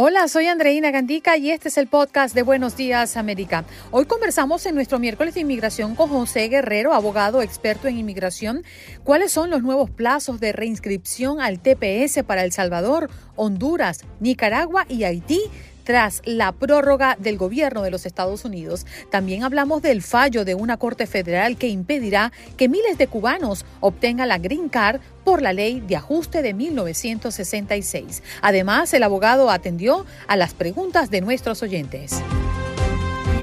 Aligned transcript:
Hola, 0.00 0.28
soy 0.28 0.46
Andreina 0.46 0.92
Gandica 0.92 1.36
y 1.38 1.50
este 1.50 1.70
es 1.70 1.76
el 1.76 1.88
podcast 1.88 2.32
de 2.32 2.42
Buenos 2.42 2.76
Días 2.76 3.16
América. 3.16 3.64
Hoy 3.90 4.04
conversamos 4.04 4.64
en 4.66 4.76
nuestro 4.76 5.00
miércoles 5.00 5.34
de 5.34 5.40
inmigración 5.40 5.96
con 5.96 6.08
José 6.08 6.46
Guerrero, 6.46 6.94
abogado 6.94 7.42
experto 7.42 7.88
en 7.88 7.98
inmigración. 7.98 8.62
¿Cuáles 9.02 9.32
son 9.32 9.50
los 9.50 9.64
nuevos 9.64 9.90
plazos 9.90 10.38
de 10.38 10.52
reinscripción 10.52 11.40
al 11.40 11.58
TPS 11.58 12.22
para 12.24 12.44
El 12.44 12.52
Salvador, 12.52 13.10
Honduras, 13.34 14.04
Nicaragua 14.20 14.86
y 14.88 15.02
Haití? 15.02 15.40
tras 15.88 16.20
la 16.26 16.52
prórroga 16.52 17.16
del 17.18 17.38
gobierno 17.38 17.80
de 17.80 17.90
los 17.90 18.04
Estados 18.04 18.44
Unidos. 18.44 18.84
También 19.10 19.42
hablamos 19.42 19.80
del 19.80 20.02
fallo 20.02 20.44
de 20.44 20.54
una 20.54 20.76
Corte 20.76 21.06
Federal 21.06 21.56
que 21.56 21.68
impedirá 21.68 22.30
que 22.58 22.68
miles 22.68 22.98
de 22.98 23.06
cubanos 23.06 23.64
obtengan 23.80 24.28
la 24.28 24.36
Green 24.36 24.68
Card 24.68 25.00
por 25.28 25.42
la 25.42 25.52
ley 25.52 25.80
de 25.80 25.94
ajuste 25.94 26.40
de 26.40 26.54
1966. 26.54 28.22
Además, 28.40 28.94
el 28.94 29.02
abogado 29.02 29.50
atendió 29.50 30.06
a 30.26 30.36
las 30.36 30.54
preguntas 30.54 31.10
de 31.10 31.20
nuestros 31.20 31.62
oyentes. 31.62 32.22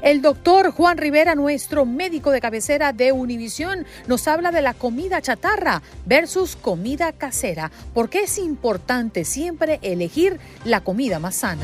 El 0.02 0.20
doctor 0.20 0.72
Juan 0.72 0.98
Rivera, 0.98 1.36
nuestro 1.36 1.86
médico 1.86 2.32
de 2.32 2.40
cabecera 2.40 2.92
de 2.92 3.12
Univisión, 3.12 3.86
nos 4.08 4.26
habla 4.26 4.50
de 4.50 4.62
la 4.62 4.74
comida 4.74 5.22
chatarra 5.22 5.80
versus 6.04 6.56
comida 6.56 7.12
casera. 7.12 7.70
¿Por 7.94 8.10
qué 8.10 8.24
es 8.24 8.36
importante 8.38 9.24
siempre 9.24 9.78
elegir 9.82 10.40
la 10.64 10.80
comida 10.80 11.20
más 11.20 11.36
sana? 11.36 11.62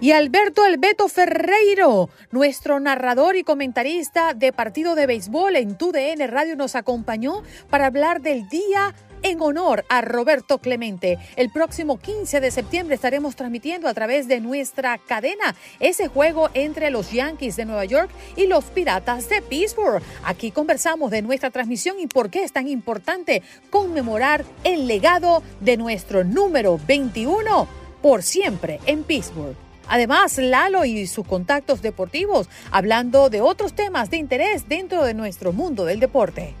Y 0.00 0.12
Alberto 0.12 0.62
Albeto 0.62 1.08
Ferreiro, 1.08 2.08
nuestro 2.30 2.78
narrador 2.78 3.34
y 3.34 3.42
comentarista 3.42 4.32
de 4.32 4.52
partido 4.52 4.94
de 4.94 5.06
béisbol 5.06 5.56
en 5.56 5.76
TUDN 5.76 6.28
Radio, 6.28 6.54
nos 6.54 6.76
acompañó 6.76 7.42
para 7.68 7.86
hablar 7.86 8.20
del 8.20 8.48
día 8.48 8.94
en 9.22 9.40
honor 9.42 9.84
a 9.88 10.00
Roberto 10.00 10.58
Clemente. 10.58 11.18
El 11.34 11.50
próximo 11.50 11.98
15 11.98 12.40
de 12.40 12.52
septiembre 12.52 12.94
estaremos 12.94 13.34
transmitiendo 13.34 13.88
a 13.88 13.94
través 13.94 14.28
de 14.28 14.38
nuestra 14.38 14.98
cadena 14.98 15.56
ese 15.80 16.06
juego 16.06 16.48
entre 16.54 16.90
los 16.90 17.10
Yankees 17.10 17.56
de 17.56 17.64
Nueva 17.64 17.84
York 17.84 18.08
y 18.36 18.46
los 18.46 18.66
Piratas 18.66 19.28
de 19.28 19.42
Pittsburgh. 19.42 20.00
Aquí 20.22 20.52
conversamos 20.52 21.10
de 21.10 21.22
nuestra 21.22 21.50
transmisión 21.50 21.98
y 21.98 22.06
por 22.06 22.30
qué 22.30 22.44
es 22.44 22.52
tan 22.52 22.68
importante 22.68 23.42
conmemorar 23.68 24.44
el 24.62 24.86
legado 24.86 25.42
de 25.58 25.76
nuestro 25.76 26.22
número 26.22 26.78
21 26.86 27.66
por 28.00 28.22
siempre 28.22 28.78
en 28.86 29.02
Pittsburgh. 29.02 29.67
Además, 29.88 30.38
Lalo 30.38 30.84
y 30.84 31.06
sus 31.06 31.26
contactos 31.26 31.82
deportivos, 31.82 32.48
hablando 32.70 33.30
de 33.30 33.40
otros 33.40 33.72
temas 33.72 34.10
de 34.10 34.18
interés 34.18 34.68
dentro 34.68 35.04
de 35.04 35.14
nuestro 35.14 35.52
mundo 35.52 35.84
del 35.84 36.00
deporte. 36.00 36.54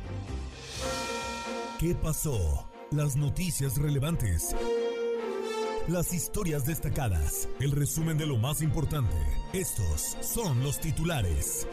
¿Qué 1.78 1.94
pasó? 1.94 2.68
Las 2.90 3.16
noticias 3.16 3.76
relevantes. 3.76 4.56
Las 5.88 6.12
historias 6.12 6.66
destacadas. 6.66 7.48
El 7.60 7.70
resumen 7.70 8.18
de 8.18 8.26
lo 8.26 8.36
más 8.36 8.62
importante. 8.62 9.14
Estos 9.52 10.16
son 10.20 10.62
los 10.62 10.80
titulares. 10.80 11.66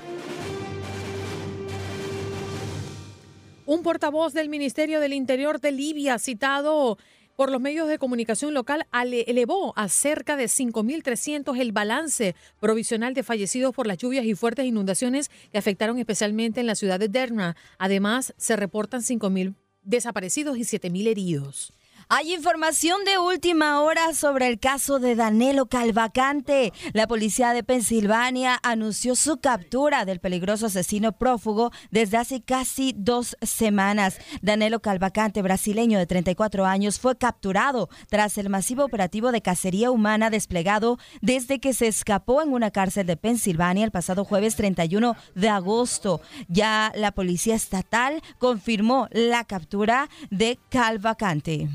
Un 3.65 3.81
portavoz 3.81 4.33
del 4.33 4.47
Ministerio 4.47 4.99
del 4.99 5.13
Interior 5.13 5.59
de 5.59 5.71
Libia 5.71 6.19
citado 6.19 6.99
por 7.35 7.51
los 7.51 7.61
medios 7.61 7.87
de 7.87 7.97
comunicación 7.97 8.53
local 8.53 8.87
elevó 8.91 9.73
a 9.77 9.89
cerca 9.89 10.35
de 10.35 10.45
5.300 10.45 11.59
el 11.59 11.71
balance 11.71 12.35
provisional 12.59 13.13
de 13.13 13.23
fallecidos 13.23 13.73
por 13.73 13.87
las 13.87 13.97
lluvias 13.97 14.25
y 14.25 14.35
fuertes 14.35 14.65
inundaciones 14.65 15.29
que 15.51 15.57
afectaron 15.57 15.99
especialmente 15.99 16.59
en 16.59 16.67
la 16.67 16.75
ciudad 16.75 16.99
de 16.99 17.09
Derna. 17.09 17.55
Además, 17.77 18.33
se 18.37 18.55
reportan 18.55 19.01
5.000 19.01 19.55
desaparecidos 19.83 20.57
y 20.57 20.61
7.000 20.61 21.07
heridos. 21.07 21.73
Hay 22.07 22.35
información 22.35 23.03
de 23.03 23.17
última 23.17 23.81
hora 23.81 24.13
sobre 24.13 24.45
el 24.47 24.59
caso 24.59 24.99
de 24.99 25.15
Danilo 25.15 25.65
Calvacante. 25.65 26.71
La 26.93 27.07
policía 27.07 27.51
de 27.51 27.63
Pensilvania 27.63 28.59
anunció 28.61 29.15
su 29.15 29.37
captura 29.37 30.05
del 30.05 30.19
peligroso 30.19 30.67
asesino 30.67 31.13
prófugo 31.13 31.71
desde 31.89 32.17
hace 32.17 32.41
casi 32.43 32.93
dos 32.95 33.35
semanas. 33.41 34.19
Danilo 34.43 34.81
Calvacante, 34.81 35.41
brasileño 35.41 35.97
de 35.97 36.05
34 36.05 36.65
años, 36.65 36.99
fue 36.99 37.17
capturado 37.17 37.89
tras 38.07 38.37
el 38.37 38.49
masivo 38.49 38.85
operativo 38.85 39.31
de 39.31 39.41
cacería 39.41 39.89
humana 39.89 40.29
desplegado 40.29 40.99
desde 41.23 41.59
que 41.59 41.73
se 41.73 41.87
escapó 41.87 42.43
en 42.43 42.53
una 42.53 42.69
cárcel 42.69 43.07
de 43.07 43.17
Pensilvania 43.17 43.83
el 43.83 43.89
pasado 43.89 44.25
jueves 44.25 44.55
31 44.55 45.15
de 45.33 45.49
agosto. 45.49 46.21
Ya 46.49 46.91
la 46.95 47.13
policía 47.13 47.55
estatal 47.55 48.21
confirmó 48.37 49.07
la 49.11 49.43
captura 49.43 50.07
de 50.29 50.59
Calvacante. 50.69 51.67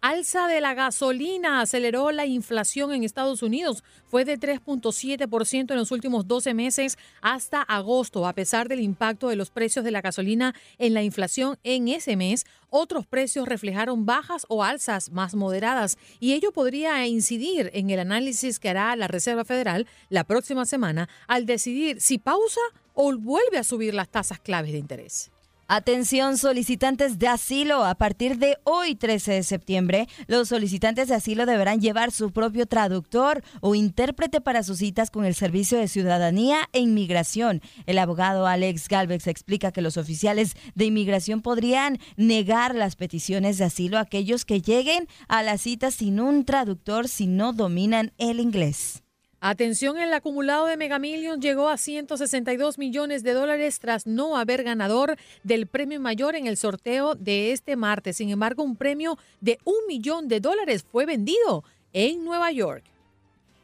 Alza 0.00 0.46
de 0.46 0.60
la 0.60 0.74
gasolina 0.74 1.60
aceleró 1.60 2.12
la 2.12 2.24
inflación 2.24 2.92
en 2.92 3.02
Estados 3.02 3.42
Unidos. 3.42 3.82
Fue 4.06 4.24
de 4.24 4.38
3.7% 4.38 5.72
en 5.72 5.76
los 5.76 5.90
últimos 5.90 6.28
12 6.28 6.54
meses 6.54 6.96
hasta 7.20 7.62
agosto. 7.62 8.28
A 8.28 8.32
pesar 8.32 8.68
del 8.68 8.78
impacto 8.78 9.28
de 9.28 9.34
los 9.34 9.50
precios 9.50 9.84
de 9.84 9.90
la 9.90 10.00
gasolina 10.00 10.54
en 10.78 10.94
la 10.94 11.02
inflación 11.02 11.58
en 11.64 11.88
ese 11.88 12.14
mes, 12.14 12.46
otros 12.70 13.06
precios 13.06 13.48
reflejaron 13.48 14.06
bajas 14.06 14.46
o 14.48 14.62
alzas 14.62 15.10
más 15.10 15.34
moderadas 15.34 15.98
y 16.20 16.32
ello 16.34 16.52
podría 16.52 17.04
incidir 17.08 17.72
en 17.74 17.90
el 17.90 17.98
análisis 17.98 18.60
que 18.60 18.68
hará 18.68 18.94
la 18.94 19.08
Reserva 19.08 19.44
Federal 19.44 19.88
la 20.10 20.22
próxima 20.22 20.64
semana 20.64 21.08
al 21.26 21.44
decidir 21.44 22.00
si 22.00 22.18
pausa 22.18 22.60
o 22.94 23.16
vuelve 23.16 23.58
a 23.58 23.64
subir 23.64 23.94
las 23.94 24.08
tasas 24.08 24.38
claves 24.38 24.70
de 24.70 24.78
interés. 24.78 25.32
Atención 25.70 26.38
solicitantes 26.38 27.18
de 27.18 27.28
asilo. 27.28 27.84
A 27.84 27.94
partir 27.94 28.38
de 28.38 28.56
hoy, 28.64 28.94
13 28.94 29.32
de 29.32 29.42
septiembre, 29.42 30.08
los 30.26 30.48
solicitantes 30.48 31.08
de 31.08 31.14
asilo 31.14 31.44
deberán 31.44 31.82
llevar 31.82 32.10
su 32.10 32.30
propio 32.30 32.64
traductor 32.64 33.42
o 33.60 33.74
intérprete 33.74 34.40
para 34.40 34.62
sus 34.62 34.78
citas 34.78 35.10
con 35.10 35.26
el 35.26 35.34
Servicio 35.34 35.76
de 35.76 35.86
Ciudadanía 35.86 36.70
e 36.72 36.80
Inmigración. 36.80 37.60
El 37.84 37.98
abogado 37.98 38.46
Alex 38.46 38.88
Galvez 38.88 39.26
explica 39.26 39.70
que 39.70 39.82
los 39.82 39.98
oficiales 39.98 40.56
de 40.74 40.86
inmigración 40.86 41.42
podrían 41.42 41.98
negar 42.16 42.74
las 42.74 42.96
peticiones 42.96 43.58
de 43.58 43.64
asilo 43.64 43.98
a 43.98 44.02
aquellos 44.02 44.46
que 44.46 44.62
lleguen 44.62 45.06
a 45.28 45.42
la 45.42 45.58
cita 45.58 45.90
sin 45.90 46.18
un 46.18 46.46
traductor 46.46 47.08
si 47.08 47.26
no 47.26 47.52
dominan 47.52 48.14
el 48.16 48.40
inglés. 48.40 49.02
Atención, 49.40 49.98
el 49.98 50.12
acumulado 50.12 50.66
de 50.66 50.76
Mega 50.76 50.98
Millions 50.98 51.38
llegó 51.38 51.68
a 51.68 51.76
162 51.76 52.76
millones 52.76 53.22
de 53.22 53.34
dólares 53.34 53.78
tras 53.78 54.04
no 54.04 54.36
haber 54.36 54.64
ganador 54.64 55.16
del 55.44 55.68
premio 55.68 56.00
mayor 56.00 56.34
en 56.34 56.48
el 56.48 56.56
sorteo 56.56 57.14
de 57.14 57.52
este 57.52 57.76
martes. 57.76 58.16
Sin 58.16 58.30
embargo, 58.30 58.64
un 58.64 58.74
premio 58.74 59.16
de 59.40 59.60
un 59.62 59.76
millón 59.86 60.26
de 60.26 60.40
dólares 60.40 60.84
fue 60.90 61.06
vendido 61.06 61.62
en 61.92 62.24
Nueva 62.24 62.50
York. 62.50 62.82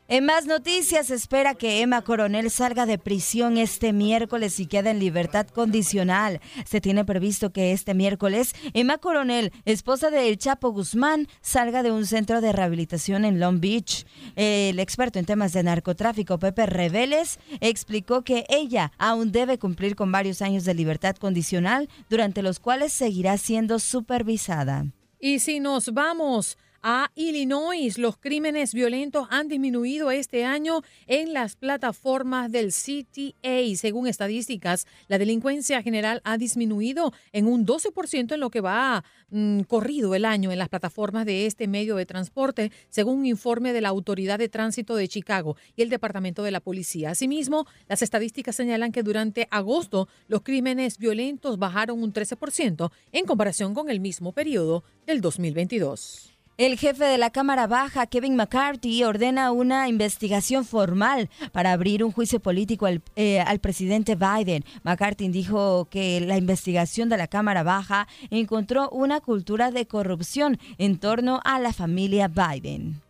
En 0.06 0.26
más 0.26 0.44
noticias, 0.44 1.10
espera 1.10 1.54
que 1.54 1.80
Emma 1.80 2.02
Coronel 2.02 2.50
salga 2.50 2.84
de 2.84 2.98
prisión 2.98 3.56
este 3.56 3.94
miércoles 3.94 4.60
y 4.60 4.66
quede 4.66 4.90
en 4.90 4.98
libertad 4.98 5.46
condicional. 5.46 6.42
Se 6.66 6.82
tiene 6.82 7.06
previsto 7.06 7.54
que 7.54 7.72
este 7.72 7.94
miércoles 7.94 8.54
Emma 8.74 8.98
Coronel, 8.98 9.50
esposa 9.64 10.10
de 10.10 10.28
El 10.28 10.36
Chapo 10.36 10.72
Guzmán, 10.72 11.26
salga 11.40 11.82
de 11.82 11.90
un 11.90 12.04
centro 12.04 12.42
de 12.42 12.52
rehabilitación 12.52 13.24
en 13.24 13.40
Long 13.40 13.60
Beach. 13.60 14.04
El 14.36 14.78
experto 14.78 15.18
en 15.18 15.24
temas 15.24 15.54
de 15.54 15.62
narcotráfico, 15.62 16.38
Pepe 16.38 16.66
Reveles, 16.66 17.38
explicó 17.60 18.24
que 18.24 18.44
ella 18.50 18.92
aún 18.98 19.32
debe 19.32 19.58
cumplir 19.58 19.96
con 19.96 20.12
varios 20.12 20.42
años 20.42 20.66
de 20.66 20.74
libertad 20.74 21.16
condicional, 21.16 21.88
durante 22.10 22.42
los 22.42 22.60
cuales 22.60 22.92
seguirá 22.92 23.38
siendo 23.38 23.78
supervisada. 23.78 24.84
Y 25.18 25.38
si 25.38 25.60
nos 25.60 25.94
vamos 25.94 26.58
a 26.86 27.10
Illinois. 27.14 27.96
Los 27.96 28.18
crímenes 28.18 28.74
violentos 28.74 29.26
han 29.30 29.48
disminuido 29.48 30.10
este 30.10 30.44
año 30.44 30.82
en 31.06 31.32
las 31.32 31.56
plataformas 31.56 32.52
del 32.52 32.72
CTA. 32.72 33.74
Según 33.76 34.06
estadísticas, 34.06 34.86
la 35.08 35.16
delincuencia 35.16 35.82
general 35.82 36.20
ha 36.24 36.36
disminuido 36.36 37.12
en 37.32 37.46
un 37.46 37.66
12% 37.66 38.34
en 38.34 38.40
lo 38.40 38.50
que 38.50 38.60
va 38.60 39.02
mm, 39.30 39.60
corrido 39.62 40.14
el 40.14 40.26
año 40.26 40.52
en 40.52 40.58
las 40.58 40.68
plataformas 40.68 41.24
de 41.24 41.46
este 41.46 41.66
medio 41.68 41.96
de 41.96 42.04
transporte, 42.04 42.70
según 42.90 43.20
un 43.20 43.26
informe 43.26 43.72
de 43.72 43.80
la 43.80 43.88
Autoridad 43.88 44.38
de 44.38 44.50
Tránsito 44.50 44.94
de 44.94 45.08
Chicago 45.08 45.56
y 45.76 45.82
el 45.82 45.88
Departamento 45.88 46.42
de 46.42 46.50
la 46.50 46.60
Policía. 46.60 47.10
Asimismo, 47.10 47.66
las 47.88 48.02
estadísticas 48.02 48.56
señalan 48.56 48.92
que 48.92 49.02
durante 49.02 49.48
agosto 49.50 50.06
los 50.28 50.42
crímenes 50.42 50.98
violentos 50.98 51.58
bajaron 51.58 52.02
un 52.02 52.12
13% 52.12 52.90
en 53.12 53.24
comparación 53.24 53.72
con 53.72 53.88
el 53.88 54.00
mismo 54.00 54.32
periodo 54.32 54.84
del 55.06 55.22
2022. 55.22 56.33
El 56.56 56.78
jefe 56.78 57.04
de 57.04 57.18
la 57.18 57.30
Cámara 57.30 57.66
Baja, 57.66 58.06
Kevin 58.06 58.36
McCarthy, 58.36 59.02
ordena 59.02 59.50
una 59.50 59.88
investigación 59.88 60.64
formal 60.64 61.28
para 61.50 61.72
abrir 61.72 62.04
un 62.04 62.12
juicio 62.12 62.38
político 62.38 62.86
al, 62.86 63.02
eh, 63.16 63.40
al, 63.40 63.58
presidente 63.58 64.14
Biden. 64.14 64.64
McCarthy 64.84 65.30
dijo 65.30 65.88
que 65.90 66.20
la 66.20 66.36
investigación 66.36 67.08
de 67.08 67.16
la 67.16 67.26
Cámara 67.26 67.64
Baja 67.64 68.06
encontró 68.30 68.88
una 68.90 69.20
cultura 69.20 69.72
de 69.72 69.88
corrupción 69.88 70.60
en 70.78 71.00
torno 71.00 71.40
a 71.42 71.58
la 71.58 71.72
familia 71.72 72.28
Biden. 72.28 73.02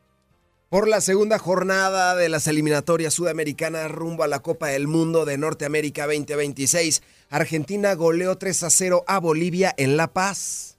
Por 0.70 0.88
la 0.88 1.02
segunda 1.02 1.38
jornada 1.38 2.16
de 2.16 2.30
las 2.30 2.46
eliminatorias 2.46 3.12
sudamericanas 3.12 3.90
rumbo 3.90 4.22
a 4.22 4.26
la 4.26 4.40
Copa 4.40 4.68
del 4.68 4.88
Mundo 4.88 5.26
de 5.26 5.36
Norteamérica 5.36 6.06
2026, 6.06 7.02
Argentina 7.28 7.92
goleó 7.92 8.38
3 8.38 8.62
a 8.62 8.70
0 8.70 9.04
a 9.06 9.20
Bolivia 9.20 9.74
en 9.76 9.98
La 9.98 10.06
Paz. 10.14 10.73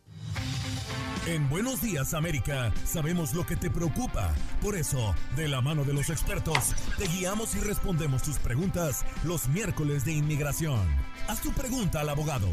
En 1.27 1.49
Buenos 1.49 1.81
Días 1.81 2.13
América 2.13 2.71
sabemos 2.85 3.33
lo 3.33 3.47
que 3.47 3.55
te 3.55 3.71
preocupa. 3.71 4.31
Por 4.61 4.75
eso, 4.75 5.15
de 5.35 5.47
la 5.47 5.59
mano 5.59 5.83
de 5.83 5.91
los 5.91 6.11
expertos, 6.11 6.75
te 6.99 7.07
guiamos 7.07 7.55
y 7.55 7.61
respondemos 7.61 8.21
tus 8.21 8.37
preguntas 8.37 9.03
los 9.23 9.47
miércoles 9.47 10.05
de 10.05 10.11
inmigración. 10.11 10.81
Haz 11.27 11.41
tu 11.41 11.51
pregunta 11.51 12.01
al 12.01 12.09
abogado. 12.09 12.47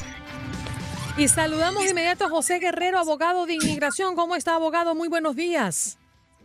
Y 1.16 1.26
saludamos 1.26 1.82
de 1.82 1.90
inmediato 1.90 2.26
a 2.26 2.28
José 2.28 2.60
Guerrero, 2.60 3.00
abogado 3.00 3.46
de 3.46 3.54
inmigración. 3.54 4.14
¿Cómo 4.14 4.36
está, 4.36 4.54
abogado? 4.54 4.94
Muy 4.94 5.08
buenos 5.08 5.34
días. 5.34 5.98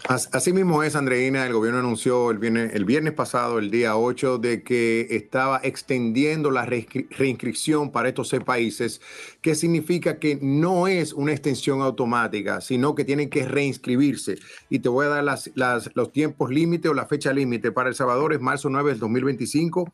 Así 0.07 0.53
mismo 0.53 0.83
es, 0.83 0.95
Andreina. 0.95 1.45
El 1.45 1.51
gobierno 1.51 1.81
anunció 1.81 2.31
el 2.31 2.37
viernes, 2.37 3.11
pasado, 3.11 3.59
el 3.59 3.69
día 3.69 3.97
8, 3.97 4.37
de 4.37 4.63
que 4.63 5.05
estaba 5.09 5.59
extendiendo 5.63 6.49
la 6.49 6.65
reinscripción 6.65 7.91
para 7.91 8.07
estos 8.07 8.29
seis 8.29 8.41
países, 8.45 9.01
que 9.41 9.53
significa 9.53 10.17
que 10.17 10.39
no 10.41 10.87
es 10.87 11.11
una 11.11 11.33
extensión 11.33 11.81
automática, 11.81 12.61
sino 12.61 12.95
que 12.95 13.03
tienen 13.03 13.29
que 13.29 13.45
reinscribirse. 13.45 14.37
Y 14.69 14.79
te 14.79 14.87
voy 14.87 15.07
a 15.07 15.09
dar 15.09 15.25
las, 15.25 15.51
los 15.93 16.13
tiempos 16.13 16.51
límite 16.51 16.87
o 16.87 16.93
la 16.93 17.05
fecha 17.05 17.33
límite. 17.33 17.73
Para 17.73 17.89
El 17.89 17.95
Salvador 17.95 18.31
es 18.31 18.39
marzo 18.39 18.69
9 18.69 18.91
del 18.91 18.99
2025. 18.99 19.93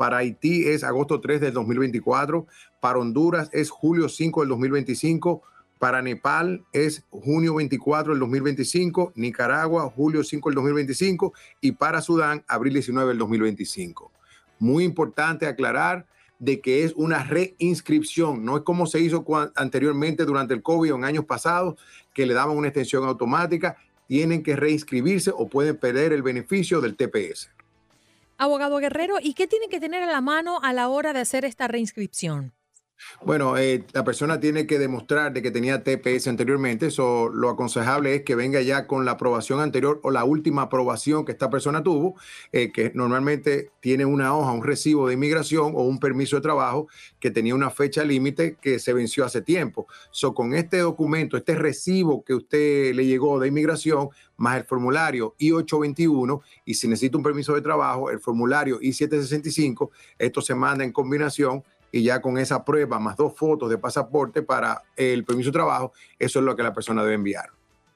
Para 0.00 0.16
Haití 0.16 0.66
es 0.66 0.82
agosto 0.82 1.20
3 1.20 1.42
del 1.42 1.52
2024. 1.52 2.46
Para 2.80 2.98
Honduras 2.98 3.50
es 3.52 3.68
julio 3.68 4.08
5 4.08 4.40
del 4.40 4.48
2025. 4.48 5.42
Para 5.78 6.00
Nepal 6.00 6.64
es 6.72 7.04
junio 7.10 7.56
24 7.56 8.14
del 8.14 8.20
2025. 8.20 9.12
Nicaragua, 9.14 9.92
julio 9.94 10.24
5 10.24 10.48
del 10.48 10.54
2025. 10.54 11.34
Y 11.60 11.72
para 11.72 12.00
Sudán, 12.00 12.42
abril 12.48 12.72
19 12.72 13.08
del 13.10 13.18
2025. 13.18 14.10
Muy 14.58 14.84
importante 14.84 15.46
aclarar 15.46 16.06
de 16.38 16.62
que 16.62 16.84
es 16.84 16.94
una 16.96 17.22
reinscripción, 17.22 18.42
no 18.42 18.56
es 18.56 18.62
como 18.62 18.86
se 18.86 19.00
hizo 19.00 19.22
anteriormente 19.54 20.24
durante 20.24 20.54
el 20.54 20.62
COVID 20.62 20.94
o 20.94 20.96
en 20.96 21.04
años 21.04 21.26
pasados, 21.26 21.78
que 22.14 22.24
le 22.24 22.32
daban 22.32 22.56
una 22.56 22.68
extensión 22.68 23.04
automática, 23.04 23.76
tienen 24.06 24.42
que 24.42 24.56
reinscribirse 24.56 25.30
o 25.30 25.46
pueden 25.46 25.76
perder 25.76 26.14
el 26.14 26.22
beneficio 26.22 26.80
del 26.80 26.96
TPS. 26.96 27.50
Abogado 28.42 28.78
Guerrero, 28.78 29.16
¿y 29.20 29.34
qué 29.34 29.46
tiene 29.46 29.68
que 29.68 29.80
tener 29.80 30.02
a 30.02 30.06
la 30.06 30.22
mano 30.22 30.60
a 30.62 30.72
la 30.72 30.88
hora 30.88 31.12
de 31.12 31.20
hacer 31.20 31.44
esta 31.44 31.68
reinscripción? 31.68 32.54
Bueno, 33.24 33.56
eh, 33.58 33.84
la 33.92 34.04
persona 34.04 34.40
tiene 34.40 34.66
que 34.66 34.78
demostrar 34.78 35.32
de 35.32 35.42
que 35.42 35.50
tenía 35.50 35.82
TPS 35.82 36.28
anteriormente. 36.28 36.86
Eso 36.86 37.28
lo 37.28 37.50
aconsejable 37.50 38.14
es 38.14 38.22
que 38.22 38.34
venga 38.34 38.60
ya 38.62 38.86
con 38.86 39.04
la 39.04 39.12
aprobación 39.12 39.60
anterior 39.60 40.00
o 40.02 40.10
la 40.10 40.24
última 40.24 40.62
aprobación 40.62 41.24
que 41.24 41.32
esta 41.32 41.50
persona 41.50 41.82
tuvo, 41.82 42.14
eh, 42.52 42.72
que 42.72 42.92
normalmente 42.94 43.70
tiene 43.80 44.04
una 44.04 44.34
hoja, 44.34 44.52
un 44.52 44.64
recibo 44.64 45.08
de 45.08 45.14
inmigración 45.14 45.72
o 45.74 45.82
un 45.82 45.98
permiso 45.98 46.36
de 46.36 46.42
trabajo 46.42 46.88
que 47.18 47.30
tenía 47.30 47.54
una 47.54 47.70
fecha 47.70 48.04
límite 48.04 48.56
que 48.60 48.78
se 48.78 48.92
venció 48.92 49.24
hace 49.24 49.42
tiempo. 49.42 49.86
So, 50.10 50.34
con 50.34 50.54
este 50.54 50.78
documento, 50.78 51.36
este 51.36 51.54
recibo 51.54 52.24
que 52.24 52.34
usted 52.34 52.94
le 52.94 53.06
llegó 53.06 53.38
de 53.38 53.48
inmigración, 53.48 54.08
más 54.36 54.56
el 54.56 54.64
formulario 54.64 55.34
I-821, 55.38 56.40
y 56.64 56.74
si 56.74 56.88
necesita 56.88 57.18
un 57.18 57.22
permiso 57.22 57.54
de 57.54 57.60
trabajo, 57.60 58.10
el 58.10 58.20
formulario 58.20 58.78
I-765, 58.80 59.90
esto 60.18 60.40
se 60.40 60.54
manda 60.54 60.84
en 60.84 60.92
combinación 60.92 61.62
y 61.92 62.02
ya 62.02 62.20
con 62.20 62.38
esa 62.38 62.64
prueba 62.64 62.98
más 62.98 63.16
dos 63.16 63.36
fotos 63.36 63.70
de 63.70 63.78
pasaporte 63.78 64.42
para 64.42 64.82
el 64.96 65.24
permiso 65.24 65.50
de 65.50 65.54
trabajo, 65.54 65.92
eso 66.18 66.38
es 66.38 66.44
lo 66.44 66.56
que 66.56 66.62
la 66.62 66.72
persona 66.72 67.02
debe 67.02 67.14
enviar. 67.14 67.50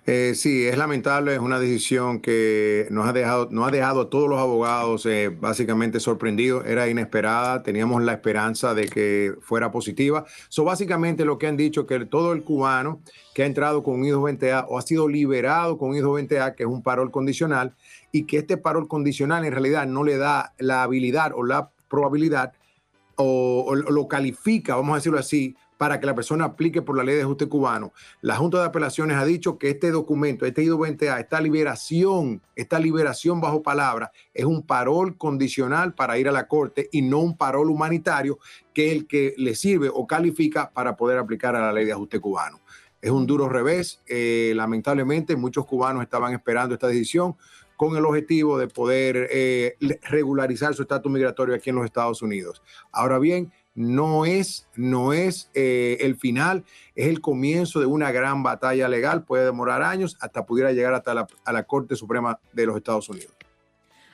Eh, 0.07 0.33
sí, 0.35 0.65
es 0.65 0.75
lamentable, 0.79 1.35
es 1.35 1.39
una 1.39 1.59
decisión 1.59 2.19
que 2.19 2.87
nos 2.89 3.07
ha 3.07 3.13
dejado, 3.13 3.49
nos 3.51 3.67
ha 3.67 3.71
dejado 3.71 4.01
a 4.01 4.09
todos 4.09 4.27
los 4.27 4.39
abogados 4.39 5.05
eh, 5.05 5.29
básicamente 5.29 5.99
sorprendidos, 5.99 6.65
era 6.65 6.89
inesperada, 6.89 7.61
teníamos 7.61 8.01
la 8.01 8.13
esperanza 8.13 8.73
de 8.73 8.87
que 8.87 9.35
fuera 9.41 9.71
positiva. 9.71 10.25
So, 10.49 10.63
básicamente 10.63 11.23
lo 11.23 11.37
que 11.37 11.45
han 11.45 11.55
dicho 11.55 11.85
que 11.85 12.03
todo 12.05 12.33
el 12.33 12.43
cubano 12.43 13.03
que 13.35 13.43
ha 13.43 13.45
entrado 13.45 13.83
con 13.83 13.99
un 13.99 14.05
I-220A 14.05 14.65
o 14.67 14.79
ha 14.79 14.81
sido 14.81 15.07
liberado 15.07 15.77
con 15.77 15.91
un 15.91 15.97
I-220A, 15.97 16.55
que 16.55 16.63
es 16.63 16.69
un 16.69 16.81
parol 16.81 17.11
condicional, 17.11 17.75
y 18.11 18.23
que 18.23 18.39
este 18.39 18.57
parol 18.57 18.87
condicional 18.87 19.45
en 19.45 19.51
realidad 19.51 19.85
no 19.85 20.03
le 20.03 20.17
da 20.17 20.55
la 20.57 20.81
habilidad 20.81 21.31
o 21.35 21.43
la 21.43 21.69
probabilidad 21.87 22.53
o, 23.21 23.75
lo 23.75 24.07
califica, 24.07 24.75
vamos 24.75 24.93
a 24.93 24.95
decirlo 24.95 25.19
así, 25.19 25.55
para 25.77 25.99
que 25.99 26.05
la 26.05 26.15
persona 26.15 26.45
aplique 26.45 26.81
por 26.81 26.97
la 26.97 27.03
ley 27.03 27.15
de 27.15 27.21
ajuste 27.21 27.47
cubano. 27.47 27.93
La 28.21 28.35
Junta 28.35 28.59
de 28.59 28.65
Apelaciones 28.65 29.17
ha 29.17 29.25
dicho 29.25 29.57
que 29.57 29.69
este 29.69 29.91
documento, 29.91 30.45
este 30.45 30.63
I-20A, 30.63 31.19
esta 31.19 31.39
liberación, 31.39 32.41
esta 32.55 32.79
liberación 32.79 33.39
bajo 33.39 33.61
palabra, 33.61 34.11
es 34.33 34.45
un 34.45 34.65
parol 34.65 35.17
condicional 35.17 35.93
para 35.93 36.17
ir 36.17 36.27
a 36.27 36.33
la 36.33 36.47
corte 36.47 36.89
y 36.91 37.01
no 37.01 37.19
un 37.19 37.37
parol 37.37 37.69
humanitario 37.69 38.39
que 38.73 38.87
es 38.87 38.91
el 38.93 39.07
que 39.07 39.33
le 39.37 39.55
sirve 39.55 39.89
o 39.93 40.05
califica 40.05 40.69
para 40.71 40.95
poder 40.97 41.17
aplicar 41.17 41.55
a 41.55 41.61
la 41.61 41.73
ley 41.73 41.85
de 41.85 41.93
ajuste 41.93 42.19
cubano. 42.19 42.59
Es 43.01 43.11
un 43.11 43.25
duro 43.25 43.47
revés. 43.47 44.01
Eh, 44.07 44.51
lamentablemente, 44.55 45.35
muchos 45.37 45.65
cubanos 45.65 46.03
estaban 46.03 46.33
esperando 46.33 46.73
esta 46.73 46.87
decisión 46.87 47.35
con 47.79 47.95
el 47.95 48.03
objetivo 48.03 48.57
de 48.57 48.67
poder 48.67 49.29
eh, 49.31 49.77
regularizar 50.09 50.73
su 50.73 50.81
estatus 50.81 51.09
migratorio 51.09 51.55
aquí 51.55 51.69
en 51.69 51.77
los 51.77 51.85
Estados 51.85 52.21
Unidos. 52.21 52.61
Ahora 52.91 53.19
bien, 53.19 53.53
no 53.73 54.25
es, 54.25 54.67
no 54.75 55.13
es 55.13 55.49
eh, 55.53 55.95
el 56.01 56.17
final, 56.17 56.65
es 56.93 57.07
el 57.07 57.21
comienzo 57.21 57.79
de 57.79 57.85
una 57.85 58.11
gran 58.11 58.43
batalla 58.43 58.89
legal, 58.89 59.23
puede 59.23 59.45
demorar 59.45 59.81
años 59.81 60.17
hasta 60.19 60.45
pudiera 60.45 60.73
llegar 60.73 60.93
hasta 60.93 61.25
a 61.45 61.53
la 61.53 61.63
Corte 61.63 61.95
Suprema 61.95 62.41
de 62.51 62.65
los 62.65 62.75
Estados 62.75 63.07
Unidos. 63.07 63.38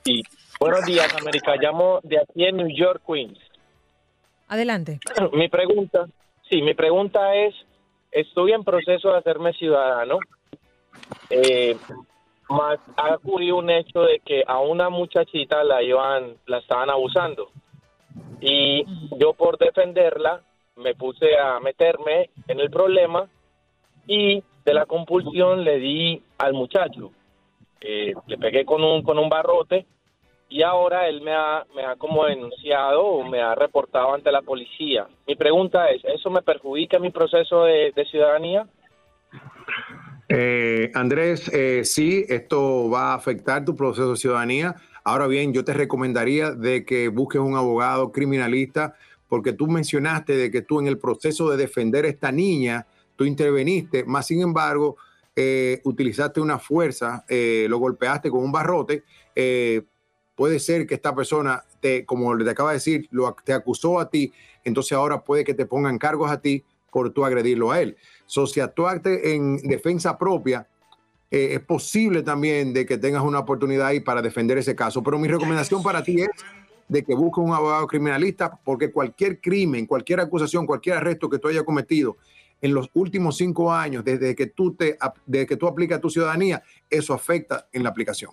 Sí. 0.04 0.22
Buenos 0.60 0.84
días, 0.84 1.12
América. 1.20 1.56
Llamo 1.60 1.98
de 2.04 2.20
aquí 2.20 2.44
en 2.44 2.56
New 2.56 2.68
York, 2.68 3.02
Queens. 3.04 3.36
Adelante. 4.46 5.00
Mi 5.32 5.48
pregunta, 5.48 6.06
sí, 6.48 6.62
mi 6.62 6.74
pregunta 6.74 7.34
es, 7.34 7.52
estoy 8.12 8.52
en 8.52 8.62
proceso 8.62 9.10
de 9.10 9.18
hacerme 9.18 9.52
ciudadano, 9.54 10.20
eh, 11.30 11.76
más 12.48 12.78
ha 12.96 13.14
ocurrido 13.14 13.56
un 13.56 13.70
hecho 13.70 14.02
de 14.02 14.20
que 14.24 14.42
a 14.46 14.60
una 14.60 14.88
muchachita 14.88 15.62
la 15.64 15.82
iban, 15.82 16.34
la 16.46 16.58
estaban 16.58 16.90
abusando 16.90 17.50
y 18.40 18.84
yo 19.18 19.32
por 19.34 19.58
defenderla 19.58 20.42
me 20.76 20.94
puse 20.94 21.36
a 21.36 21.60
meterme 21.60 22.30
en 22.46 22.60
el 22.60 22.70
problema 22.70 23.28
y 24.06 24.42
de 24.64 24.74
la 24.74 24.86
compulsión 24.86 25.64
le 25.64 25.78
di 25.78 26.22
al 26.38 26.54
muchacho, 26.54 27.10
eh, 27.80 28.14
le 28.26 28.38
pegué 28.38 28.64
con 28.64 28.82
un 28.82 29.02
con 29.02 29.18
un 29.18 29.28
barrote 29.28 29.86
y 30.48 30.62
ahora 30.62 31.08
él 31.08 31.20
me 31.20 31.32
ha, 31.34 31.64
me 31.74 31.84
ha 31.84 31.96
como 31.96 32.24
denunciado 32.24 33.04
o 33.04 33.24
me 33.24 33.40
ha 33.40 33.54
reportado 33.54 34.14
ante 34.14 34.32
la 34.32 34.42
policía. 34.42 35.06
Mi 35.26 35.36
pregunta 35.36 35.90
es, 35.90 36.02
¿eso 36.04 36.30
me 36.30 36.42
perjudica 36.42 36.98
mi 36.98 37.10
proceso 37.10 37.64
de, 37.64 37.92
ciudadanía? 38.10 38.66
Eh, 40.28 40.90
Andrés, 40.94 41.50
eh, 41.54 41.82
sí, 41.84 42.24
esto 42.28 42.90
va 42.90 43.12
a 43.12 43.14
afectar 43.14 43.64
tu 43.64 43.74
proceso 43.74 44.10
de 44.10 44.16
ciudadanía. 44.16 44.76
Ahora 45.02 45.26
bien, 45.26 45.54
yo 45.54 45.64
te 45.64 45.72
recomendaría 45.72 46.50
de 46.50 46.84
que 46.84 47.08
busques 47.08 47.40
un 47.40 47.56
abogado 47.56 48.12
criminalista 48.12 48.94
porque 49.26 49.54
tú 49.54 49.66
mencionaste 49.66 50.36
de 50.36 50.50
que 50.50 50.62
tú 50.62 50.80
en 50.80 50.86
el 50.86 50.98
proceso 50.98 51.50
de 51.50 51.56
defender 51.56 52.04
a 52.04 52.08
esta 52.08 52.30
niña, 52.30 52.86
tú 53.16 53.24
interveniste, 53.24 54.04
más 54.04 54.26
sin 54.26 54.42
embargo, 54.42 54.96
eh, 55.34 55.80
utilizaste 55.84 56.40
una 56.40 56.58
fuerza, 56.58 57.24
eh, 57.28 57.66
lo 57.68 57.78
golpeaste 57.78 58.30
con 58.30 58.42
un 58.42 58.52
barrote. 58.52 59.04
Puede 60.34 60.60
ser 60.60 60.86
que 60.86 60.94
esta 60.94 61.14
persona, 61.14 61.64
te, 61.80 62.04
como 62.04 62.34
le 62.34 62.48
acaba 62.48 62.70
de 62.70 62.76
decir, 62.76 63.08
lo, 63.10 63.34
te 63.44 63.52
acusó 63.52 63.98
a 63.98 64.08
ti, 64.08 64.32
entonces 64.62 64.92
ahora 64.92 65.24
puede 65.24 65.42
que 65.42 65.54
te 65.54 65.66
pongan 65.66 65.98
cargos 65.98 66.30
a 66.30 66.40
ti 66.40 66.64
por 66.90 67.12
tú 67.12 67.24
agredirlo 67.24 67.70
a 67.70 67.80
él. 67.80 67.96
So, 68.26 68.46
si 68.46 68.60
actuaste 68.60 69.34
en 69.34 69.56
defensa 69.58 70.18
propia, 70.18 70.66
eh, 71.30 71.50
es 71.52 71.60
posible 71.60 72.22
también 72.22 72.72
de 72.72 72.86
que 72.86 72.98
tengas 72.98 73.22
una 73.22 73.40
oportunidad 73.40 73.88
ahí 73.88 74.00
para 74.00 74.22
defender 74.22 74.58
ese 74.58 74.74
caso. 74.74 75.02
Pero 75.02 75.18
mi 75.18 75.28
recomendación 75.28 75.82
para 75.82 76.02
ti 76.02 76.22
es 76.22 76.30
de 76.88 77.04
que 77.04 77.14
busques 77.14 77.44
un 77.44 77.52
abogado 77.52 77.86
criminalista, 77.86 78.58
porque 78.64 78.90
cualquier 78.90 79.40
crimen, 79.40 79.86
cualquier 79.86 80.20
acusación, 80.20 80.66
cualquier 80.66 80.96
arresto 80.96 81.28
que 81.28 81.38
tú 81.38 81.48
hayas 81.48 81.64
cometido 81.64 82.16
en 82.60 82.74
los 82.74 82.90
últimos 82.94 83.36
cinco 83.36 83.72
años, 83.72 84.04
desde 84.04 84.34
que 84.34 84.46
tú, 84.46 84.74
te, 84.74 84.98
desde 85.26 85.46
que 85.46 85.56
tú 85.56 85.68
aplicas 85.68 86.00
tu 86.00 86.10
ciudadanía, 86.10 86.62
eso 86.90 87.14
afecta 87.14 87.68
en 87.72 87.82
la 87.82 87.90
aplicación. 87.90 88.32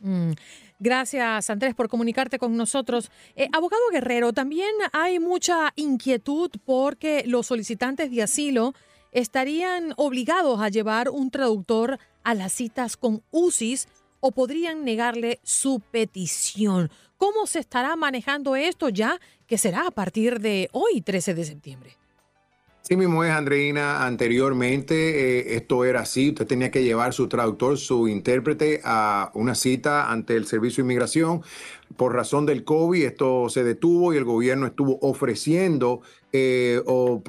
Mm. 0.00 0.32
Gracias, 0.78 1.48
Andrés, 1.48 1.74
por 1.74 1.88
comunicarte 1.88 2.38
con 2.38 2.56
nosotros. 2.56 3.10
Eh, 3.34 3.48
abogado 3.52 3.82
Guerrero, 3.90 4.32
también 4.32 4.74
hay 4.92 5.18
mucha 5.18 5.72
inquietud 5.74 6.50
porque 6.64 7.24
los 7.26 7.46
solicitantes 7.46 8.10
de 8.10 8.22
asilo 8.22 8.74
estarían 9.10 9.94
obligados 9.96 10.60
a 10.60 10.68
llevar 10.68 11.08
un 11.08 11.30
traductor 11.30 11.98
a 12.22 12.34
las 12.34 12.52
citas 12.52 12.98
con 12.98 13.22
UCIS 13.30 13.88
o 14.20 14.32
podrían 14.32 14.84
negarle 14.84 15.40
su 15.42 15.80
petición. 15.80 16.90
¿Cómo 17.16 17.46
se 17.46 17.60
estará 17.60 17.96
manejando 17.96 18.56
esto 18.56 18.90
ya 18.90 19.18
que 19.46 19.56
será 19.56 19.86
a 19.86 19.90
partir 19.90 20.40
de 20.40 20.68
hoy, 20.72 21.00
13 21.00 21.32
de 21.32 21.44
septiembre? 21.44 21.96
Sí 22.88 22.96
mismo 22.96 23.24
es, 23.24 23.32
Andreina. 23.32 24.06
Anteriormente 24.06 24.94
eh, 24.94 25.56
esto 25.56 25.84
era 25.84 26.02
así. 26.02 26.28
Usted 26.28 26.46
tenía 26.46 26.70
que 26.70 26.84
llevar 26.84 27.12
su 27.12 27.26
traductor, 27.26 27.78
su 27.78 28.06
intérprete 28.06 28.80
a 28.84 29.32
una 29.34 29.56
cita 29.56 30.12
ante 30.12 30.36
el 30.36 30.46
Servicio 30.46 30.84
de 30.84 30.86
Inmigración. 30.86 31.42
Por 31.96 32.14
razón 32.14 32.46
del 32.46 32.62
COVID, 32.62 33.04
esto 33.04 33.48
se 33.48 33.64
detuvo 33.64 34.14
y 34.14 34.18
el 34.18 34.24
gobierno 34.24 34.66
estuvo 34.66 35.00
ofreciendo 35.02 36.02
eh, 36.32 36.80
o, 36.86 37.20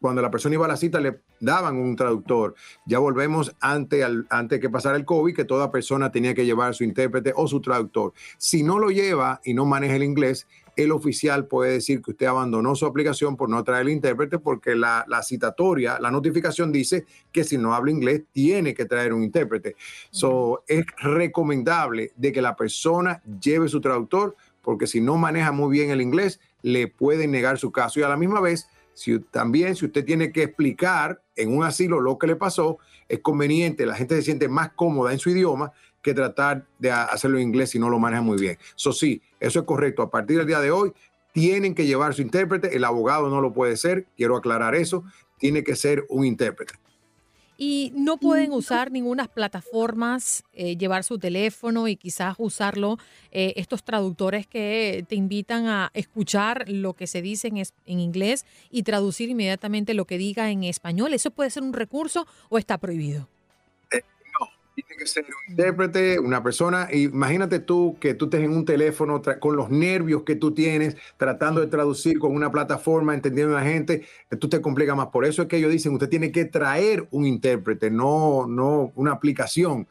cuando 0.00 0.20
la 0.20 0.32
persona 0.32 0.56
iba 0.56 0.64
a 0.64 0.68
la 0.68 0.76
cita 0.76 0.98
le 0.98 1.20
daban 1.38 1.76
un 1.76 1.94
traductor. 1.94 2.56
Ya 2.84 2.98
volvemos 2.98 3.54
ante, 3.60 4.02
al, 4.02 4.26
antes 4.30 4.58
que 4.58 4.68
pasara 4.68 4.96
el 4.96 5.04
COVID, 5.04 5.36
que 5.36 5.44
toda 5.44 5.70
persona 5.70 6.10
tenía 6.10 6.34
que 6.34 6.44
llevar 6.44 6.74
su 6.74 6.82
intérprete 6.82 7.32
o 7.36 7.46
su 7.46 7.60
traductor. 7.60 8.14
Si 8.36 8.64
no 8.64 8.80
lo 8.80 8.90
lleva 8.90 9.40
y 9.44 9.54
no 9.54 9.64
maneja 9.64 9.94
el 9.94 10.02
inglés, 10.02 10.48
el 10.76 10.92
oficial 10.92 11.46
puede 11.46 11.72
decir 11.72 12.00
que 12.02 12.12
usted 12.12 12.26
abandonó 12.26 12.74
su 12.74 12.86
aplicación 12.86 13.36
por 13.36 13.48
no 13.48 13.62
traer 13.62 13.82
el 13.82 13.92
intérprete 13.92 14.38
porque 14.38 14.74
la, 14.74 15.04
citatoria, 15.22 15.98
la 16.00 16.10
notificación 16.10 16.72
dice 16.72 17.04
que 17.30 17.44
si 17.44 17.58
no 17.58 17.74
habla 17.74 17.90
inglés 17.90 18.22
tiene 18.32 18.74
que 18.74 18.84
traer 18.84 19.12
un 19.12 19.22
intérprete. 19.22 19.76
So, 20.10 20.64
es 20.66 20.84
recomendable 20.98 22.12
de 22.16 22.32
que 22.32 22.42
la 22.42 22.56
persona 22.56 23.22
lleve 23.40 23.68
su 23.68 23.80
traductor 23.80 24.36
porque 24.62 24.86
si 24.86 25.00
no 25.00 25.16
maneja 25.16 25.52
muy 25.52 25.72
bien 25.72 25.90
el 25.90 26.00
inglés, 26.00 26.40
le 26.62 26.86
pueden 26.88 27.32
negar 27.32 27.58
su 27.58 27.72
caso. 27.72 28.00
Y 28.00 28.04
a 28.04 28.08
la 28.08 28.16
misma 28.16 28.40
vez, 28.40 28.68
si, 28.94 29.18
también 29.18 29.74
si 29.74 29.86
usted 29.86 30.04
tiene 30.04 30.32
que 30.32 30.44
explicar 30.44 31.20
en 31.34 31.56
un 31.56 31.64
asilo 31.64 32.00
lo 32.00 32.16
que 32.18 32.28
le 32.28 32.36
pasó, 32.36 32.78
es 33.08 33.18
conveniente, 33.20 33.84
la 33.86 33.96
gente 33.96 34.14
se 34.16 34.22
siente 34.22 34.48
más 34.48 34.70
cómoda 34.72 35.12
en 35.12 35.18
su 35.18 35.30
idioma 35.30 35.72
que 36.02 36.14
tratar 36.14 36.66
de 36.78 36.90
hacerlo 36.90 37.38
en 37.38 37.44
inglés 37.44 37.70
si 37.70 37.78
no 37.78 37.88
lo 37.88 37.98
maneja 37.98 38.22
muy 38.22 38.38
bien. 38.38 38.58
Eso 38.76 38.92
sí, 38.92 39.22
eso 39.40 39.60
es 39.60 39.64
correcto. 39.64 40.02
A 40.02 40.10
partir 40.10 40.38
del 40.38 40.46
día 40.46 40.60
de 40.60 40.70
hoy, 40.70 40.92
tienen 41.32 41.74
que 41.74 41.86
llevar 41.86 42.14
su 42.14 42.22
intérprete. 42.22 42.76
El 42.76 42.84
abogado 42.84 43.28
no 43.30 43.40
lo 43.40 43.52
puede 43.52 43.76
ser, 43.76 44.06
quiero 44.16 44.36
aclarar 44.36 44.74
eso. 44.74 45.04
Tiene 45.38 45.64
que 45.64 45.76
ser 45.76 46.04
un 46.08 46.24
intérprete. 46.24 46.74
Y 47.58 47.92
no 47.94 48.16
pueden 48.16 48.52
usar 48.52 48.90
ninguna 48.90 49.28
plataformas, 49.28 50.42
eh, 50.52 50.76
llevar 50.76 51.04
su 51.04 51.18
teléfono 51.18 51.86
y 51.86 51.96
quizás 51.96 52.34
usarlo, 52.38 52.98
eh, 53.30 53.52
estos 53.56 53.84
traductores 53.84 54.48
que 54.48 55.04
te 55.08 55.14
invitan 55.14 55.66
a 55.66 55.90
escuchar 55.94 56.64
lo 56.68 56.94
que 56.94 57.06
se 57.06 57.22
dice 57.22 57.48
en, 57.48 57.58
en 57.58 58.00
inglés 58.00 58.46
y 58.70 58.82
traducir 58.82 59.28
inmediatamente 59.28 59.94
lo 59.94 60.06
que 60.06 60.18
diga 60.18 60.50
en 60.50 60.64
español. 60.64 61.14
¿Eso 61.14 61.30
puede 61.30 61.50
ser 61.50 61.62
un 61.62 61.72
recurso 61.72 62.26
o 62.48 62.58
está 62.58 62.78
prohibido? 62.78 63.28
Tiene 64.74 64.96
que 64.96 65.06
ser 65.06 65.24
un 65.24 65.50
intérprete, 65.50 66.18
una 66.18 66.42
persona. 66.42 66.88
Imagínate 66.92 67.58
tú 67.58 67.96
que 68.00 68.14
tú 68.14 68.24
estés 68.26 68.42
en 68.42 68.52
un 68.52 68.64
teléfono 68.64 69.20
con 69.38 69.56
los 69.56 69.68
nervios 69.68 70.22
que 70.22 70.34
tú 70.36 70.52
tienes, 70.52 70.96
tratando 71.18 71.60
de 71.60 71.66
traducir 71.66 72.18
con 72.18 72.34
una 72.34 72.50
plataforma, 72.50 73.12
entendiendo 73.12 73.56
a 73.56 73.60
la 73.60 73.66
gente, 73.66 74.06
tú 74.40 74.48
te 74.48 74.62
complica 74.62 74.94
más. 74.94 75.08
Por 75.08 75.26
eso 75.26 75.42
es 75.42 75.48
que 75.48 75.58
ellos 75.58 75.70
dicen, 75.70 75.92
usted 75.92 76.08
tiene 76.08 76.32
que 76.32 76.46
traer 76.46 77.06
un 77.10 77.26
intérprete, 77.26 77.90
no, 77.90 78.46
no 78.46 78.92
una 78.94 79.12
aplicación. 79.12 79.86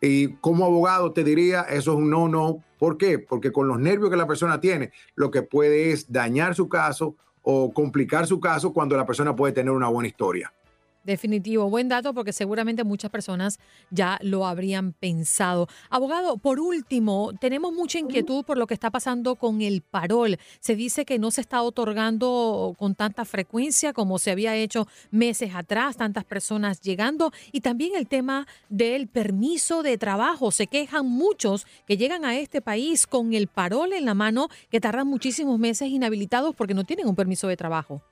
Y 0.00 0.34
como 0.36 0.64
abogado 0.64 1.12
te 1.12 1.24
diría, 1.24 1.62
eso 1.62 1.92
es 1.92 1.98
un 1.98 2.10
no, 2.10 2.26
no. 2.26 2.64
¿Por 2.78 2.96
qué? 2.96 3.18
Porque 3.18 3.52
con 3.52 3.68
los 3.68 3.78
nervios 3.78 4.10
que 4.10 4.16
la 4.16 4.26
persona 4.26 4.60
tiene, 4.60 4.92
lo 5.14 5.30
que 5.30 5.42
puede 5.42 5.92
es 5.92 6.10
dañar 6.10 6.54
su 6.54 6.68
caso 6.68 7.16
o 7.42 7.72
complicar 7.72 8.26
su 8.26 8.40
caso 8.40 8.72
cuando 8.72 8.96
la 8.96 9.06
persona 9.06 9.36
puede 9.36 9.52
tener 9.52 9.72
una 9.72 9.88
buena 9.88 10.08
historia. 10.08 10.52
Definitivo, 11.04 11.68
buen 11.68 11.88
dato 11.88 12.14
porque 12.14 12.32
seguramente 12.32 12.84
muchas 12.84 13.10
personas 13.10 13.58
ya 13.90 14.18
lo 14.22 14.46
habrían 14.46 14.92
pensado. 14.92 15.66
Abogado, 15.90 16.36
por 16.36 16.60
último, 16.60 17.32
tenemos 17.40 17.72
mucha 17.72 17.98
inquietud 17.98 18.44
por 18.44 18.56
lo 18.56 18.68
que 18.68 18.74
está 18.74 18.90
pasando 18.90 19.34
con 19.34 19.62
el 19.62 19.82
parol. 19.82 20.38
Se 20.60 20.76
dice 20.76 21.04
que 21.04 21.18
no 21.18 21.32
se 21.32 21.40
está 21.40 21.62
otorgando 21.62 22.76
con 22.78 22.94
tanta 22.94 23.24
frecuencia 23.24 23.92
como 23.92 24.20
se 24.20 24.30
había 24.30 24.54
hecho 24.54 24.86
meses 25.10 25.56
atrás, 25.56 25.96
tantas 25.96 26.24
personas 26.24 26.80
llegando 26.80 27.32
y 27.50 27.62
también 27.62 27.96
el 27.96 28.06
tema 28.06 28.46
del 28.68 29.08
permiso 29.08 29.82
de 29.82 29.98
trabajo. 29.98 30.52
Se 30.52 30.68
quejan 30.68 31.06
muchos 31.06 31.66
que 31.86 31.96
llegan 31.96 32.24
a 32.24 32.38
este 32.38 32.60
país 32.60 33.08
con 33.08 33.34
el 33.34 33.48
parol 33.48 33.92
en 33.92 34.04
la 34.04 34.14
mano 34.14 34.48
que 34.70 34.80
tardan 34.80 35.08
muchísimos 35.08 35.58
meses 35.58 35.88
inhabilitados 35.88 36.54
porque 36.54 36.74
no 36.74 36.84
tienen 36.84 37.08
un 37.08 37.16
permiso 37.16 37.48
de 37.48 37.56
trabajo. 37.56 38.02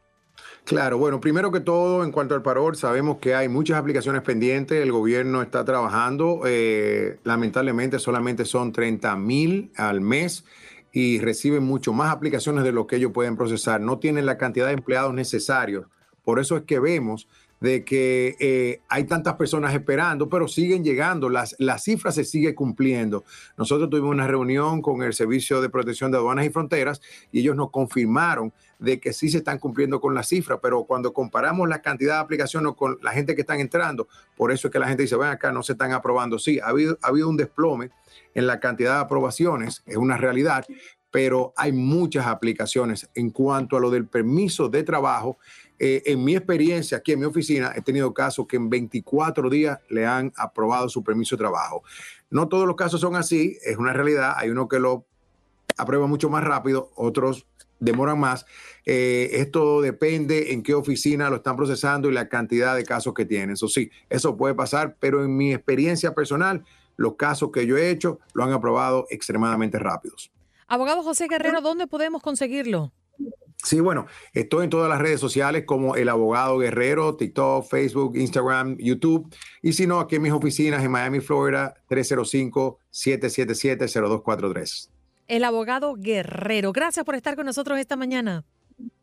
Claro, 0.71 0.99
bueno, 0.99 1.21
primero 1.21 1.50
que 1.50 1.59
todo, 1.59 2.05
en 2.05 2.12
cuanto 2.12 2.37
al 2.37 2.43
parol, 2.43 2.77
sabemos 2.77 3.17
que 3.17 3.35
hay 3.35 3.49
muchas 3.49 3.77
aplicaciones 3.77 4.23
pendientes, 4.23 4.81
el 4.81 4.93
gobierno 4.93 5.43
está 5.43 5.65
trabajando, 5.65 6.43
eh, 6.47 7.19
lamentablemente 7.25 7.99
solamente 7.99 8.45
son 8.45 8.71
30 8.71 9.17
mil 9.17 9.73
al 9.75 10.00
mes 10.00 10.45
y 10.93 11.19
reciben 11.19 11.65
mucho 11.65 11.93
más 11.93 12.12
aplicaciones 12.12 12.62
de 12.62 12.71
lo 12.71 12.87
que 12.87 12.97
ellos 12.97 13.11
pueden 13.11 13.37
procesar, 13.37 13.81
no 13.81 13.99
tienen 13.99 14.27
la 14.27 14.39
cantidad 14.39 14.69
de 14.69 14.75
empleados 14.75 15.12
necesarios, 15.12 15.87
por 16.23 16.39
eso 16.39 16.57
es 16.57 16.62
que 16.62 16.79
vemos 16.79 17.27
de 17.59 17.85
que 17.85 18.37
eh, 18.39 18.81
hay 18.89 19.05
tantas 19.05 19.35
personas 19.35 19.75
esperando, 19.75 20.29
pero 20.29 20.47
siguen 20.47 20.85
llegando, 20.85 21.29
las, 21.29 21.57
la 21.59 21.79
cifra 21.79 22.11
se 22.11 22.25
sigue 22.25 22.55
cumpliendo. 22.55 23.25
Nosotros 23.59 23.91
tuvimos 23.91 24.12
una 24.12 24.27
reunión 24.27 24.81
con 24.81 25.03
el 25.03 25.12
Servicio 25.12 25.61
de 25.61 25.69
Protección 25.69 26.11
de 26.11 26.17
Aduanas 26.17 26.47
y 26.47 26.50
Fronteras 26.50 27.03
y 27.33 27.41
ellos 27.41 27.57
nos 27.57 27.71
confirmaron 27.71 28.53
de 28.81 28.99
que 28.99 29.13
sí 29.13 29.29
se 29.29 29.39
están 29.39 29.59
cumpliendo 29.59 30.01
con 30.01 30.15
la 30.15 30.23
cifra, 30.23 30.61
pero 30.61 30.85
cuando 30.85 31.13
comparamos 31.13 31.69
la 31.69 31.83
cantidad 31.83 32.15
de 32.15 32.21
aplicaciones 32.21 32.75
con 32.75 32.99
la 33.03 33.13
gente 33.13 33.35
que 33.35 33.43
están 33.43 33.61
entrando, 33.61 34.09
por 34.37 34.51
eso 34.51 34.69
es 34.69 34.73
que 34.73 34.79
la 34.79 34.89
gente 34.89 35.03
dice, 35.03 35.17
ven 35.17 35.29
acá, 35.29 35.53
no 35.53 35.63
se 35.63 35.73
están 35.73 35.93
aprobando. 35.93 36.39
Sí, 36.39 36.59
ha 36.59 36.69
habido, 36.69 36.99
ha 37.03 37.09
habido 37.09 37.29
un 37.29 37.37
desplome 37.37 37.91
en 38.35 38.47
la 38.47 38.59
cantidad 38.59 38.95
de 38.95 39.01
aprobaciones, 39.01 39.83
es 39.87 39.97
una 39.97 40.17
realidad, 40.17 40.65
pero 41.11 41.53
hay 41.57 41.73
muchas 41.73 42.27
aplicaciones 42.27 43.09
en 43.15 43.31
cuanto 43.31 43.77
a 43.77 43.81
lo 43.81 43.91
del 43.91 44.07
permiso 44.07 44.69
de 44.69 44.83
trabajo. 44.83 45.39
Eh, 45.79 46.03
en 46.07 46.23
mi 46.23 46.37
experiencia 46.37 46.99
aquí 46.99 47.13
en 47.13 47.21
mi 47.21 47.27
oficina, 47.27 47.73
he 47.75 47.83
tenido 47.83 48.15
casos 48.15 48.47
que 48.47 48.57
en 48.57 48.71
24 48.71 49.51
días 49.51 49.79
le 49.89 50.07
han 50.07 50.33
aprobado 50.37 50.89
su 50.89 51.03
permiso 51.03 51.37
de 51.37 51.41
trabajo. 51.41 51.83
No 52.31 52.49
todos 52.49 52.67
los 52.67 52.77
casos 52.77 53.01
son 53.01 53.17
así, 53.17 53.59
es 53.65 53.77
una 53.77 53.93
realidad. 53.93 54.35
Hay 54.37 54.51
uno 54.51 54.69
que 54.69 54.79
lo 54.79 55.05
aprueba 55.77 56.07
mucho 56.07 56.31
más 56.31 56.45
rápido, 56.45 56.91
otros 56.95 57.47
demoran 57.81 58.21
más. 58.21 58.47
Eh, 58.87 59.31
esto 59.33 59.81
depende 59.81 60.53
en 60.53 60.63
qué 60.63 60.75
oficina 60.75 61.29
lo 61.31 61.37
están 61.37 61.57
procesando 61.57 62.09
y 62.09 62.13
la 62.13 62.29
cantidad 62.29 62.77
de 62.77 62.85
casos 62.85 63.15
que 63.15 63.25
tienen. 63.25 63.51
Eso 63.51 63.69
sí, 63.69 63.91
eso 64.09 64.37
puede 64.37 64.55
pasar, 64.55 64.97
pero 65.01 65.25
en 65.25 65.37
mi 65.37 65.53
experiencia 65.53 66.15
personal, 66.15 66.65
los 66.97 67.17
casos 67.17 67.51
que 67.53 67.67
yo 67.67 67.77
he 67.77 67.91
hecho 67.91 68.21
lo 68.35 68.45
han 68.45 68.53
aprobado 68.53 69.07
extremadamente 69.11 69.77
rápidos. 69.79 70.31
Abogado 70.69 71.03
José 71.03 71.27
Guerrero, 71.29 71.61
¿dónde 71.61 71.89
podemos 71.89 72.23
conseguirlo? 72.23 72.93
Sí, 73.63 73.79
bueno, 73.81 74.07
estoy 74.33 74.65
en 74.65 74.71
todas 74.71 74.89
las 74.89 75.01
redes 75.01 75.21
sociales 75.21 75.65
como 75.67 75.95
el 75.95 76.09
abogado 76.09 76.57
Guerrero, 76.59 77.17
TikTok, 77.17 77.69
Facebook, 77.69 78.17
Instagram, 78.17 78.79
YouTube. 78.79 79.29
Y 79.61 79.75
si 79.75 79.87
no, 79.87 80.01
aquí 80.01 80.17
en 80.17 80.23
mis 80.23 80.33
oficinas 80.33 80.83
en 80.83 80.91
Miami, 80.91 81.21
Florida, 81.21 81.75
305-777-0243 81.91 84.89
el 85.31 85.45
abogado 85.45 85.95
Guerrero. 85.95 86.73
Gracias 86.73 87.05
por 87.07 87.15
estar 87.15 87.37
con 87.37 87.47
nosotros 87.47 87.79
esta 87.79 87.97
mañana. 87.97 88.45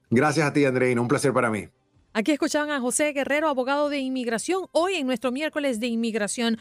Gracias 0.09 0.45
a 0.45 0.53
ti, 0.53 0.65
Andreina. 0.65 1.01
Un 1.01 1.07
placer 1.07 1.31
para 1.33 1.49
mí. 1.49 1.69
Aquí 2.13 2.31
escuchaban 2.31 2.69
a 2.71 2.81
José 2.81 3.13
Guerrero, 3.13 3.47
abogado 3.47 3.89
de 3.89 3.99
inmigración, 3.99 4.65
hoy 4.73 4.95
en 4.95 5.07
nuestro 5.07 5.31
miércoles 5.31 5.79
de 5.79 5.87
inmigración. 5.87 6.57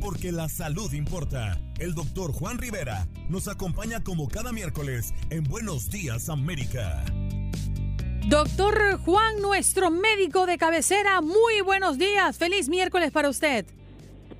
Porque 0.00 0.32
la 0.32 0.48
salud 0.48 0.92
importa. 0.92 1.60
El 1.78 1.94
doctor 1.94 2.32
Juan 2.32 2.58
Rivera 2.58 3.06
nos 3.28 3.48
acompaña 3.48 4.02
como 4.02 4.28
cada 4.28 4.52
miércoles 4.52 5.12
en 5.30 5.44
Buenos 5.44 5.90
Días 5.90 6.30
América. 6.30 7.04
Doctor 8.28 8.98
Juan, 9.04 9.42
nuestro 9.42 9.90
médico 9.90 10.46
de 10.46 10.56
cabecera, 10.56 11.20
muy 11.20 11.60
buenos 11.64 11.98
días. 11.98 12.38
Feliz 12.38 12.68
miércoles 12.68 13.10
para 13.10 13.28
usted. 13.28 13.66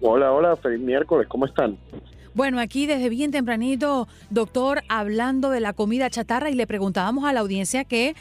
Hola, 0.00 0.32
hola, 0.32 0.56
feliz 0.56 0.80
miércoles. 0.80 1.26
¿Cómo 1.28 1.44
están? 1.44 1.78
Bueno, 2.36 2.60
aquí 2.60 2.84
desde 2.84 3.08
bien 3.08 3.30
tempranito, 3.30 4.08
doctor, 4.28 4.82
hablando 4.90 5.48
de 5.48 5.60
la 5.60 5.72
comida 5.72 6.10
chatarra 6.10 6.50
y 6.50 6.54
le 6.54 6.66
preguntábamos 6.66 7.24
a 7.24 7.32
la 7.32 7.40
audiencia 7.40 7.84
que 7.84 8.14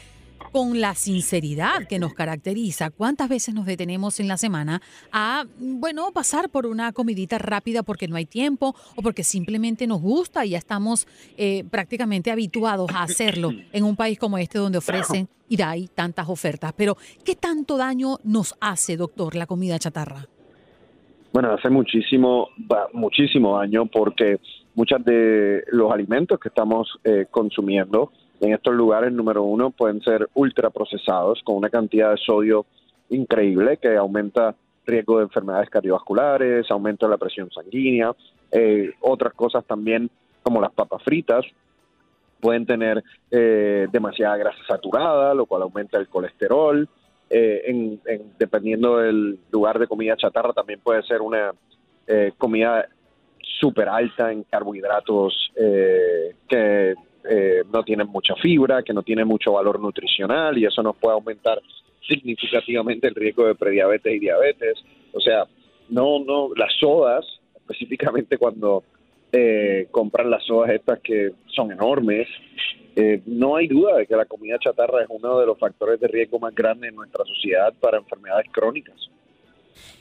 con 0.52 0.80
la 0.80 0.94
sinceridad 0.94 1.86
que 1.86 1.98
nos 1.98 2.14
caracteriza, 2.14 2.88
¿cuántas 2.88 3.28
veces 3.28 3.54
nos 3.54 3.66
detenemos 3.66 4.18
en 4.18 4.28
la 4.28 4.38
semana 4.38 4.80
a, 5.12 5.44
bueno, 5.58 6.12
pasar 6.12 6.48
por 6.48 6.64
una 6.64 6.92
comidita 6.92 7.36
rápida 7.36 7.82
porque 7.82 8.08
no 8.08 8.16
hay 8.16 8.24
tiempo 8.24 8.74
o 8.94 9.02
porque 9.02 9.22
simplemente 9.22 9.86
nos 9.86 10.00
gusta 10.00 10.46
y 10.46 10.50
ya 10.50 10.58
estamos 10.58 11.06
eh, 11.36 11.64
prácticamente 11.70 12.30
habituados 12.30 12.90
a 12.92 13.02
hacerlo 13.02 13.52
en 13.70 13.84
un 13.84 13.96
país 13.96 14.18
como 14.18 14.38
este 14.38 14.58
donde 14.58 14.78
ofrecen 14.78 15.28
y 15.46 15.60
hay 15.60 15.88
tantas 15.88 16.26
ofertas? 16.30 16.72
Pero, 16.74 16.96
¿qué 17.22 17.36
tanto 17.36 17.76
daño 17.76 18.18
nos 18.24 18.54
hace, 18.60 18.96
doctor, 18.96 19.34
la 19.34 19.44
comida 19.44 19.78
chatarra? 19.78 20.26
Bueno, 21.36 21.52
hace 21.52 21.68
muchísimo, 21.68 22.48
muchísimo 22.94 23.58
daño 23.58 23.84
porque 23.84 24.40
muchos 24.74 25.04
de 25.04 25.64
los 25.70 25.92
alimentos 25.92 26.40
que 26.40 26.48
estamos 26.48 26.98
eh, 27.04 27.26
consumiendo 27.30 28.10
en 28.40 28.54
estos 28.54 28.74
lugares, 28.74 29.12
número 29.12 29.42
uno, 29.42 29.68
pueden 29.68 30.00
ser 30.00 30.30
ultraprocesados 30.32 31.42
con 31.44 31.56
una 31.56 31.68
cantidad 31.68 32.12
de 32.12 32.16
sodio 32.16 32.64
increíble 33.10 33.76
que 33.76 33.96
aumenta 33.96 34.54
riesgo 34.86 35.18
de 35.18 35.24
enfermedades 35.24 35.68
cardiovasculares, 35.68 36.70
aumenta 36.70 37.06
la 37.06 37.18
presión 37.18 37.50
sanguínea, 37.50 38.12
eh, 38.50 38.92
otras 39.02 39.34
cosas 39.34 39.62
también 39.66 40.08
como 40.42 40.58
las 40.62 40.72
papas 40.72 41.02
fritas 41.02 41.44
pueden 42.40 42.64
tener 42.64 43.04
eh, 43.30 43.88
demasiada 43.92 44.38
grasa 44.38 44.64
saturada, 44.66 45.34
lo 45.34 45.44
cual 45.44 45.60
aumenta 45.60 45.98
el 45.98 46.08
colesterol, 46.08 46.88
eh, 47.28 47.62
en, 47.66 48.00
dependiendo 48.38 48.98
del 48.98 49.38
lugar 49.50 49.78
de 49.78 49.88
comida 49.88 50.16
chatarra, 50.16 50.52
también 50.52 50.80
puede 50.80 51.02
ser 51.02 51.20
una 51.20 51.52
eh, 52.06 52.32
comida 52.38 52.86
súper 53.58 53.88
alta 53.88 54.30
en 54.30 54.44
carbohidratos 54.44 55.52
eh, 55.56 56.34
que 56.48 56.94
no 57.72 57.82
tienen 57.82 58.06
mucha 58.06 58.36
fibra, 58.36 58.84
que 58.84 58.92
no 58.92 59.02
tienen 59.02 59.26
mucho 59.26 59.52
valor 59.52 59.80
nutricional 59.80 60.56
y 60.56 60.64
eso 60.64 60.80
nos 60.80 60.94
puede 60.94 61.14
aumentar 61.14 61.60
significativamente 62.06 63.08
el 63.08 63.16
riesgo 63.16 63.46
de 63.46 63.56
prediabetes 63.56 64.14
y 64.14 64.20
diabetes. 64.20 64.78
O 65.12 65.20
sea, 65.20 65.44
no, 65.88 66.20
no, 66.20 66.50
las 66.54 66.72
sodas, 66.78 67.26
específicamente 67.56 68.38
cuando 68.38 68.84
compran 69.90 70.30
las 70.30 70.44
sodas 70.44 70.70
estas 70.70 71.00
que 71.00 71.32
son 71.48 71.72
enormes, 71.72 72.28
eh, 72.96 73.22
no 73.26 73.56
hay 73.56 73.68
duda 73.68 73.98
de 73.98 74.06
que 74.06 74.16
la 74.16 74.24
comida 74.24 74.58
chatarra 74.58 75.02
es 75.02 75.08
uno 75.10 75.38
de 75.38 75.44
los 75.44 75.58
factores 75.58 76.00
de 76.00 76.08
riesgo 76.08 76.38
más 76.38 76.54
grandes 76.54 76.88
en 76.88 76.96
nuestra 76.96 77.24
sociedad 77.26 77.74
para 77.78 77.98
enfermedades 77.98 78.46
crónicas. 78.50 78.96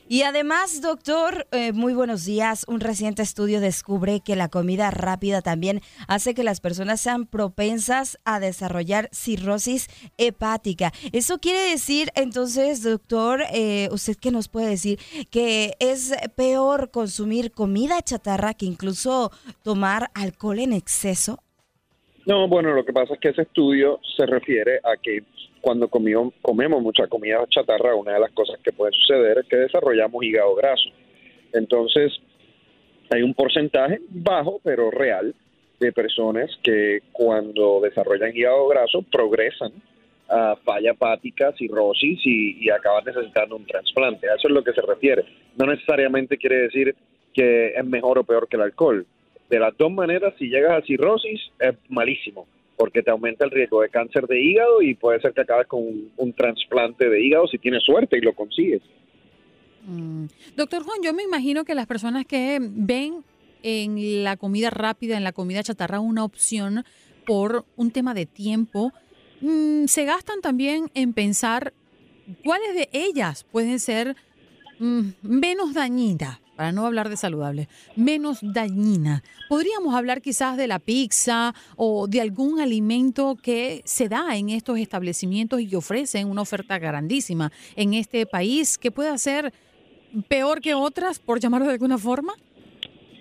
Y 0.08 0.22
además, 0.22 0.82
doctor, 0.82 1.48
eh, 1.52 1.74
muy 1.74 1.94
buenos 1.94 2.24
días. 2.26 2.64
Un 2.68 2.80
reciente 2.80 3.24
estudio 3.24 3.60
descubre 3.60 4.22
que 4.22 4.36
la 4.36 4.50
comida 4.50 4.92
rápida 4.92 5.42
también 5.42 5.82
hace 6.08 6.34
que 6.36 6.44
las 6.44 6.62
personas 6.62 7.02
sean 7.02 7.26
propensas 7.26 8.20
a 8.24 8.40
desarrollar 8.40 9.10
cirrosis 9.12 9.88
hepática. 10.18 10.94
Eso 11.12 11.40
quiere 11.40 11.72
decir, 11.72 12.12
entonces, 12.16 12.84
doctor, 12.84 13.44
eh, 13.52 13.90
usted 13.92 14.16
qué 14.16 14.30
nos 14.32 14.48
puede 14.48 14.70
decir 14.70 15.00
que 15.32 15.76
es 15.80 16.14
peor 16.36 16.92
consumir 16.92 17.52
comida 17.52 18.02
chatarra 18.04 18.54
que 18.54 18.68
incluso 18.68 19.32
tomar 19.64 20.12
alcohol 20.14 20.60
en 20.60 20.72
exceso. 20.72 21.40
No, 22.26 22.48
bueno, 22.48 22.74
lo 22.74 22.84
que 22.84 22.94
pasa 22.94 23.14
es 23.14 23.20
que 23.20 23.30
ese 23.30 23.44
estudio 23.44 24.00
se 24.18 24.26
refiere 24.26 24.80
a 24.84 24.98
que 25.02 25.24
cuando 25.62 25.88
comemos 25.88 26.82
mucha 26.82 27.08
comida 27.08 27.46
chatarra, 27.50 27.96
una 27.96 28.14
de 28.14 28.20
las 28.20 28.32
cosas 28.32 28.60
que 28.64 28.72
puede 28.72 28.94
suceder 28.94 29.40
es 29.40 29.48
que 29.48 29.58
desarrollamos 29.58 30.24
hígado 30.24 30.56
graso. 30.56 30.90
Entonces, 31.54 32.14
hay 33.12 33.22
un 33.22 33.34
porcentaje 33.34 34.00
bajo, 34.10 34.60
pero 34.64 34.90
real, 34.90 35.36
de 35.80 35.92
personas 35.92 36.50
que 36.64 37.02
cuando 37.12 37.80
desarrollan 37.82 38.36
hígado 38.36 38.68
graso 38.68 39.04
progresan 39.12 39.72
a 40.28 40.56
falla 40.64 40.92
hepática, 40.92 41.52
cirrosis 41.54 42.20
y, 42.26 42.66
y 42.66 42.70
acaban 42.72 43.06
necesitando 43.06 43.56
un 43.56 43.66
trasplante. 43.66 44.30
A 44.30 44.36
eso 44.36 44.48
es 44.48 44.54
lo 44.54 44.64
que 44.64 44.74
se 44.74 44.82
refiere. 44.82 45.24
No 45.58 45.68
necesariamente 45.68 46.38
quiere 46.38 46.58
decir 46.64 46.96
que 47.34 47.74
es 47.76 47.86
mejor 47.86 48.18
o 48.18 48.24
peor 48.24 48.48
que 48.48 48.56
el 48.56 48.64
alcohol 48.64 49.06
de 49.50 49.60
las 49.60 49.76
dos 49.78 49.92
maneras, 49.92 50.34
si 50.38 50.48
llegas 50.48 50.82
a 50.82 50.86
cirrosis, 50.86 51.40
es 51.60 51.76
malísimo, 51.90 52.48
porque 52.78 53.04
te 53.04 53.12
aumenta 53.12 53.46
el 53.46 53.52
riesgo 53.52 53.82
de 53.82 53.90
cáncer 53.90 54.28
de 54.28 54.42
hígado 54.42 54.82
y 54.82 54.96
puede 54.96 55.20
ser 55.22 55.34
que 55.34 55.42
acabes 55.42 55.68
con 55.68 55.84
un, 56.18 56.34
trasplante 56.34 57.10
de 57.10 57.24
hígado 57.24 57.48
si 57.48 57.58
tienes 57.58 57.84
suerte 57.84 58.18
y 58.18 58.22
lo 58.22 58.34
consigues. 58.34 58.82
Mm. 59.86 60.26
Doctor 60.56 60.84
Juan, 60.84 61.00
yo 61.04 61.14
me 61.14 61.24
imagino 61.24 61.64
que 61.64 61.76
las 61.76 61.86
personas 61.86 62.26
que 62.26 62.60
ven 62.62 63.24
en 63.62 64.24
la 64.24 64.38
comida 64.38 64.70
rápida, 64.70 65.18
en 65.18 65.24
la 65.24 65.32
comida 65.32 65.64
chatarra, 65.64 66.00
una 66.00 66.24
opción 66.24 66.84
por 67.26 67.66
un 67.76 67.92
tema 67.92 68.14
de 68.14 68.26
tiempo, 68.26 68.92
mm, 69.42 69.86
se 69.86 70.06
gastan 70.06 70.42
también 70.42 70.90
en 70.96 71.14
pensar 71.14 71.74
cuáles 72.44 72.74
de 72.74 72.90
ellas 72.92 73.44
pueden 73.52 73.80
ser 73.80 74.16
mm, 74.80 75.10
menos 75.22 75.74
dañinas 75.74 76.40
para 76.56 76.72
no 76.72 76.86
hablar 76.86 77.10
de 77.10 77.18
saludable, 77.18 77.68
menos 77.96 78.40
dañina. 78.42 79.24
Podríamos 79.50 79.94
hablar 79.96 80.22
quizás 80.22 80.58
de 80.58 80.68
la 80.68 80.80
pizza 80.80 81.54
o 81.76 82.08
de 82.08 82.22
algún 82.22 82.60
alimento 82.60 83.36
que 83.42 83.82
se 83.86 84.10
da 84.10 84.36
en 84.38 84.50
estos 84.50 84.80
establecimientos 84.80 85.60
y 85.60 85.70
que 85.70 85.76
ofrecen 85.76 86.30
una 86.30 86.42
oferta 86.42 86.80
grandísima 86.80 87.52
en 87.76 87.94
este 87.94 88.26
país 88.26 88.78
que 88.78 88.92
pueda 88.92 89.18
ser 89.18 89.54
peor 90.28 90.62
que 90.62 90.74
otras, 90.74 91.20
por 91.20 91.40
llamarlo 91.40 91.68
de 91.68 91.74
alguna 91.74 91.98
forma. 91.98 92.34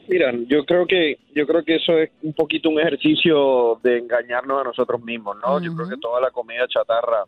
Mira, 0.07 0.33
yo 0.49 0.65
creo 0.65 0.87
que 0.87 1.19
yo 1.35 1.47
creo 1.47 1.65
que 1.65 1.77
eso 1.77 1.99
es 1.99 2.11
un 2.23 2.35
poquito 2.35 2.69
un 2.69 2.79
ejercicio 2.79 3.81
de 3.83 3.99
engañarnos 3.99 4.61
a 4.61 4.65
nosotros 4.65 5.03
mismos, 5.03 5.37
¿no? 5.43 5.61
Yo 5.63 5.75
creo 5.75 5.89
que 5.89 5.97
toda 5.97 6.21
la 6.21 6.31
comida 6.31 6.67
chatarra 6.69 7.25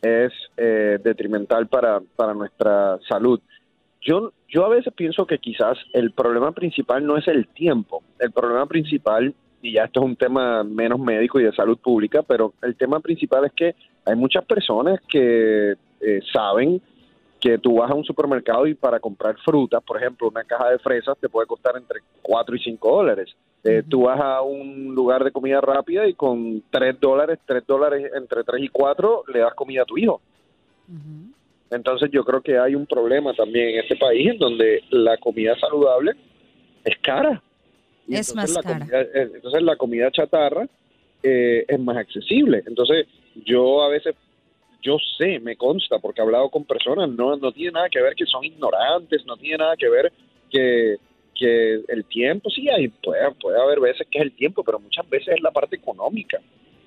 es 0.00 0.32
eh, 0.56 0.98
detrimental 1.02 1.66
para, 1.66 2.00
para 2.16 2.32
nuestra 2.32 2.98
salud. 3.08 3.40
Yo, 4.06 4.32
yo 4.48 4.64
a 4.64 4.68
veces 4.68 4.94
pienso 4.94 5.26
que 5.26 5.38
quizás 5.38 5.76
el 5.92 6.12
problema 6.12 6.52
principal 6.52 7.04
no 7.04 7.16
es 7.16 7.26
el 7.26 7.48
tiempo. 7.48 8.04
El 8.20 8.30
problema 8.30 8.64
principal, 8.66 9.34
y 9.60 9.72
ya 9.72 9.84
esto 9.84 10.00
es 10.00 10.06
un 10.06 10.14
tema 10.14 10.62
menos 10.62 11.00
médico 11.00 11.40
y 11.40 11.42
de 11.42 11.52
salud 11.52 11.76
pública, 11.76 12.22
pero 12.22 12.54
el 12.62 12.76
tema 12.76 13.00
principal 13.00 13.46
es 13.46 13.52
que 13.52 13.74
hay 14.04 14.14
muchas 14.14 14.44
personas 14.44 15.00
que 15.08 15.74
eh, 16.00 16.20
saben 16.32 16.80
que 17.40 17.58
tú 17.58 17.78
vas 17.78 17.90
a 17.90 17.94
un 17.94 18.04
supermercado 18.04 18.68
y 18.68 18.74
para 18.74 19.00
comprar 19.00 19.36
frutas, 19.44 19.82
por 19.82 19.96
ejemplo, 19.96 20.28
una 20.28 20.44
caja 20.44 20.70
de 20.70 20.78
fresas 20.78 21.18
te 21.20 21.28
puede 21.28 21.48
costar 21.48 21.76
entre 21.76 22.00
4 22.22 22.54
y 22.54 22.60
5 22.60 22.96
dólares. 22.96 23.36
Eh, 23.64 23.82
tú 23.88 24.02
vas 24.02 24.20
a 24.20 24.40
un 24.40 24.94
lugar 24.94 25.24
de 25.24 25.32
comida 25.32 25.60
rápida 25.60 26.06
y 26.06 26.14
con 26.14 26.62
3 26.70 27.00
dólares, 27.00 27.40
3 27.44 27.66
dólares 27.66 28.12
entre 28.14 28.44
3 28.44 28.62
y 28.62 28.68
4 28.68 29.24
le 29.34 29.40
das 29.40 29.54
comida 29.54 29.82
a 29.82 29.84
tu 29.84 29.98
hijo. 29.98 30.20
Entonces 31.70 32.10
yo 32.12 32.24
creo 32.24 32.40
que 32.40 32.58
hay 32.58 32.74
un 32.74 32.86
problema 32.86 33.34
también 33.34 33.70
en 33.70 33.80
este 33.80 33.96
país 33.96 34.30
en 34.30 34.38
donde 34.38 34.82
la 34.90 35.16
comida 35.18 35.58
saludable 35.58 36.12
es 36.84 36.96
cara. 36.98 37.42
es 38.08 38.34
más 38.34 38.50
la 38.54 38.62
cara. 38.62 38.78
Comida, 38.80 39.00
eh, 39.02 39.30
entonces 39.34 39.62
la 39.62 39.76
comida 39.76 40.10
chatarra 40.10 40.68
eh, 41.22 41.64
es 41.66 41.80
más 41.80 41.96
accesible. 41.96 42.62
Entonces 42.66 43.06
yo 43.44 43.82
a 43.82 43.88
veces, 43.88 44.14
yo 44.82 44.96
sé, 45.18 45.40
me 45.40 45.56
consta, 45.56 45.98
porque 45.98 46.20
he 46.20 46.24
hablado 46.24 46.48
con 46.50 46.64
personas, 46.64 47.08
no, 47.10 47.36
no 47.36 47.50
tiene 47.52 47.72
nada 47.72 47.88
que 47.88 48.00
ver 48.00 48.14
que 48.14 48.26
son 48.26 48.44
ignorantes, 48.44 49.26
no 49.26 49.36
tiene 49.36 49.58
nada 49.58 49.76
que 49.76 49.88
ver 49.88 50.12
que, 50.50 50.96
que 51.34 51.80
el 51.88 52.04
tiempo, 52.04 52.48
sí, 52.50 52.68
hay, 52.68 52.88
puede, 52.88 53.28
puede 53.40 53.60
haber 53.60 53.80
veces 53.80 54.06
que 54.08 54.18
es 54.18 54.24
el 54.24 54.32
tiempo, 54.36 54.62
pero 54.62 54.78
muchas 54.78 55.08
veces 55.10 55.34
es 55.34 55.42
la 55.42 55.50
parte 55.50 55.74
económica. 55.76 56.40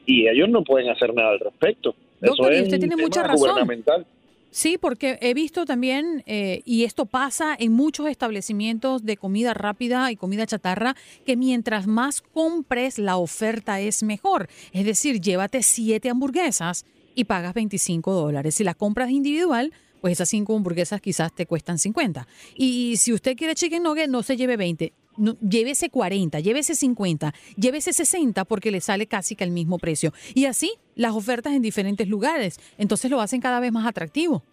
Y 0.06 0.28
ellos 0.28 0.48
no 0.50 0.63
pueden 0.63 0.89
hacer 0.89 1.13
nada 1.13 1.32
al 1.32 1.39
respecto. 1.39 1.94
Doctor, 2.22 2.52
Eso 2.52 2.54
y 2.54 2.56
es 2.56 2.62
usted 2.63 2.76
un 2.78 2.80
tiene 2.80 2.96
tema 2.96 3.04
mucha 3.08 3.24
razón. 3.24 3.38
gubernamental. 3.50 4.06
Sí, 4.51 4.79
porque 4.79 5.19
he 5.21 5.33
visto 5.33 5.65
también, 5.65 6.23
eh, 6.25 6.62
y 6.65 6.83
esto 6.83 7.05
pasa 7.05 7.55
en 7.57 7.71
muchos 7.71 8.07
establecimientos 8.07 9.05
de 9.05 9.15
comida 9.15 9.53
rápida 9.53 10.12
y 10.12 10.15
comida 10.15 10.47
chatarra, 10.47 10.95
que 11.25 11.38
mientras 11.38 11.85
más 11.85 12.21
compres, 12.21 12.97
la 12.97 13.17
oferta 13.17 13.79
es 13.79 14.01
mejor. 14.01 14.49
Es 14.73 14.85
decir, 14.85 15.21
llévate 15.21 15.62
siete 15.62 16.09
hamburguesas 16.09 16.85
y 17.13 17.25
pagas 17.25 17.53
25 17.53 18.12
dólares. 18.12 18.55
Si 18.55 18.63
las 18.63 18.75
compras 18.75 19.12
individual, 19.12 19.71
pues 20.01 20.13
esas 20.13 20.29
cinco 20.29 20.55
hamburguesas 20.55 21.01
quizás 21.01 21.33
te 21.33 21.45
cuestan 21.45 21.77
50. 21.77 22.27
Y 22.55 22.97
si 22.97 23.13
usted 23.13 23.35
quiere 23.35 23.55
chicken 23.55 23.83
nugget, 23.83 24.09
no 24.09 24.23
se 24.23 24.38
lleve 24.38 24.57
20. 24.57 24.93
No, 25.17 25.35
llévese 25.41 25.89
40, 25.89 26.39
llévese 26.39 26.75
50, 26.75 27.33
llévese 27.57 27.91
60 27.91 28.45
porque 28.45 28.71
le 28.71 28.79
sale 28.79 29.05
casi 29.05 29.35
que 29.35 29.43
al 29.43 29.51
mismo 29.51 29.77
precio. 29.77 30.13
Y 30.33 30.45
así 30.45 30.71
las 30.95 31.13
ofertas 31.13 31.53
en 31.53 31.62
diferentes 31.62 32.07
lugares. 32.07 32.57
Entonces 32.77 33.12
lo 33.12 33.19
hacen 33.19 33.41
cada 33.41 33.59
vez 33.59 33.71
más 33.71 33.85
atractivo. 33.85 34.43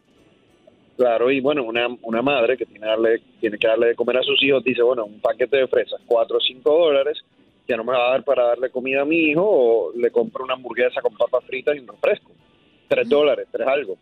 Claro, 0.97 1.31
y 1.31 1.41
bueno, 1.41 1.63
una, 1.63 1.87
una 2.03 2.23
madre 2.23 2.57
que 2.57 2.65
tiene, 2.65 2.87
darle, 2.87 3.21
tiene 3.39 3.59
que 3.59 3.69
darle 3.69 3.89
de 3.89 3.95
comer 3.95 4.17
a 4.17 4.23
sus 4.23 4.43
hijos 4.43 4.65
dice, 4.65 4.83
bueno, 4.83 5.05
un 5.05 5.21
paquete 5.21 5.59
de 5.59 5.69
fresas, 5.69 6.01
4 6.07 6.37
o 6.37 6.41
5 6.41 6.71
dólares, 6.71 7.19
ya 7.69 7.77
no 7.77 7.85
me 7.85 7.93
va 7.93 8.09
a 8.09 8.11
dar 8.13 8.25
para 8.25 8.47
darle 8.47 8.71
comida 8.71 9.03
a 9.03 9.05
mi 9.05 9.31
hijo, 9.31 9.43
o 9.45 9.93
le 9.95 10.11
compro 10.11 10.45
una 10.45 10.55
hamburguesa 10.55 11.03
con 11.03 11.15
papas 11.15 11.45
fritas 11.45 11.77
y 11.77 11.81
un 11.81 11.89
refresco. 11.89 12.31
3 12.89 13.09
dólares, 13.09 13.47
3 13.53 13.69
algo. 13.69 13.99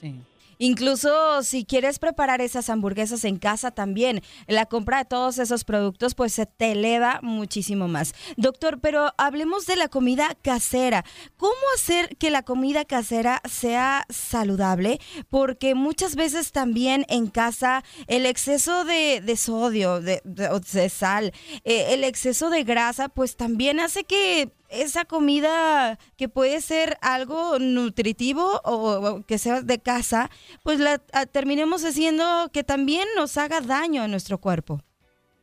Sí. 0.00 0.14
Incluso 0.62 1.42
si 1.42 1.64
quieres 1.64 1.98
preparar 1.98 2.40
esas 2.40 2.70
hamburguesas 2.70 3.24
en 3.24 3.36
casa 3.36 3.72
también, 3.72 4.22
la 4.46 4.66
compra 4.66 4.98
de 4.98 5.06
todos 5.06 5.38
esos 5.38 5.64
productos 5.64 6.14
pues 6.14 6.32
se 6.32 6.46
te 6.46 6.70
eleva 6.70 7.18
muchísimo 7.20 7.88
más. 7.88 8.14
Doctor, 8.36 8.78
pero 8.78 9.12
hablemos 9.18 9.66
de 9.66 9.74
la 9.74 9.88
comida 9.88 10.36
casera. 10.40 11.04
¿Cómo 11.36 11.52
hacer 11.74 12.16
que 12.16 12.30
la 12.30 12.44
comida 12.44 12.84
casera 12.84 13.42
sea 13.50 14.06
saludable? 14.08 15.00
Porque 15.30 15.74
muchas 15.74 16.14
veces 16.14 16.52
también 16.52 17.06
en 17.08 17.26
casa 17.26 17.82
el 18.06 18.24
exceso 18.24 18.84
de, 18.84 19.20
sodio, 19.36 20.00
de 20.00 20.88
sal, 20.90 21.32
eh, 21.64 21.86
el 21.88 22.04
exceso 22.04 22.50
de 22.50 22.62
grasa 22.62 23.08
pues 23.08 23.34
también 23.34 23.80
hace 23.80 24.04
que 24.04 24.52
esa 24.72 25.04
comida 25.04 25.98
que 26.16 26.28
puede 26.28 26.60
ser 26.60 26.96
algo 27.00 27.58
nutritivo 27.60 28.60
o, 28.64 29.22
que 29.26 29.38
sea 29.38 29.62
de 29.62 29.78
casa, 29.78 30.30
pues 30.64 30.80
la 30.80 31.00
a- 31.12 31.26
terminemos 31.26 31.84
haciendo 31.84 32.24
que 32.52 32.64
también 32.64 33.06
nos 33.16 33.36
haga 33.36 33.60
daño 33.60 34.02
a 34.02 34.08
nuestro 34.08 34.38
cuerpo. 34.38 34.80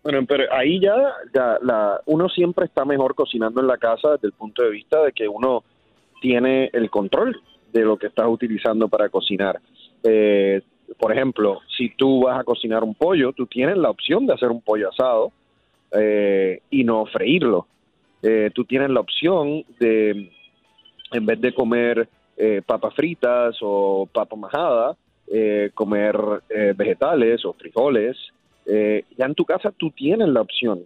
Bueno, 0.04 0.26
pero 0.28 0.46
ahí 0.54 0.80
ya, 0.80 0.96
ya 1.36 1.58
la, 1.62 2.02
uno 2.06 2.30
siempre 2.30 2.66
está 2.66 2.86
mejor 2.86 3.16
cocinando 3.16 3.62
en 3.62 3.68
la 3.68 3.78
casa 3.78 4.12
desde 4.12 4.28
el 4.28 4.34
punto 4.34 4.64
de 4.64 4.70
vista 4.70 5.04
de 5.04 5.12
que 5.12 5.28
uno 5.28 5.64
tiene 6.22 6.70
el 6.74 6.90
control 6.90 7.42
de 7.72 7.82
lo 7.82 7.98
que 7.98 8.08
estás 8.08 8.28
utilizando 8.28 8.88
para 8.88 9.10
cocinar. 9.10 9.60
Eh, 10.04 10.62
por 10.98 11.12
ejemplo, 11.12 11.60
si 11.78 11.90
tú 11.96 12.24
vas 12.24 12.40
a 12.40 12.44
cocinar 12.44 12.84
un 12.84 12.96
pollo, 12.96 13.32
tú 13.34 13.46
tienes 13.46 13.78
la 13.78 13.90
opción 13.90 14.26
de 14.26 14.34
hacer 14.34 14.50
un 14.50 14.62
pollo 14.62 14.90
asado 14.90 15.32
eh, 15.92 16.62
y 16.70 16.84
no 16.84 17.06
freírlo. 17.06 17.68
Eh, 18.22 18.52
tú 18.54 18.66
tienes 18.66 18.90
la 18.90 19.00
opción 19.00 19.64
de, 19.80 20.32
en 21.12 21.26
vez 21.26 21.40
de 21.40 21.54
comer 21.54 22.08
eh, 22.38 22.62
papas 22.66 22.94
fritas 22.94 23.58
o 23.62 24.08
papa 24.12 24.36
majada, 24.36 24.96
eh, 25.32 25.70
comer 25.76 26.18
eh, 26.50 26.74
vegetales 26.76 27.46
o 27.46 27.54
frijoles. 27.54 28.18
Eh, 28.66 29.06
ya 29.18 29.26
en 29.26 29.36
tu 29.36 29.46
casa 29.46 29.72
tú 29.72 29.92
tienes 29.92 30.28
la 30.30 30.42
opción 30.42 30.86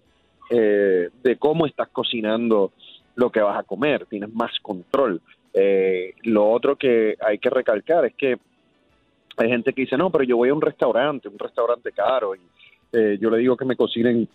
de 0.49 1.37
cómo 1.39 1.65
estás 1.65 1.87
cocinando 1.87 2.73
lo 3.15 3.31
que 3.31 3.41
vas 3.41 3.57
a 3.57 3.63
comer, 3.63 4.05
tienes 4.05 4.31
más 4.35 4.51
control. 4.59 5.19
Lo 6.21 6.51
otro 6.51 6.75
que 6.75 7.15
hay 7.25 7.39
que 7.39 7.49
recalcar 7.49 8.05
es 8.05 8.13
que 8.13 8.37
hay 9.37 9.49
gente 9.49 9.73
que 9.73 9.81
dice, 9.81 9.97
no, 9.97 10.11
pero 10.11 10.25
yo 10.25 10.37
voy 10.37 10.49
a 10.49 10.53
un 10.53 10.61
restaurante, 10.61 11.27
un 11.27 11.39
restaurante 11.39 11.91
caro, 11.91 12.35
y 12.35 12.41
yo 13.19 13.31
le 13.31 13.37
digo 13.37 13.57
que 13.57 13.65
me 13.65 13.75
cocinen 13.75 14.27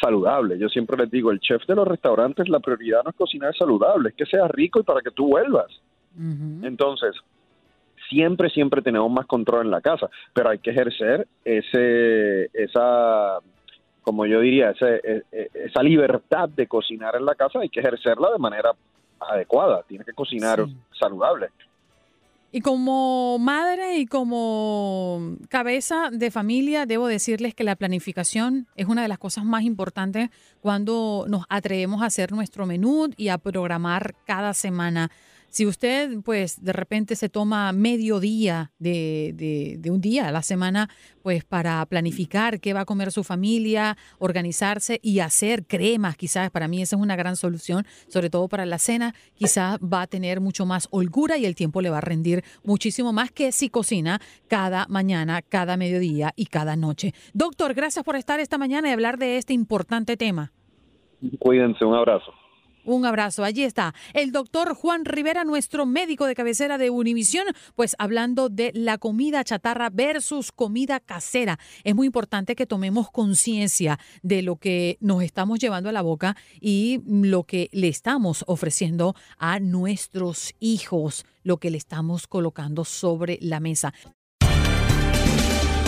saludable. 0.00 0.58
Yo 0.58 0.68
siempre 0.68 0.96
les 0.96 1.10
digo, 1.10 1.30
el 1.30 1.40
chef 1.40 1.64
de 1.66 1.74
los 1.74 1.86
restaurantes, 1.86 2.48
la 2.48 2.60
prioridad 2.60 3.02
no 3.04 3.10
es 3.10 3.16
cocinar 3.16 3.54
saludable, 3.54 4.08
es 4.10 4.14
que 4.14 4.26
sea 4.26 4.48
rico 4.48 4.80
y 4.80 4.82
para 4.82 5.00
que 5.02 5.10
tú 5.10 5.28
vuelvas. 5.28 5.68
Entonces, 6.62 7.14
siempre, 8.08 8.50
siempre 8.50 8.82
tenemos 8.82 9.10
más 9.10 9.26
control 9.26 9.66
en 9.66 9.70
la 9.70 9.80
casa, 9.80 10.08
pero 10.32 10.50
hay 10.50 10.58
que 10.58 10.70
ejercer 10.70 11.26
ese, 11.44 12.50
esa, 12.52 13.38
como 14.02 14.26
yo 14.26 14.40
diría, 14.40 14.70
ese, 14.70 14.96
e- 15.04 15.22
e- 15.30 15.50
esa 15.54 15.82
libertad 15.82 16.48
de 16.48 16.66
cocinar 16.66 17.14
en 17.16 17.24
la 17.24 17.34
casa, 17.34 17.60
hay 17.60 17.68
que 17.68 17.80
ejercerla 17.80 18.32
de 18.32 18.38
manera 18.38 18.72
adecuada, 19.20 19.82
tiene 19.86 20.04
que 20.04 20.12
cocinar 20.12 20.64
Sí. 20.64 20.76
saludable. 20.98 21.48
Y 22.52 22.62
como 22.62 23.38
madre 23.38 23.98
y 23.98 24.06
como 24.06 25.36
cabeza 25.48 26.10
de 26.10 26.32
familia, 26.32 26.84
debo 26.84 27.06
decirles 27.06 27.54
que 27.54 27.62
la 27.62 27.76
planificación 27.76 28.66
es 28.74 28.86
una 28.86 29.02
de 29.02 29.08
las 29.08 29.18
cosas 29.18 29.44
más 29.44 29.62
importantes 29.62 30.30
cuando 30.60 31.26
nos 31.28 31.44
atrevemos 31.48 32.02
a 32.02 32.06
hacer 32.06 32.32
nuestro 32.32 32.66
menú 32.66 33.10
y 33.16 33.28
a 33.28 33.38
programar 33.38 34.16
cada 34.26 34.52
semana. 34.52 35.12
Si 35.50 35.66
usted, 35.66 36.20
pues, 36.24 36.62
de 36.64 36.72
repente 36.72 37.16
se 37.16 37.28
toma 37.28 37.72
medio 37.72 38.20
día 38.20 38.70
de, 38.78 39.32
de- 39.34 39.76
de 39.80 39.90
un 39.90 40.00
día 40.00 40.28
a 40.28 40.32
la 40.32 40.42
semana, 40.42 40.88
pues, 41.22 41.44
para 41.44 41.84
planificar 41.86 42.60
qué 42.60 42.72
va 42.72 42.82
a 42.82 42.84
comer 42.84 43.10
su 43.10 43.24
familia, 43.24 43.96
organizarse 44.18 45.00
y 45.02 45.18
hacer 45.18 45.66
cremas, 45.66 46.16
quizás 46.16 46.50
para 46.50 46.68
mí 46.68 46.80
esa 46.82 46.94
es 46.96 47.02
una 47.02 47.16
gran 47.16 47.34
solución, 47.36 47.84
sobre 48.08 48.30
todo 48.30 48.48
para 48.48 48.64
la 48.64 48.78
cena, 48.78 49.12
quizás 49.34 49.78
va 49.80 50.02
a 50.02 50.06
tener 50.06 50.40
mucho 50.40 50.66
más 50.66 50.86
holgura 50.92 51.36
y 51.36 51.44
el 51.46 51.56
tiempo 51.56 51.80
le 51.82 51.90
va 51.90 51.98
a 51.98 52.00
rendir 52.00 52.44
muchísimo 52.64 53.12
más 53.12 53.30
que 53.32 53.50
si 53.50 53.68
cocina 53.70 54.20
cada 54.48 54.86
mañana, 54.88 55.42
cada 55.42 55.76
mediodía 55.76 56.32
y 56.36 56.46
cada 56.46 56.76
noche. 56.76 57.12
Doctor, 57.34 57.74
gracias 57.74 58.04
por 58.04 58.14
estar 58.16 58.38
esta 58.38 58.56
mañana 58.56 58.88
y 58.88 58.92
hablar 58.92 59.18
de 59.18 59.36
este 59.36 59.52
importante 59.52 60.16
tema. 60.16 60.52
Cuídense, 61.38 61.84
un 61.84 61.94
abrazo. 61.96 62.32
Un 62.90 63.06
abrazo. 63.06 63.44
Allí 63.44 63.62
está 63.62 63.94
el 64.14 64.32
doctor 64.32 64.74
Juan 64.74 65.04
Rivera, 65.04 65.44
nuestro 65.44 65.86
médico 65.86 66.26
de 66.26 66.34
cabecera 66.34 66.76
de 66.76 66.90
Univisión, 66.90 67.46
pues 67.76 67.94
hablando 68.00 68.48
de 68.48 68.72
la 68.74 68.98
comida 68.98 69.44
chatarra 69.44 69.90
versus 69.90 70.50
comida 70.50 70.98
casera. 70.98 71.60
Es 71.84 71.94
muy 71.94 72.06
importante 72.06 72.56
que 72.56 72.66
tomemos 72.66 73.08
conciencia 73.12 74.00
de 74.24 74.42
lo 74.42 74.56
que 74.56 74.98
nos 75.00 75.22
estamos 75.22 75.60
llevando 75.60 75.88
a 75.88 75.92
la 75.92 76.02
boca 76.02 76.36
y 76.60 77.00
lo 77.06 77.44
que 77.44 77.68
le 77.70 77.86
estamos 77.86 78.42
ofreciendo 78.48 79.14
a 79.38 79.60
nuestros 79.60 80.56
hijos, 80.58 81.26
lo 81.44 81.58
que 81.58 81.70
le 81.70 81.78
estamos 81.78 82.26
colocando 82.26 82.84
sobre 82.84 83.38
la 83.40 83.60
mesa. 83.60 83.94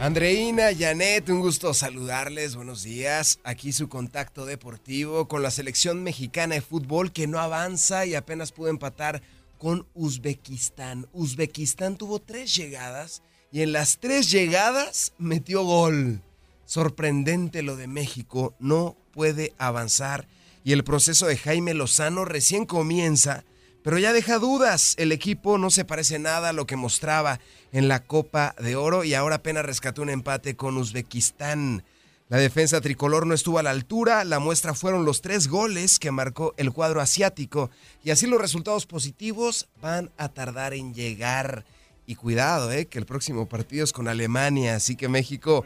Andreina, 0.00 0.68
Janet, 0.78 1.28
un 1.28 1.40
gusto 1.40 1.74
saludarles. 1.74 2.54
Buenos 2.54 2.84
días. 2.84 3.40
Aquí 3.42 3.72
su 3.72 3.88
contacto 3.88 4.46
deportivo 4.46 5.26
con 5.26 5.42
la 5.42 5.50
selección 5.50 6.04
mexicana 6.04 6.54
de 6.54 6.60
fútbol 6.60 7.10
que 7.10 7.26
no 7.26 7.40
avanza 7.40 8.06
y 8.06 8.14
apenas 8.14 8.52
pudo 8.52 8.68
empatar 8.68 9.22
con 9.58 9.88
Uzbekistán. 9.94 11.08
Uzbekistán 11.12 11.96
tuvo 11.96 12.20
tres 12.20 12.54
llegadas 12.54 13.22
y 13.50 13.62
en 13.62 13.72
las 13.72 13.98
tres 13.98 14.30
llegadas 14.30 15.14
metió 15.18 15.64
gol. 15.64 16.22
Sorprendente 16.64 17.62
lo 17.62 17.74
de 17.74 17.88
México, 17.88 18.54
no 18.60 18.96
puede 19.10 19.52
avanzar 19.58 20.28
y 20.62 20.74
el 20.74 20.84
proceso 20.84 21.26
de 21.26 21.36
Jaime 21.36 21.74
Lozano 21.74 22.24
recién 22.24 22.66
comienza, 22.66 23.44
pero 23.82 23.98
ya 23.98 24.12
deja 24.12 24.38
dudas. 24.38 24.94
El 24.98 25.12
equipo 25.12 25.58
no 25.58 25.70
se 25.70 25.84
parece 25.84 26.18
nada 26.18 26.50
a 26.50 26.52
lo 26.52 26.66
que 26.66 26.76
mostraba 26.76 27.40
en 27.72 27.88
la 27.88 28.04
Copa 28.04 28.54
de 28.58 28.76
Oro 28.76 29.04
y 29.04 29.14
ahora 29.14 29.36
apenas 29.36 29.64
rescató 29.64 30.02
un 30.02 30.10
empate 30.10 30.56
con 30.56 30.76
Uzbekistán. 30.76 31.84
La 32.28 32.36
defensa 32.36 32.82
tricolor 32.82 33.26
no 33.26 33.32
estuvo 33.32 33.58
a 33.58 33.62
la 33.62 33.70
altura, 33.70 34.22
la 34.24 34.38
muestra 34.38 34.74
fueron 34.74 35.06
los 35.06 35.22
tres 35.22 35.48
goles 35.48 35.98
que 35.98 36.10
marcó 36.10 36.52
el 36.58 36.72
cuadro 36.72 37.00
asiático 37.00 37.70
y 38.04 38.10
así 38.10 38.26
los 38.26 38.38
resultados 38.38 38.84
positivos 38.84 39.66
van 39.80 40.10
a 40.18 40.28
tardar 40.28 40.74
en 40.74 40.92
llegar. 40.92 41.64
Y 42.06 42.16
cuidado, 42.16 42.70
eh, 42.70 42.86
que 42.86 42.98
el 42.98 43.06
próximo 43.06 43.48
partido 43.48 43.84
es 43.84 43.92
con 43.92 44.08
Alemania, 44.08 44.76
así 44.76 44.96
que 44.96 45.08
México 45.08 45.64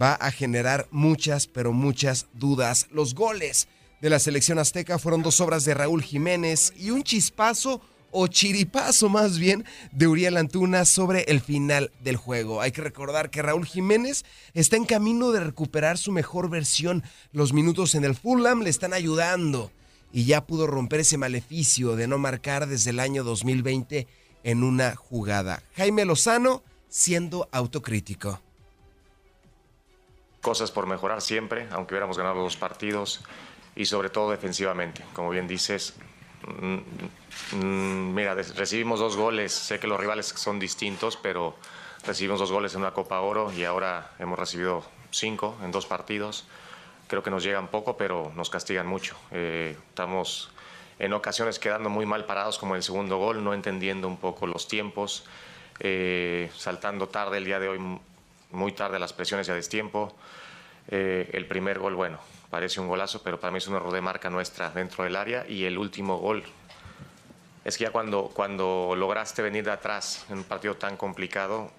va 0.00 0.14
a 0.14 0.30
generar 0.30 0.88
muchas, 0.90 1.46
pero 1.46 1.72
muchas 1.72 2.26
dudas. 2.34 2.86
Los 2.90 3.14
goles 3.14 3.68
de 4.00 4.10
la 4.10 4.18
selección 4.18 4.58
azteca 4.58 4.98
fueron 4.98 5.22
dos 5.22 5.40
obras 5.40 5.64
de 5.64 5.74
Raúl 5.74 6.02
Jiménez 6.02 6.72
y 6.76 6.90
un 6.90 7.02
chispazo 7.02 7.80
o 8.10 8.28
chiripazo 8.28 9.08
más 9.08 9.38
bien 9.38 9.64
de 9.90 10.06
Uriel 10.06 10.36
Antuna 10.36 10.84
sobre 10.84 11.22
el 11.22 11.40
final 11.40 11.90
del 12.00 12.16
juego. 12.16 12.60
Hay 12.60 12.70
que 12.70 12.80
recordar 12.80 13.28
que 13.28 13.42
Raúl 13.42 13.66
Jiménez 13.66 14.24
está 14.54 14.76
en 14.76 14.84
camino 14.84 15.32
de 15.32 15.40
recuperar 15.40 15.98
su 15.98 16.12
mejor 16.12 16.48
versión. 16.48 17.02
Los 17.32 17.52
minutos 17.52 17.96
en 17.96 18.04
el 18.04 18.14
Fulham 18.14 18.62
le 18.62 18.70
están 18.70 18.92
ayudando 18.92 19.72
y 20.12 20.26
ya 20.26 20.46
pudo 20.46 20.68
romper 20.68 21.00
ese 21.00 21.18
maleficio 21.18 21.96
de 21.96 22.06
no 22.06 22.18
marcar 22.18 22.68
desde 22.68 22.90
el 22.90 23.00
año 23.00 23.24
2020 23.24 24.06
en 24.44 24.62
una 24.62 24.94
jugada. 24.94 25.64
Jaime 25.76 26.04
Lozano 26.04 26.62
siendo 26.88 27.48
autocrítico. 27.50 28.40
Cosas 30.40 30.70
por 30.70 30.86
mejorar 30.86 31.20
siempre, 31.20 31.66
aunque 31.72 31.94
hubiéramos 31.94 32.16
ganado 32.16 32.42
dos 32.42 32.56
partidos 32.56 33.24
y 33.76 33.86
sobre 33.86 34.10
todo 34.10 34.30
defensivamente. 34.30 35.04
Como 35.14 35.30
bien 35.30 35.46
dices, 35.46 35.94
Mm, 36.46 36.78
mm, 37.52 38.14
mira, 38.14 38.34
recibimos 38.34 39.00
dos 39.00 39.16
goles, 39.16 39.52
sé 39.52 39.78
que 39.78 39.86
los 39.86 39.98
rivales 39.98 40.26
son 40.26 40.58
distintos, 40.58 41.16
pero 41.16 41.54
recibimos 42.06 42.38
dos 42.38 42.52
goles 42.52 42.74
en 42.74 42.80
una 42.80 42.92
Copa 42.92 43.20
Oro 43.20 43.52
y 43.52 43.64
ahora 43.64 44.10
hemos 44.18 44.38
recibido 44.38 44.84
cinco 45.10 45.56
en 45.62 45.70
dos 45.70 45.86
partidos. 45.86 46.46
Creo 47.08 47.22
que 47.22 47.30
nos 47.30 47.42
llegan 47.42 47.68
poco, 47.68 47.96
pero 47.96 48.32
nos 48.34 48.50
castigan 48.50 48.86
mucho. 48.86 49.16
Eh, 49.30 49.76
estamos 49.88 50.50
en 50.98 51.12
ocasiones 51.12 51.58
quedando 51.58 51.90
muy 51.90 52.06
mal 52.06 52.24
parados 52.24 52.58
como 52.58 52.76
el 52.76 52.82
segundo 52.82 53.18
gol, 53.18 53.42
no 53.42 53.54
entendiendo 53.54 54.08
un 54.08 54.16
poco 54.16 54.46
los 54.46 54.68
tiempos, 54.68 55.24
eh, 55.80 56.50
saltando 56.56 57.08
tarde 57.08 57.38
el 57.38 57.44
día 57.44 57.58
de 57.58 57.68
hoy, 57.68 57.98
muy 58.50 58.72
tarde 58.72 58.98
las 58.98 59.12
presiones 59.12 59.48
y 59.48 59.50
a 59.50 59.54
destiempo. 59.54 60.14
Eh, 60.88 61.30
el 61.32 61.46
primer 61.46 61.78
gol, 61.78 61.94
bueno, 61.94 62.18
parece 62.54 62.78
un 62.78 62.86
golazo, 62.86 63.20
pero 63.20 63.40
para 63.40 63.50
mí 63.50 63.58
es 63.58 63.66
un 63.66 63.74
error 63.74 63.92
de 63.92 64.00
marca 64.00 64.30
nuestra 64.30 64.70
dentro 64.70 65.02
del 65.02 65.16
área. 65.16 65.44
Y 65.48 65.64
el 65.64 65.76
último 65.76 66.18
gol, 66.18 66.44
es 67.64 67.76
que 67.76 67.82
ya 67.82 67.90
cuando, 67.90 68.30
cuando 68.32 68.94
lograste 68.96 69.42
venir 69.42 69.64
de 69.64 69.72
atrás 69.72 70.24
en 70.30 70.38
un 70.38 70.44
partido 70.44 70.76
tan 70.76 70.96
complicado, 70.96 71.72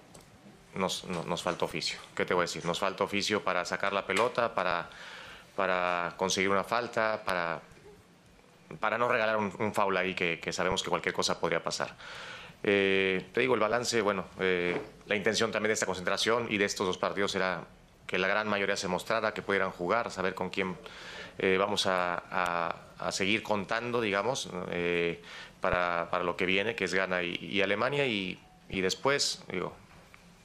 nos, 0.74 1.04
nos, 1.06 1.42
falta 1.42 1.64
oficio. 1.64 1.98
¿Qué 2.14 2.26
te 2.26 2.34
voy 2.34 2.42
a 2.42 2.44
decir? 2.44 2.66
Nos 2.66 2.78
falta 2.78 3.04
oficio 3.04 3.42
para 3.42 3.64
sacar 3.64 3.94
la 3.94 4.04
pelota, 4.04 4.54
para, 4.54 4.90
para 5.56 6.12
conseguir 6.18 6.50
una 6.50 6.62
falta, 6.62 7.22
para, 7.24 7.62
para 8.78 8.98
no 8.98 9.08
regalar 9.08 9.38
un, 9.38 9.50
un 9.58 9.72
foul 9.72 9.96
ahí 9.96 10.14
que, 10.14 10.38
que, 10.38 10.52
sabemos 10.52 10.82
que 10.82 10.90
cualquier 10.90 11.14
cosa 11.14 11.40
podría 11.40 11.64
pasar. 11.64 11.96
Eh, 12.62 13.30
te 13.32 13.40
digo, 13.40 13.54
el 13.54 13.60
balance, 13.60 14.02
bueno, 14.02 14.26
eh, 14.40 14.78
la 15.06 15.16
intención 15.16 15.50
también 15.50 15.70
de 15.70 15.74
esta 15.74 15.86
concentración 15.86 16.48
y 16.50 16.58
de 16.58 16.66
estos 16.66 16.86
dos 16.86 16.98
partidos 16.98 17.34
era 17.34 17.64
que 18.06 18.18
la 18.18 18.28
gran 18.28 18.48
mayoría 18.48 18.76
se 18.76 18.88
mostrara, 18.88 19.34
que 19.34 19.42
pudieran 19.42 19.70
jugar, 19.70 20.10
saber 20.10 20.34
con 20.34 20.50
quién 20.50 20.76
eh, 21.38 21.56
vamos 21.58 21.86
a, 21.86 22.74
seguir 23.10 23.42
contando, 23.42 24.00
digamos, 24.00 24.48
eh, 24.70 25.22
para, 25.60 26.08
para, 26.10 26.24
lo 26.24 26.36
que 26.36 26.46
viene, 26.46 26.74
que 26.74 26.84
es 26.84 26.94
Ghana 26.94 27.22
y, 27.22 27.60
Alemania. 27.60 28.06
Y, 28.06 28.38
y, 28.68 28.80
después, 28.80 29.42
digo, 29.50 29.74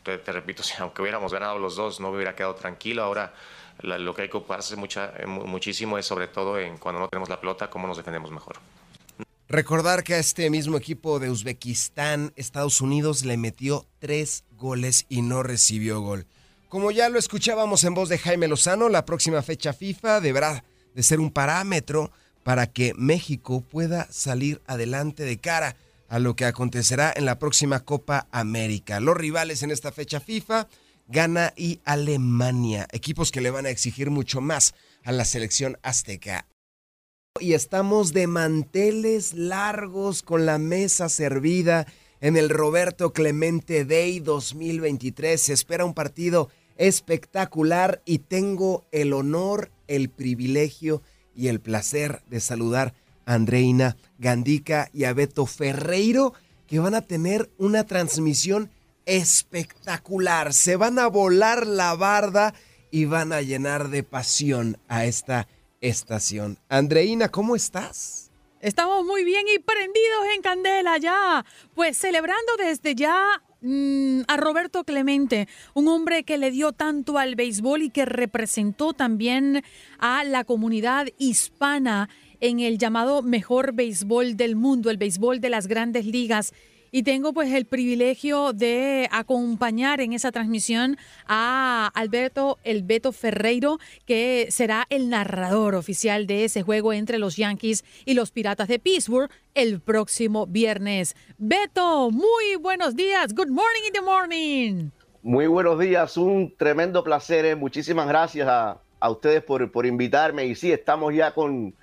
te, 0.04 0.18
repito, 0.18 0.64
si 0.64 0.74
aunque 0.80 1.02
hubiéramos 1.02 1.34
ganado 1.34 1.60
los 1.60 1.76
dos, 1.76 2.00
no 2.00 2.10
me 2.10 2.18
hubiera 2.18 2.36
quedado 2.36 2.56
tranquilo. 2.56 3.04
Ahora 3.04 3.34
lo 3.82 4.14
que 4.14 4.24
hay 4.24 4.30
que 4.30 4.38
ocuparse 4.38 4.76
mucha, 4.76 5.14
eh, 5.18 5.26
muchísimo 5.26 5.98
es 5.98 6.06
sobre 6.06 6.28
todo 6.28 6.60
en 6.60 6.78
cuando 6.78 7.02
no 7.02 7.10
tenemos 7.10 7.30
la 7.30 7.40
pelota, 7.40 7.70
cómo 7.70 7.88
nos 7.88 7.98
defendemos 7.98 8.32
mejor. 8.32 8.58
Recordar 9.48 10.04
que 10.04 10.14
a 10.14 10.18
este 10.20 10.50
mismo 10.50 10.78
equipo 10.78 11.20
de 11.20 11.30
Uzbekistán, 11.30 12.32
Estados 12.36 12.80
Unidos 12.80 13.26
le 13.26 13.36
metió 13.38 13.86
tres 14.00 14.46
goles 14.52 15.06
y 15.10 15.24
no 15.24 15.44
recibió 15.44 16.00
gol. 16.00 16.26
Como 16.72 16.90
ya 16.92 17.10
lo 17.10 17.20
escuchábamos 17.20 17.84
en 17.84 17.94
voz 17.94 18.08
de 18.08 18.18
Jaime 18.18 18.48
Lozano, 18.48 18.88
la 18.88 19.04
próxima 19.04 19.42
fecha 19.42 19.74
FIFA 19.74 20.22
deberá 20.22 20.64
de 20.96 21.04
ser 21.04 21.20
un 21.20 21.30
parámetro 21.30 22.14
para 22.44 22.66
que 22.66 22.94
México 22.94 23.60
pueda 23.60 24.10
salir 24.10 24.62
adelante 24.68 25.26
de 25.26 25.38
cara 25.38 25.76
a 26.08 26.18
lo 26.18 26.38
que 26.38 26.46
acontecerá 26.46 27.12
en 27.14 27.26
la 27.26 27.38
próxima 27.40 27.82
Copa 27.82 28.30
América. 28.32 29.02
Los 29.02 29.18
rivales 29.18 29.64
en 29.64 29.72
esta 29.72 29.92
fecha 29.92 30.22
FIFA, 30.22 30.70
Ghana 31.08 31.52
y 31.58 31.82
Alemania, 31.84 32.88
equipos 32.94 33.34
que 33.34 33.42
le 33.42 33.52
van 33.52 33.66
a 33.66 33.70
exigir 33.70 34.10
mucho 34.10 34.40
más 34.40 34.74
a 35.04 35.12
la 35.12 35.26
selección 35.26 35.78
azteca. 35.84 36.48
Y 37.42 37.52
estamos 37.52 38.14
de 38.14 38.28
manteles 38.28 39.34
largos 39.34 40.22
con 40.22 40.46
la 40.46 40.58
mesa 40.58 41.10
servida 41.10 41.86
en 42.22 42.38
el 42.38 42.50
Roberto 42.50 43.12
Clemente 43.12 43.84
Day 43.84 44.22
2023. 44.22 45.42
Se 45.42 45.52
espera 45.52 45.84
un 45.84 45.94
partido 45.94 46.50
espectacular 46.82 48.02
y 48.06 48.18
tengo 48.18 48.86
el 48.92 49.14
honor, 49.14 49.70
el 49.88 50.10
privilegio 50.10 51.04
y 51.36 51.48
el 51.48 51.60
placer 51.60 52.24
de 52.28 52.40
saludar 52.40 52.96
a 53.28 53.36
Andreina 53.36 53.98
Gandica 54.18 54.90
y 54.92 55.04
a 55.04 55.14
Beto 55.14 55.46
Ferreiro 55.46 56.34
que 56.66 56.80
van 56.80 56.96
a 56.96 57.02
tener 57.02 57.52
una 57.60 57.86
transmisión 57.86 58.72
espectacular. 59.06 60.54
Se 60.54 60.76
van 60.76 60.98
a 60.98 61.06
volar 61.06 61.68
la 61.68 61.94
barda 61.94 62.56
y 62.90 63.06
van 63.06 63.32
a 63.32 63.42
llenar 63.42 63.90
de 63.90 64.02
pasión 64.02 64.80
a 64.88 65.06
esta 65.06 65.48
estación. 65.82 66.58
Andreina, 66.68 67.30
¿cómo 67.30 67.56
estás? 67.56 68.32
Estamos 68.60 69.06
muy 69.06 69.24
bien 69.24 69.46
y 69.54 69.60
prendidos 69.60 70.26
en 70.36 70.42
candela 70.42 70.98
ya, 70.98 71.46
pues 71.76 71.96
celebrando 71.96 72.54
desde 72.58 72.96
ya 72.96 73.44
Mm, 73.64 74.22
a 74.28 74.38
Roberto 74.38 74.84
Clemente, 74.84 75.48
un 75.76 75.88
hombre 75.88 76.24
que 76.24 76.40
le 76.40 76.50
dio 76.50 76.72
tanto 76.72 77.20
al 77.20 77.36
béisbol 77.36 77.84
y 77.84 77.90
que 77.92 78.06
representó 78.06 78.94
también 78.94 79.62
a 80.00 80.24
la 80.24 80.44
comunidad 80.44 81.06
hispana 81.20 82.10
en 82.40 82.60
el 82.60 82.80
llamado 82.80 83.22
mejor 83.22 83.74
béisbol 83.74 84.36
del 84.36 84.56
mundo, 84.56 84.90
el 84.90 84.98
béisbol 84.98 85.42
de 85.42 85.50
las 85.50 85.68
grandes 85.68 86.08
ligas. 86.08 86.54
Y 86.94 87.04
tengo 87.04 87.32
pues 87.32 87.54
el 87.54 87.64
privilegio 87.66 88.52
de 88.52 89.08
acompañar 89.12 90.02
en 90.02 90.12
esa 90.12 90.34
transmisión 90.34 90.98
a 91.26 91.90
Alberto 91.96 92.60
El 92.66 92.84
Beto 92.84 93.14
Ferreiro, 93.14 93.80
que 94.06 94.48
será 94.50 94.88
el 94.90 95.08
narrador 95.08 95.76
oficial 95.76 96.28
de 96.28 96.44
ese 96.44 96.64
juego 96.64 96.92
entre 96.92 97.18
los 97.18 97.38
Yankees 97.38 97.86
y 98.04 98.14
los 98.14 98.32
Piratas 98.32 98.68
de 98.68 98.78
Pittsburgh 98.78 99.32
el 99.54 99.80
próximo 99.80 100.48
viernes. 100.48 101.16
Beto, 101.38 102.12
muy 102.12 102.58
buenos 102.60 102.94
días. 102.98 103.34
Good 103.34 103.48
morning 103.48 103.88
in 103.88 103.94
the 103.94 104.02
morning. 104.02 104.90
Muy 105.24 105.48
buenos 105.48 105.80
días, 105.80 106.18
un 106.18 106.54
tremendo 106.58 107.06
placer. 107.06 107.46
Eh. 107.46 107.56
Muchísimas 107.56 108.06
gracias 108.06 108.50
a, 108.50 108.82
ustedes 109.10 109.42
por, 109.42 109.72
por, 109.72 109.86
invitarme. 109.86 110.46
Y 110.46 110.56
sí, 110.56 110.74
estamos 110.74 111.14
ya 111.16 111.34
con, 111.34 111.74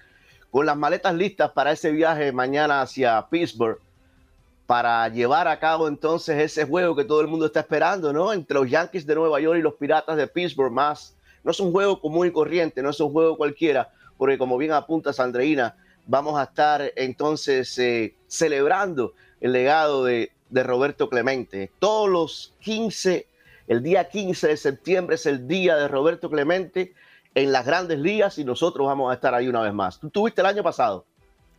con 0.51 0.67
las 0.67 0.77
maletas 0.77 1.15
listas 1.15 1.51
para 1.53 1.73
ese 1.73 1.93
viaje 1.93 2.31
mañana 2.31 2.83
hacia 2.83 3.27
Pittsburgh 3.31 3.81
para 4.69 5.09
llevar 5.09 5.49
a 5.49 5.59
cabo 5.59 5.89
entonces 5.89 6.37
ese 6.39 6.67
juego 6.67 6.95
que 6.95 7.07
todo 7.07 7.23
el 7.23 7.27
mundo 7.27 7.47
está 7.47 7.61
esperando, 7.61 8.13
¿no? 8.13 8.35
Entre 8.35 8.53
los 8.53 8.69
Yankees 8.69 9.07
de 9.07 9.15
Nueva 9.15 9.41
York 9.41 9.59
y 9.59 9.63
los 9.63 9.73
Piratas 9.77 10.15
de 10.19 10.27
Pittsburgh, 10.27 10.71
más. 10.71 11.17
No 11.43 11.53
es 11.53 11.61
un 11.61 11.73
juego 11.73 11.99
común 11.99 12.27
y 12.27 12.33
corriente, 12.33 12.83
no 12.83 12.91
es 12.91 13.01
un 13.01 13.11
juego 13.11 13.39
cualquiera, 13.39 13.91
porque 14.19 14.37
como 14.37 14.59
bien 14.59 14.73
apunta 14.73 15.15
Sandreina, 15.15 15.75
vamos 16.07 16.39
a 16.39 16.43
estar 16.43 16.93
entonces 16.97 17.79
eh, 17.79 18.15
celebrando 18.27 19.15
el 19.41 19.53
legado 19.53 20.05
de, 20.05 20.33
Roberto 20.51 21.09
Clemente. 21.09 21.71
Todos 21.79 22.11
los 22.11 22.55
15, 22.61 23.27
el 23.69 23.83
día 23.83 24.11
15 24.11 24.49
de 24.49 24.57
septiembre 24.59 25.15
es 25.15 25.25
el 25.25 25.49
día 25.49 25.77
de 25.77 25.89
Roberto 25.89 26.29
Clemente 26.29 26.93
en 27.35 27.53
las 27.53 27.65
grandes 27.65 28.01
ligas 28.01 28.37
y 28.37 28.45
nosotros 28.45 28.87
vamos 28.87 29.11
a 29.11 29.15
estar 29.15 29.35
ahí 29.35 29.49
una 29.49 29.63
vez 29.63 29.73
más. 29.73 29.99
¿Tú 29.99 30.11
tuviste 30.11 30.43
el 30.43 30.47
año 30.47 30.63
pasado? 30.63 31.07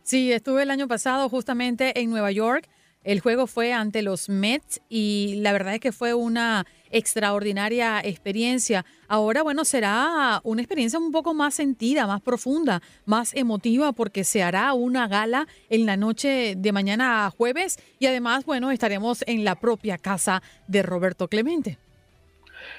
Sí, 0.04 0.32
estuve 0.32 0.62
el 0.62 0.70
año 0.70 0.86
pasado 0.86 1.28
justamente 1.28 2.00
en 2.00 2.08
Nueva 2.10 2.30
York 2.30 2.68
El 3.02 3.20
juego 3.20 3.46
fue 3.46 3.72
ante 3.72 4.02
los 4.02 4.28
Mets 4.28 4.82
y 4.90 5.36
la 5.40 5.52
verdad 5.52 5.74
es 5.74 5.80
que 5.80 5.90
fue 5.90 6.12
una 6.12 6.66
extraordinaria 6.90 7.98
experiencia. 8.00 8.84
Ahora, 9.08 9.42
bueno, 9.42 9.64
será 9.64 10.42
una 10.44 10.60
experiencia 10.60 10.98
un 10.98 11.10
poco 11.10 11.32
más 11.32 11.54
sentida, 11.54 12.06
más 12.06 12.20
profunda, 12.20 12.82
más 13.06 13.34
emotiva, 13.34 13.92
porque 13.92 14.22
se 14.22 14.42
hará 14.42 14.74
una 14.74 15.08
gala 15.08 15.48
en 15.70 15.86
la 15.86 15.96
noche 15.96 16.56
de 16.58 16.72
mañana 16.72 17.24
a 17.24 17.30
jueves 17.30 17.78
y 17.98 18.04
además, 18.04 18.44
bueno, 18.44 18.70
estaremos 18.70 19.24
en 19.26 19.44
la 19.44 19.54
propia 19.54 19.96
casa 19.96 20.42
de 20.66 20.82
Roberto 20.82 21.26
Clemente. 21.26 21.78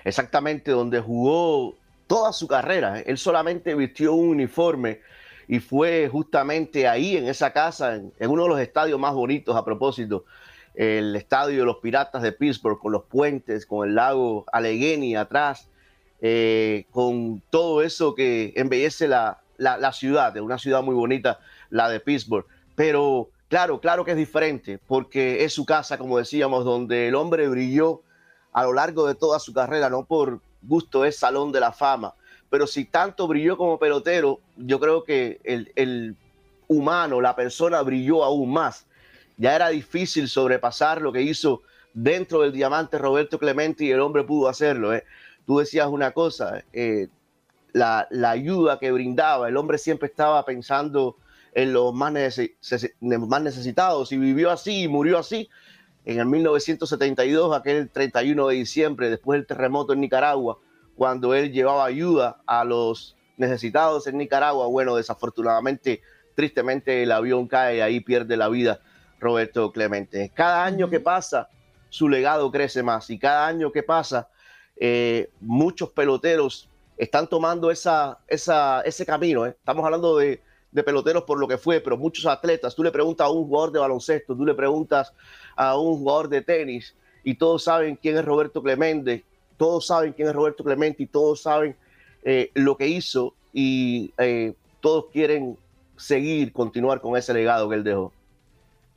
Exactamente, 0.03 0.69
donde 0.69 0.99
jugó 0.99 1.75
toda 2.05 2.31
su 2.31 2.47
carrera. 2.47 2.99
Él 2.99 3.17
solamente 3.17 3.73
vistió 3.73 4.13
un 4.13 4.29
uniforme 4.29 4.99
y 5.51 5.59
fue 5.59 6.07
justamente 6.09 6.87
ahí, 6.87 7.17
en 7.17 7.27
esa 7.27 7.51
casa, 7.51 7.95
en, 7.95 8.13
uno 8.29 8.43
de 8.43 8.49
los 8.49 8.59
estadios 8.61 8.97
más 8.97 9.13
bonitos 9.13 9.53
a 9.53 9.65
propósito, 9.65 10.23
el 10.73 11.13
estadio 11.17 11.59
de 11.59 11.65
los 11.65 11.79
Piratas 11.79 12.21
de 12.21 12.31
Pittsburgh, 12.31 12.79
con 12.79 12.93
los 12.93 13.03
puentes, 13.03 13.65
con 13.65 13.85
el 13.85 13.95
lago 13.95 14.45
Allegheny 14.53 15.17
atrás, 15.17 15.67
eh, 16.21 16.85
con 16.91 17.43
todo 17.49 17.81
eso 17.81 18.15
que 18.15 18.53
embellece 18.55 19.09
la, 19.09 19.41
la, 19.57 19.91
ciudad, 19.91 20.33
es 20.37 20.41
una 20.41 20.57
ciudad 20.57 20.83
muy 20.83 20.95
bonita, 20.95 21.41
la 21.69 21.89
de 21.89 21.99
Pittsburgh. 21.99 22.45
Pero 22.75 23.27
claro, 23.49 23.81
claro 23.81 24.05
que 24.05 24.11
es 24.11 24.17
diferente, 24.17 24.79
porque 24.87 25.43
es 25.43 25.51
su 25.51 25.65
casa, 25.65 25.97
como 25.97 26.17
decíamos, 26.17 26.63
donde 26.63 27.09
el 27.09 27.15
hombre 27.15 27.49
brilló 27.49 28.03
a 28.53 28.63
lo 28.63 28.71
largo 28.71 29.05
de 29.05 29.15
toda 29.15 29.37
su 29.37 29.51
carrera, 29.51 29.89
no 29.89 30.05
por 30.05 30.39
gusto 30.61 31.03
es 31.03 31.19
Salón 31.19 31.51
de 31.51 31.59
la 31.59 31.73
Fama, 31.73 32.13
pero 32.51 32.67
si 32.67 32.85
tanto 32.85 33.27
brilló 33.27 33.57
como 33.57 33.79
pelotero, 33.79 34.39
yo 34.57 34.79
creo 34.79 35.03
que 35.03 35.39
el, 35.43 35.71
el 35.75 36.15
humano, 36.67 37.19
la 37.19 37.35
persona 37.35 37.81
brilló 37.81 38.23
aún 38.23 38.53
más 38.53 38.85
ya 39.41 39.55
era 39.55 39.69
difícil 39.69 40.29
sobrepasar 40.29 41.01
lo 41.01 41.11
que 41.11 41.23
hizo 41.23 41.63
dentro 41.95 42.41
del 42.41 42.51
diamante 42.51 42.99
Roberto 42.99 43.39
Clemente 43.39 43.83
y 43.83 43.89
el 43.89 43.99
hombre 43.99 44.23
pudo 44.23 44.47
hacerlo. 44.47 44.93
¿eh? 44.93 45.03
Tú 45.47 45.57
decías 45.57 45.87
una 45.87 46.11
cosa, 46.11 46.63
eh, 46.73 47.07
la, 47.73 48.07
ayuda 48.23 48.77
que 48.77 48.91
brindaba, 48.91 49.49
el 49.49 49.57
hombre 49.57 49.79
siempre 49.79 50.07
estaba 50.07 50.45
pensando 50.45 51.15
en 51.55 51.73
los 51.73 51.91
más, 51.91 52.13
más 52.13 53.41
necesitados 53.41 54.11
y 54.11 54.17
vivió 54.17 54.51
así 54.51 54.83
y 54.83 54.87
murió 54.87 55.17
así. 55.17 55.49
En 56.05 56.19
el 56.19 56.27
1972, 56.27 57.55
aquel 57.55 57.89
31 57.89 58.47
de 58.47 58.55
diciembre, 58.55 59.09
después 59.09 59.39
del 59.39 59.47
terremoto 59.47 59.93
en 59.93 60.01
Nicaragua, 60.01 60.59
cuando 61.01 61.33
él 61.33 61.51
llevaba 61.51 61.83
ayuda 61.83 62.43
a 62.45 62.63
los 62.63 63.17
necesitados 63.35 64.05
en 64.05 64.19
Nicaragua, 64.19 64.67
bueno, 64.67 64.95
desafortunadamente, 64.95 66.03
tristemente 66.35 67.01
el 67.01 67.11
avión 67.11 67.47
cae 67.47 67.77
y 67.77 67.79
ahí 67.81 68.01
pierde 68.01 68.37
la 68.37 68.49
vida 68.49 68.81
Roberto 69.19 69.71
Clemente. 69.71 70.31
Cada 70.31 70.63
año 70.63 70.91
que 70.91 70.99
pasa, 70.99 71.49
su 71.89 72.07
legado 72.07 72.51
crece 72.51 72.83
más 72.83 73.09
y 73.09 73.17
cada 73.17 73.47
año 73.47 73.71
que 73.71 73.81
pasa, 73.81 74.29
eh, 74.75 75.31
muchos 75.39 75.89
peloteros 75.89 76.69
están 76.97 77.25
tomando 77.25 77.71
esa, 77.71 78.19
esa, 78.27 78.81
ese 78.81 79.03
camino. 79.03 79.47
¿eh? 79.47 79.55
Estamos 79.57 79.83
hablando 79.83 80.17
de, 80.17 80.39
de, 80.71 80.83
peloteros 80.83 81.23
por 81.23 81.39
lo 81.39 81.47
que 81.47 81.57
fue, 81.57 81.79
pero 81.79 81.97
muchos 81.97 82.27
atletas. 82.27 82.75
Tú 82.75 82.83
le 82.83 82.91
preguntas 82.91 83.25
a 83.25 83.31
un 83.31 83.47
jugador 83.47 83.71
de 83.71 83.79
baloncesto, 83.79 84.37
tú 84.37 84.45
le 84.45 84.53
preguntas 84.53 85.15
a 85.55 85.79
un 85.79 85.97
jugador 85.97 86.29
de 86.29 86.43
tenis 86.43 86.95
y 87.23 87.33
todos 87.33 87.63
saben 87.63 87.95
quién 87.95 88.19
es 88.19 88.23
Roberto 88.23 88.61
Clemente, 88.61 89.25
todos 89.61 89.85
saben 89.85 90.13
quién 90.13 90.27
es 90.27 90.33
Roberto 90.33 90.63
Clemente 90.63 91.03
y 91.03 91.05
todos 91.05 91.43
saben 91.43 91.75
eh, 92.23 92.49
lo 92.55 92.75
que 92.75 92.87
hizo 92.87 93.35
y 93.53 94.11
todos 94.79 95.05
quieren 95.13 95.55
seguir, 95.97 96.51
continuar 96.51 96.99
con 96.99 97.15
ese 97.15 97.31
legado 97.31 97.69
que 97.69 97.75
él 97.75 97.83
dejó. 97.83 98.11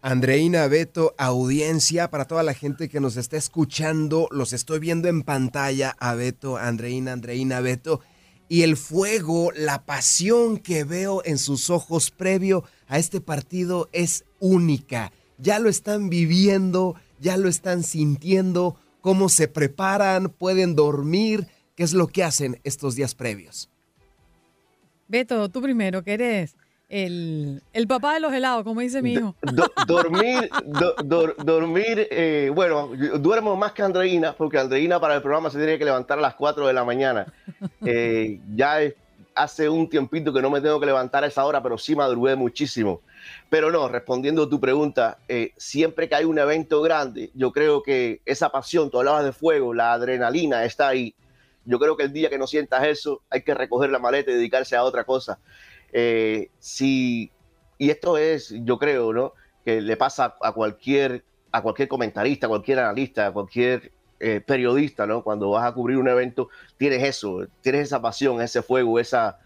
Andreina 0.01 0.67
Beto, 0.67 1.15
audiencia 1.19 2.09
para 2.09 2.25
toda 2.25 2.43
la 2.43 2.55
gente 2.55 2.89
que 2.89 2.99
nos 2.99 3.19
está 3.19 3.37
escuchando. 3.37 4.27
Los 4.31 4.55
estoy 4.55 4.79
viendo 4.79 5.07
en 5.09 5.23
pantalla 5.23 5.95
a 5.99 6.15
Beto, 6.15 6.57
Andreina, 6.57 7.13
Andreina 7.13 7.61
Beto. 7.61 8.01
Y 8.49 8.63
el 8.63 8.79
fuego, 8.79 9.53
la 9.55 9.85
pasión 9.85 10.57
que 10.57 10.85
veo 10.85 11.21
en 11.27 11.37
sus 11.37 11.69
ojos 11.69 12.11
previo 12.11 12.65
a 12.89 12.99
este 12.99 13.21
partido 13.21 13.91
es 13.93 14.25
única. 14.41 15.13
Ya 15.37 15.59
lo 15.59 15.69
están 15.69 16.09
viviendo, 16.09 16.95
ya 17.21 17.37
lo 17.37 17.51
están 17.51 17.83
sintiendo, 17.83 18.77
cómo 19.05 19.29
se 19.29 19.49
preparan, 19.49 20.31
pueden 20.31 20.75
dormir, 20.75 21.47
qué 21.77 21.83
es 21.83 21.93
lo 21.93 22.07
que 22.07 22.25
hacen 22.25 22.59
estos 22.65 22.95
días 22.95 23.15
previos. 23.15 23.69
Beto, 25.09 25.51
tú 25.51 25.61
primero, 25.61 26.03
¿qué 26.03 26.15
eres? 26.15 26.57
El, 26.89 27.61
papá 27.87 28.15
de 28.15 28.21
los 28.21 28.33
helados, 28.33 28.65
como 28.65 28.81
dice 28.81 29.03
mi 29.03 29.13
hijo. 29.13 29.37
dormir, 29.87 30.49
dormir, 31.45 32.09
eh, 32.11 32.51
bueno, 32.55 32.93
duermo 33.19 33.57
más 33.57 33.73
que 33.73 33.83
Andreina, 33.83 34.33
porque 34.33 34.59
Andreina 34.59 34.99
para 34.99 35.17
el 35.17 35.21
programa 35.21 35.51
se 35.51 35.59
tiene 35.59 35.77
que 35.79 35.85
levantar 35.85 36.19
a 36.19 36.23
las 36.23 36.35
4 36.37 36.67
de 36.67 36.73
la 36.73 36.85
mañana. 36.85 37.27
Eh, 37.87 38.41
ya 38.55 38.79
hace 39.35 39.69
un 39.69 39.89
tiempito 39.89 40.33
que 40.33 40.43
no 40.43 40.51
me 40.51 40.61
tengo 40.61 40.81
que 40.81 40.87
levantar 40.87 41.25
a 41.25 41.27
esa 41.27 41.45
hora, 41.45 41.63
pero 41.63 41.79
sí 41.79 41.97
madrugué 41.97 42.37
muchísimo. 42.37 43.01
Pero 43.51 43.71
no, 43.71 43.89
respondiendo 43.89 44.45
a 44.45 44.49
tu 44.49 44.61
pregunta, 44.61 45.19
eh, 45.29 45.53
siempre 45.57 46.09
que 46.09 46.15
hay 46.15 46.25
un 46.25 46.39
evento 46.39 46.83
grande, 46.83 47.31
yo 47.35 47.53
creo 47.53 47.83
que 47.83 48.21
esa 48.25 48.51
pasión, 48.51 48.91
tú 48.91 48.99
hablabas 48.99 49.25
de 49.25 49.33
fuego, 49.33 49.75
la 49.75 49.93
adrenalina 49.93 50.65
está 50.65 50.89
ahí. 50.89 51.15
Yo 51.65 51.79
creo 51.79 51.97
que 51.97 52.05
el 52.05 52.13
día 52.13 52.31
que 52.31 52.39
no 52.39 52.47
sientas 52.47 52.87
eso, 52.87 53.23
hay 53.31 53.43
que 53.43 53.55
recoger 53.55 53.91
la 53.91 53.99
maleta 53.99 54.31
y 54.31 54.35
dedicarse 54.35 54.77
a 54.77 54.85
otra 54.85 55.05
cosa. 55.05 55.39
Eh, 55.93 56.51
si, 56.59 57.31
y 57.79 57.91
esto 57.91 58.19
es, 58.19 58.55
yo 58.65 58.79
creo, 58.79 59.13
¿no? 59.13 59.33
Que 59.65 59.81
le 59.81 59.97
pasa 59.97 60.35
a 60.41 60.53
cualquier, 60.53 61.25
a 61.53 61.63
cualquier 61.63 61.89
comentarista, 61.89 62.47
a 62.47 62.51
cualquier 62.51 62.81
analista, 62.81 63.27
a 63.29 63.33
cualquier 63.33 63.93
eh, 64.25 64.41
periodista, 64.41 65.07
¿no? 65.07 65.23
Cuando 65.23 65.51
vas 65.51 65.65
a 65.65 65.73
cubrir 65.73 65.99
un 65.99 66.09
evento, 66.09 66.49
tienes 66.77 67.03
eso, 67.03 67.47
tienes 67.61 67.83
esa 67.83 68.01
pasión, 68.01 68.41
ese 68.41 68.63
fuego, 68.63 68.99
esa 68.99 69.39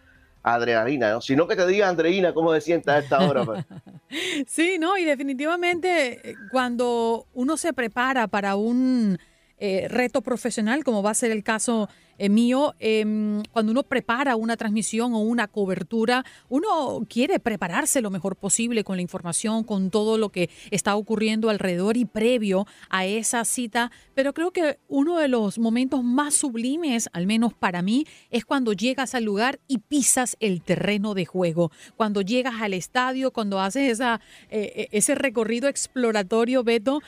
adrenalina, 0.42 1.10
¿no? 1.10 1.20
Sino 1.20 1.48
que 1.48 1.56
te 1.56 1.66
diga, 1.66 1.88
Andreina, 1.88 2.32
cómo 2.32 2.54
se 2.54 2.60
sienta 2.60 2.94
a 2.94 2.98
esta 2.98 3.18
hora. 3.28 3.44
Pues. 3.44 3.64
sí, 4.46 4.78
no, 4.78 4.96
y 4.96 5.04
definitivamente 5.04 6.30
eh, 6.30 6.34
cuando 6.50 7.26
uno 7.34 7.56
se 7.56 7.72
prepara 7.72 8.28
para 8.28 8.56
un 8.56 9.18
reto 9.60 10.22
profesional, 10.22 10.84
como 10.84 11.02
va 11.02 11.10
a 11.10 11.14
ser 11.14 11.32
el 11.32 11.42
caso 11.42 11.88
eh, 12.18 12.28
mío, 12.28 12.74
em, 12.80 13.42
cuando 13.52 13.70
uno 13.72 13.84
prepara 13.84 14.34
una 14.34 14.56
transmisión 14.56 15.14
o 15.14 15.20
una 15.20 15.46
cobertura, 15.46 16.24
uno 16.48 17.06
quiere 17.08 17.38
prepararse 17.38 18.00
lo 18.00 18.10
mejor 18.10 18.34
posible 18.34 18.82
con 18.82 18.96
la 18.96 19.02
información, 19.02 19.62
con 19.62 19.90
todo 19.90 20.18
lo 20.18 20.30
que 20.30 20.50
está 20.72 20.96
ocurriendo 20.96 21.48
alrededor 21.48 21.96
y 21.96 22.04
previo 22.04 22.66
a 22.90 23.06
esa 23.06 23.44
cita, 23.44 23.92
pero 24.14 24.34
creo 24.34 24.50
que 24.50 24.78
uno 24.88 25.18
de 25.18 25.28
los 25.28 25.58
momentos 25.58 26.02
más 26.02 26.34
sublimes, 26.34 27.08
al 27.12 27.26
menos 27.26 27.54
para 27.54 27.82
mí, 27.82 28.04
es 28.30 28.44
cuando 28.44 28.72
llegas 28.72 29.14
al 29.14 29.24
lugar 29.24 29.60
y 29.68 29.78
pisas 29.78 30.36
el 30.40 30.62
terreno 30.62 31.14
de 31.14 31.24
juego, 31.24 31.70
cuando 31.96 32.20
llegas 32.20 32.60
al 32.60 32.74
estadio, 32.74 33.30
cuando 33.30 33.60
haces 33.60 33.92
esa, 33.92 34.20
eh, 34.50 34.72
eh, 34.74 34.88
ese 34.90 35.14
recorrido 35.14 35.68
exploratorio, 35.68 36.64
Beto, 36.64 37.00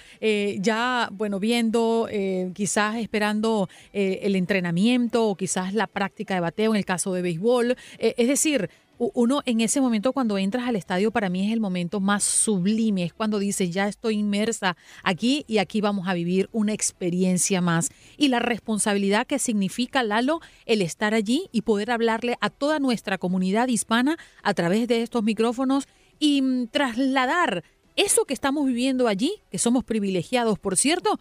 ya, 0.61 1.09
bueno, 1.13 1.41
viendo, 1.41 2.09
quizás 2.55 2.97
esperando 2.97 3.69
el 3.93 4.37
entrenamiento, 4.37 5.00
o 5.13 5.37
quizás 5.37 5.73
la 5.75 5.87
práctica 5.87 6.35
de 6.35 6.41
bateo 6.41 6.73
en 6.73 6.79
el 6.79 6.85
caso 6.85 7.13
de 7.15 7.23
béisbol. 7.23 7.77
Eh, 7.99 8.15
es 8.19 8.29
decir, 8.29 8.69
uno 8.99 9.41
en 9.47 9.63
ese 9.63 9.81
momento 9.81 10.13
cuando 10.13 10.37
entras 10.37 10.69
al 10.69 10.77
estadio 10.77 11.11
para 11.11 11.31
mí 11.31 11.47
es 11.47 11.53
el 11.53 11.61
momento 11.61 12.01
más 12.01 12.23
sublime, 12.23 13.05
es 13.05 13.15
cuando 13.15 13.39
dices 13.39 13.71
ya 13.71 13.89
estoy 13.89 14.17
inmersa 14.17 14.77
aquí 15.03 15.45
y 15.49 15.57
aquí 15.57 15.81
vamos 15.81 16.07
a 16.07 16.13
vivir 16.13 16.51
una 16.53 16.75
experiencia 16.75 17.63
más. 17.63 17.91
Y 18.19 18.29
la 18.29 18.41
responsabilidad 18.41 19.27
que 19.27 19.39
significa, 19.39 20.03
Lalo, 20.03 20.41
el 20.67 20.83
estar 20.83 21.15
allí 21.15 21.49
y 21.51 21.63
poder 21.63 21.91
hablarle 21.91 22.37
a 22.43 22.51
toda 22.51 22.79
nuestra 22.79 23.17
comunidad 23.17 23.69
hispana 23.69 24.19
a 24.43 24.53
través 24.53 24.87
de 24.87 25.03
estos 25.03 25.23
micrófonos 25.23 25.89
y 26.19 26.43
mm, 26.43 26.67
trasladar 26.69 27.65
eso 27.97 28.25
que 28.25 28.35
estamos 28.35 28.67
viviendo 28.67 29.09
allí, 29.09 29.33
que 29.51 29.59
somos 29.59 29.83
privilegiados, 29.83 30.59
por 30.59 30.77
cierto, 30.77 31.19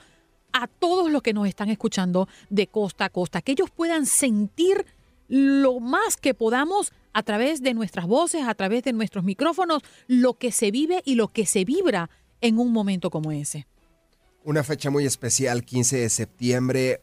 a 0.53 0.67
todos 0.67 1.11
los 1.11 1.21
que 1.21 1.33
nos 1.33 1.47
están 1.47 1.69
escuchando 1.69 2.27
de 2.49 2.67
costa 2.67 3.05
a 3.05 3.09
costa, 3.09 3.41
que 3.41 3.53
ellos 3.53 3.69
puedan 3.69 4.05
sentir 4.05 4.85
lo 5.27 5.79
más 5.79 6.17
que 6.17 6.33
podamos 6.33 6.91
a 7.13 7.23
través 7.23 7.61
de 7.61 7.73
nuestras 7.73 8.07
voces, 8.07 8.43
a 8.47 8.55
través 8.55 8.83
de 8.83 8.93
nuestros 8.93 9.23
micrófonos, 9.23 9.83
lo 10.07 10.35
que 10.35 10.51
se 10.51 10.71
vive 10.71 11.01
y 11.05 11.15
lo 11.15 11.27
que 11.27 11.45
se 11.45 11.65
vibra 11.65 12.09
en 12.41 12.59
un 12.59 12.71
momento 12.71 13.09
como 13.09 13.31
ese. 13.31 13.67
Una 14.43 14.63
fecha 14.63 14.89
muy 14.89 15.05
especial, 15.05 15.63
15 15.63 15.97
de 15.97 16.09
septiembre, 16.09 17.01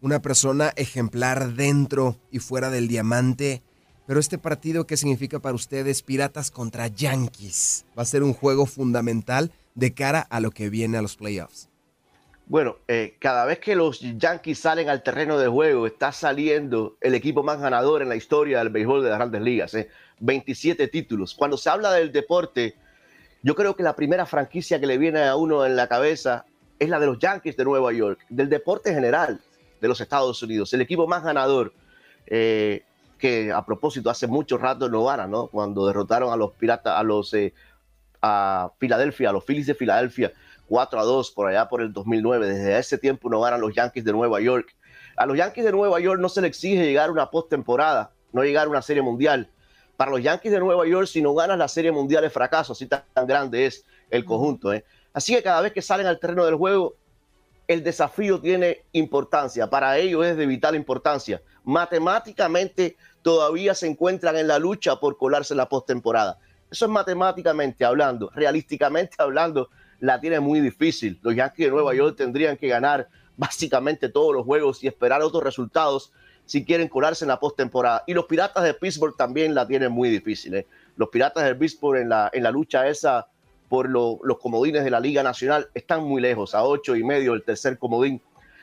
una 0.00 0.22
persona 0.22 0.72
ejemplar 0.76 1.54
dentro 1.54 2.18
y 2.30 2.38
fuera 2.38 2.70
del 2.70 2.88
diamante. 2.88 3.62
Pero 4.06 4.18
este 4.18 4.38
partido, 4.38 4.86
¿qué 4.86 4.96
significa 4.96 5.40
para 5.40 5.54
ustedes? 5.54 6.02
Piratas 6.02 6.50
contra 6.50 6.88
Yankees. 6.88 7.84
Va 7.96 8.02
a 8.02 8.06
ser 8.06 8.22
un 8.22 8.32
juego 8.32 8.66
fundamental 8.66 9.52
de 9.74 9.94
cara 9.94 10.20
a 10.20 10.40
lo 10.40 10.50
que 10.50 10.70
viene 10.70 10.98
a 10.98 11.02
los 11.02 11.16
playoffs. 11.16 11.69
Bueno, 12.50 12.78
eh, 12.88 13.14
cada 13.20 13.44
vez 13.44 13.60
que 13.60 13.76
los 13.76 14.00
Yankees 14.00 14.58
salen 14.58 14.88
al 14.88 15.04
terreno 15.04 15.38
de 15.38 15.46
juego, 15.46 15.86
está 15.86 16.10
saliendo 16.10 16.96
el 17.00 17.14
equipo 17.14 17.44
más 17.44 17.60
ganador 17.60 18.02
en 18.02 18.08
la 18.08 18.16
historia 18.16 18.58
del 18.58 18.70
béisbol 18.70 19.04
de 19.04 19.08
las 19.08 19.18
grandes 19.20 19.40
ligas. 19.40 19.76
27 20.18 20.82
¿eh? 20.82 20.88
títulos. 20.88 21.32
Cuando 21.32 21.56
se 21.56 21.70
habla 21.70 21.92
del 21.92 22.10
deporte, 22.10 22.74
Yo 23.44 23.54
creo 23.54 23.76
que 23.76 23.84
la 23.84 23.94
primera 23.94 24.26
franquicia 24.26 24.80
que 24.80 24.88
le 24.88 24.98
viene 24.98 25.22
a 25.22 25.36
uno 25.36 25.64
en 25.64 25.76
la 25.76 25.86
cabeza 25.86 26.44
es 26.80 26.88
la 26.88 26.98
de 26.98 27.06
los 27.06 27.20
Yankees 27.20 27.56
de 27.56 27.64
Nueva 27.64 27.92
York, 27.92 28.18
del 28.28 28.48
deporte 28.48 28.92
general 28.92 29.40
de 29.80 29.86
los 29.86 30.00
Estados 30.00 30.42
Unidos, 30.42 30.74
el 30.74 30.80
equipo 30.80 31.06
más 31.06 31.22
ganador, 31.22 31.72
eh, 32.26 32.82
que 33.16 33.52
a 33.52 33.64
propósito 33.64 34.10
hace 34.10 34.26
mucho 34.26 34.58
rato 34.58 34.88
no 34.88 35.04
gana, 35.04 35.28
¿no? 35.28 35.46
Cuando 35.46 35.86
derrotaron 35.86 36.32
a 36.32 36.36
los 36.36 36.50
Piratas, 36.54 36.98
a 36.98 37.04
los 37.04 37.32
eh, 37.32 37.54
a 38.20 38.72
Filadelfia, 38.78 39.30
a 39.30 39.32
los 39.32 39.44
Phillies 39.44 39.68
de 39.68 39.74
Filadelfia, 39.76 40.32
4 40.70 41.00
a 41.00 41.04
2 41.04 41.32
por 41.32 41.48
allá 41.48 41.68
por 41.68 41.82
el 41.82 41.92
2009. 41.92 42.48
Desde 42.48 42.78
ese 42.78 42.96
tiempo 42.96 43.28
no 43.28 43.40
ganan 43.40 43.60
los 43.60 43.74
Yankees 43.74 44.04
de 44.04 44.12
Nueva 44.12 44.40
York. 44.40 44.72
A 45.16 45.26
los 45.26 45.36
Yankees 45.36 45.64
de 45.64 45.72
Nueva 45.72 45.98
York 45.98 46.20
no 46.20 46.28
se 46.28 46.40
le 46.40 46.46
exige 46.46 46.84
llegar 46.84 47.08
a 47.08 47.12
una 47.12 47.28
postemporada, 47.28 48.12
no 48.32 48.44
llegar 48.44 48.68
a 48.68 48.70
una 48.70 48.80
serie 48.80 49.02
mundial. 49.02 49.50
Para 49.96 50.12
los 50.12 50.22
Yankees 50.22 50.52
de 50.52 50.60
Nueva 50.60 50.86
York, 50.86 51.08
si 51.08 51.20
no 51.20 51.34
ganas 51.34 51.58
la 51.58 51.66
serie 51.66 51.90
mundial 51.90 52.22
es 52.22 52.32
fracaso, 52.32 52.72
así 52.72 52.86
tan, 52.86 53.02
grande 53.26 53.66
es 53.66 53.84
el 54.10 54.24
conjunto. 54.24 54.72
¿eh? 54.72 54.84
Así 55.12 55.34
que 55.34 55.42
cada 55.42 55.60
vez 55.60 55.72
que 55.72 55.82
salen 55.82 56.06
al 56.06 56.20
terreno 56.20 56.44
del 56.44 56.54
juego, 56.54 56.94
el 57.66 57.82
desafío 57.82 58.40
tiene 58.40 58.84
importancia. 58.92 59.68
Para 59.68 59.98
ellos 59.98 60.24
es 60.24 60.36
de 60.36 60.46
vital 60.46 60.76
importancia. 60.76 61.42
Matemáticamente 61.64 62.96
todavía 63.22 63.74
se 63.74 63.88
encuentran 63.88 64.36
en 64.36 64.46
la 64.46 64.60
lucha 64.60 65.00
por 65.00 65.18
colarse 65.18 65.52
en 65.52 65.58
la 65.58 65.68
postemporada. 65.68 66.38
Eso 66.70 66.84
es 66.84 66.90
matemáticamente 66.92 67.84
hablando. 67.84 68.30
Realísticamente 68.32 69.16
hablando, 69.18 69.68
la 70.00 70.20
tiene 70.20 70.40
muy 70.40 70.60
difícil. 70.60 71.18
Los 71.22 71.34
Yankees 71.34 71.66
de 71.66 71.70
Nueva 71.70 71.94
York 71.94 72.16
tendrían 72.16 72.56
que 72.56 72.68
ganar 72.68 73.08
básicamente 73.36 74.08
todos 74.08 74.34
los 74.34 74.44
juegos 74.44 74.82
y 74.82 74.88
esperar 74.88 75.22
otros 75.22 75.42
resultados 75.42 76.12
si 76.46 76.64
quieren 76.64 76.88
colarse 76.88 77.24
en 77.24 77.28
la 77.28 77.38
postemporada. 77.38 78.02
Y 78.06 78.14
los 78.14 78.26
Piratas 78.26 78.64
de 78.64 78.74
Pittsburgh 78.74 79.16
también 79.16 79.54
la 79.54 79.66
tienen 79.66 79.92
muy 79.92 80.08
difícil. 80.08 80.54
¿eh? 80.54 80.66
Los 80.96 81.10
Piratas 81.10 81.44
de 81.44 81.54
Pittsburgh 81.54 82.00
en 82.00 82.08
la, 82.08 82.28
en 82.32 82.42
la 82.42 82.50
lucha 82.50 82.88
esa 82.88 83.28
por 83.68 83.88
los 83.88 84.38
comodines 84.40 84.82
de 84.82 84.90
la 84.90 84.98
Liga 84.98 85.22
Nacional 85.22 85.68
están 85.74 86.02
muy 86.02 86.20
lejos, 86.20 86.56
a 86.56 86.64
ocho 86.64 86.96
y 86.96 87.04
medio 87.04 87.34
el 87.34 87.44
tercer 87.44 87.78
comodín. 87.78 88.20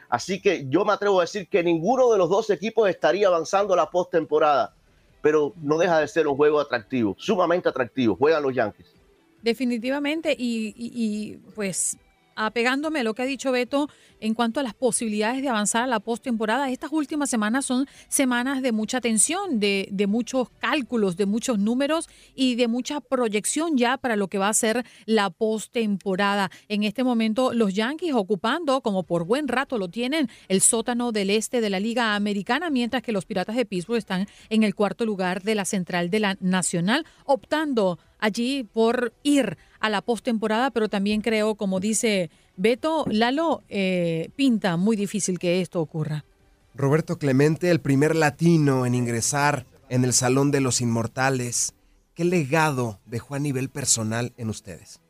Así 0.10 0.42
que 0.42 0.66
yo 0.68 0.84
me 0.84 0.92
atrevo 0.92 1.20
a 1.20 1.24
decir 1.24 1.48
que 1.48 1.64
ninguno 1.64 2.12
de 2.12 2.18
los 2.18 2.30
dos 2.30 2.50
equipos 2.50 2.90
estaría 2.90 3.28
avanzando 3.28 3.74
a 3.74 3.78
la 3.78 3.90
postemporada, 3.90 4.74
pero 5.22 5.54
no 5.62 5.78
deja 5.78 6.00
de 6.00 6.10
ser 6.10 6.28
un 6.28 6.36
juego 6.36 6.60
atractivo, 6.60 7.16
sumamente 7.18 7.70
atractivo. 7.70 8.18
Juegan 8.18 8.44
los 8.44 8.54
Yankees. 8.54 8.97
Definitivamente, 9.44 10.36
y 10.38 11.38
pues 11.56 11.98
apegándome 12.38 13.02
a 13.02 13.04
lo 13.04 13.14
que 13.14 13.24
ha 13.24 13.26
dicho 13.26 13.52
Beto 13.52 13.90
en 14.20 14.34
cuanto 14.34 14.60
a 14.60 14.64
las 14.64 14.74
posibilidades 14.74 15.42
de 15.42 15.50
avanzar 15.50 15.84
a 15.84 15.88
la 15.88 16.00
postemporada, 16.00 16.70
estas 16.70 16.92
últimas 16.92 17.30
semanas 17.30 17.66
son 17.66 17.88
semanas 18.08 18.62
de 18.62 18.72
mucha 18.72 19.02
tensión, 19.02 19.60
de, 19.60 19.90
de, 19.92 20.08
muchos 20.08 20.50
cálculos, 20.60 21.18
de 21.18 21.26
muchos 21.26 21.60
números 21.60 22.10
y 22.36 22.56
de 22.56 22.68
mucha 22.68 23.00
proyección 23.02 23.78
ya 23.78 23.98
para 23.98 24.16
lo 24.16 24.28
que 24.28 24.38
va 24.38 24.50
a 24.50 24.54
ser 24.54 24.86
la 25.06 25.30
postemporada. 25.30 26.50
En 26.68 26.84
este 26.84 27.04
momento, 27.04 27.54
los 27.54 27.74
Yankees 27.74 28.14
ocupando, 28.14 28.82
como 28.82 29.04
por 29.04 29.26
buen 29.26 29.48
rato 29.48 29.78
lo 29.78 29.90
tienen, 29.90 30.30
el 30.48 30.62
sótano 30.62 31.12
del 31.12 31.30
este 31.30 31.62
de 31.62 31.70
la 31.70 31.80
Liga 31.80 32.16
Americana, 32.16 32.70
mientras 32.70 33.04
que 33.04 33.12
los 33.12 33.26
Piratas 33.26 33.56
de 33.56 33.66
Pittsburgh 33.66 33.98
están 33.98 34.28
en 34.50 34.64
el 34.64 34.74
cuarto 34.74 35.06
lugar 35.06 35.44
de 35.44 35.56
la 35.56 35.66
central 35.66 36.10
de 36.10 36.20
la 36.20 36.38
Nacional, 36.40 37.06
optando 37.26 38.00
allí 38.20 38.64
por 38.64 39.14
ir 39.24 39.58
a 39.80 39.90
la 39.90 40.02
postemporada, 40.02 40.72
pero 40.72 40.90
también 40.90 41.22
creo, 41.22 41.56
como 41.56 41.80
dice 41.80 42.30
Beto, 42.56 43.06
Lalo, 43.10 43.64
eh, 43.70 44.30
pinta 44.36 44.78
muy 44.78 44.96
difícil 44.96 45.40
que 45.40 45.62
esto 45.62 45.82
ocurra. 45.82 46.26
Roberto 46.74 47.18
Clemente, 47.18 47.72
el 47.72 47.82
primer 47.82 48.16
latino 48.16 48.86
en 48.86 48.96
ingresar 48.96 49.66
en 49.90 50.04
el 50.04 50.14
Salón 50.14 50.52
de 50.52 50.62
los 50.62 50.82
Inmortales. 50.82 51.74
¿Qué 52.14 52.26
legado 52.26 53.00
dejó 53.06 53.36
a 53.36 53.40
nivel 53.40 53.70
personal 53.70 54.34
en 54.38 54.50
ustedes? 54.50 55.02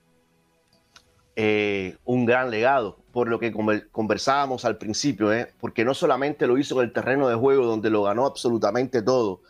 Eh, 1.36 1.95
un 2.03 2.26
gran 2.26 2.49
legado, 2.49 2.97
por 3.11 3.28
lo 3.28 3.38
que 3.38 3.53
conversábamos 3.91 4.65
al 4.65 4.78
principio, 4.78 5.32
¿eh? 5.32 5.53
porque 5.59 5.86
no 5.86 5.93
solamente 5.93 6.47
lo 6.47 6.57
hizo 6.57 6.82
en 6.82 6.88
el 6.88 6.93
terreno 6.93 7.30
de 7.30 7.36
juego 7.36 7.65
donde 7.65 7.91
lo 7.91 8.03
ganó 8.03 8.26
absolutamente 8.26 9.03
todo, 9.03 9.41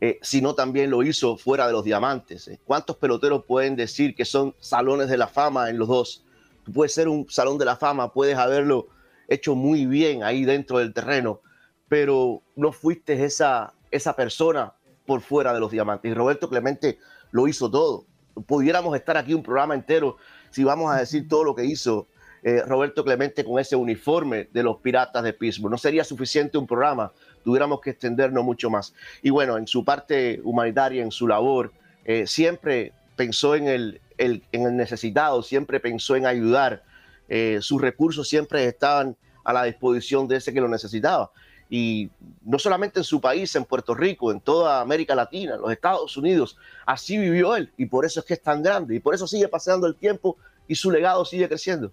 eh, 0.00 0.18
sino 0.22 0.54
también 0.54 0.90
lo 0.90 1.02
hizo 1.02 1.36
fuera 1.36 1.66
de 1.66 1.72
los 1.72 1.84
diamantes. 1.84 2.48
¿eh? 2.48 2.58
¿Cuántos 2.64 2.96
peloteros 2.96 3.44
pueden 3.44 3.76
decir 3.76 4.14
que 4.14 4.24
son 4.24 4.54
salones 4.58 5.08
de 5.08 5.18
la 5.18 5.26
fama 5.26 5.68
en 5.68 5.78
los 5.78 5.88
dos? 5.88 6.24
Tú 6.64 6.72
puedes 6.72 6.94
ser 6.94 7.08
un 7.08 7.28
salón 7.28 7.58
de 7.58 7.66
la 7.66 7.76
fama, 7.76 8.12
puedes 8.12 8.36
haberlo 8.36 8.88
hecho 9.28 9.54
muy 9.54 9.86
bien 9.86 10.22
ahí 10.22 10.44
dentro 10.44 10.78
del 10.78 10.94
terreno, 10.94 11.40
pero 11.88 12.42
no 12.56 12.72
fuiste 12.72 13.24
esa, 13.24 13.74
esa 13.90 14.16
persona 14.16 14.74
por 15.04 15.20
fuera 15.20 15.52
de 15.52 15.60
los 15.60 15.70
diamantes. 15.70 16.10
Y 16.10 16.14
Roberto 16.14 16.48
Clemente 16.48 16.98
lo 17.30 17.46
hizo 17.46 17.70
todo. 17.70 18.06
Pudiéramos 18.46 18.96
estar 18.96 19.16
aquí 19.16 19.34
un 19.34 19.42
programa 19.42 19.74
entero 19.74 20.16
si 20.50 20.64
vamos 20.64 20.92
a 20.92 20.98
decir 20.98 21.28
todo 21.28 21.44
lo 21.44 21.54
que 21.54 21.64
hizo 21.64 22.08
eh, 22.42 22.62
Roberto 22.62 23.04
Clemente 23.04 23.44
con 23.44 23.58
ese 23.58 23.76
uniforme 23.76 24.48
de 24.52 24.62
los 24.62 24.78
Piratas 24.78 25.22
de 25.22 25.32
Pittsburgh. 25.32 25.70
No 25.70 25.78
sería 25.78 26.04
suficiente 26.04 26.56
un 26.56 26.66
programa, 26.66 27.12
tuviéramos 27.44 27.80
que 27.80 27.90
extendernos 27.90 28.44
mucho 28.44 28.70
más. 28.70 28.94
Y 29.22 29.30
bueno, 29.30 29.56
en 29.56 29.66
su 29.66 29.84
parte 29.84 30.40
humanitaria, 30.44 31.02
en 31.02 31.10
su 31.10 31.26
labor, 31.26 31.72
eh, 32.04 32.26
siempre 32.26 32.92
pensó 33.16 33.54
en 33.54 33.68
el, 33.68 34.00
en 34.18 34.42
el 34.52 34.76
necesitado, 34.76 35.42
siempre 35.42 35.80
pensó 35.80 36.16
en 36.16 36.26
ayudar. 36.26 36.82
Eh, 37.28 37.58
sus 37.60 37.80
recursos 37.80 38.28
siempre 38.28 38.64
estaban 38.66 39.16
a 39.44 39.52
la 39.52 39.64
disposición 39.64 40.26
de 40.28 40.36
ese 40.36 40.52
que 40.52 40.60
lo 40.60 40.68
necesitaba. 40.68 41.30
Y 41.68 42.10
no 42.44 42.58
solamente 42.58 42.98
en 42.98 43.04
su 43.04 43.20
país, 43.20 43.54
en 43.54 43.64
Puerto 43.64 43.94
Rico, 43.94 44.32
en 44.32 44.40
toda 44.40 44.80
América 44.80 45.14
Latina, 45.14 45.54
en 45.54 45.60
los 45.60 45.70
Estados 45.70 46.16
Unidos, 46.16 46.56
así 46.84 47.16
vivió 47.16 47.54
él. 47.54 47.70
Y 47.76 47.86
por 47.86 48.04
eso 48.04 48.20
es 48.20 48.26
que 48.26 48.34
es 48.34 48.42
tan 48.42 48.62
grande. 48.62 48.96
Y 48.96 49.00
por 49.00 49.14
eso 49.14 49.26
sigue 49.26 49.46
pasando 49.46 49.86
el 49.86 49.94
tiempo 49.94 50.36
y 50.66 50.74
su 50.74 50.90
legado 50.90 51.24
sigue 51.24 51.48
creciendo. 51.48 51.92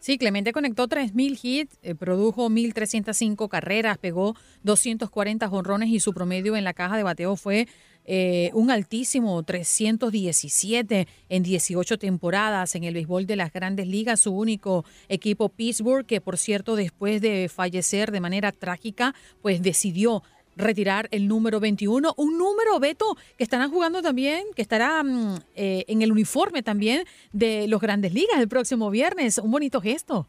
Sí, 0.00 0.18
Clemente 0.18 0.52
conectó 0.52 0.88
3.000 0.88 1.38
hits, 1.42 1.78
eh, 1.82 1.94
produjo 1.94 2.48
1.305 2.48 3.48
carreras, 3.48 3.98
pegó 3.98 4.36
240 4.62 5.48
jonrones 5.48 5.88
y 5.88 6.00
su 6.00 6.12
promedio 6.12 6.56
en 6.56 6.64
la 6.64 6.74
caja 6.74 6.96
de 6.96 7.02
bateo 7.02 7.36
fue 7.36 7.66
eh, 8.08 8.50
un 8.54 8.70
altísimo 8.70 9.42
317 9.42 11.08
en 11.28 11.42
18 11.42 11.98
temporadas 11.98 12.76
en 12.76 12.84
el 12.84 12.94
béisbol 12.94 13.26
de 13.26 13.34
las 13.34 13.52
grandes 13.52 13.88
ligas. 13.88 14.20
Su 14.20 14.32
único 14.32 14.84
equipo 15.08 15.48
Pittsburgh, 15.48 16.06
que 16.06 16.20
por 16.20 16.38
cierto 16.38 16.76
después 16.76 17.20
de 17.20 17.50
fallecer 17.52 18.12
de 18.12 18.20
manera 18.20 18.52
trágica, 18.52 19.12
pues 19.42 19.60
decidió 19.60 20.22
retirar 20.56 21.08
el 21.10 21.28
número 21.28 21.60
21, 21.60 22.14
un 22.16 22.38
número, 22.38 22.80
Beto, 22.80 23.16
que 23.36 23.44
estarán 23.44 23.70
jugando 23.70 24.02
también, 24.02 24.44
que 24.54 24.62
estará 24.62 25.02
mm, 25.02 25.36
eh, 25.54 25.84
en 25.88 26.02
el 26.02 26.10
uniforme 26.10 26.62
también 26.62 27.04
de 27.32 27.68
los 27.68 27.80
grandes 27.80 28.12
ligas 28.14 28.40
el 28.40 28.48
próximo 28.48 28.90
viernes. 28.90 29.38
Un 29.38 29.50
bonito 29.50 29.80
gesto. 29.80 30.26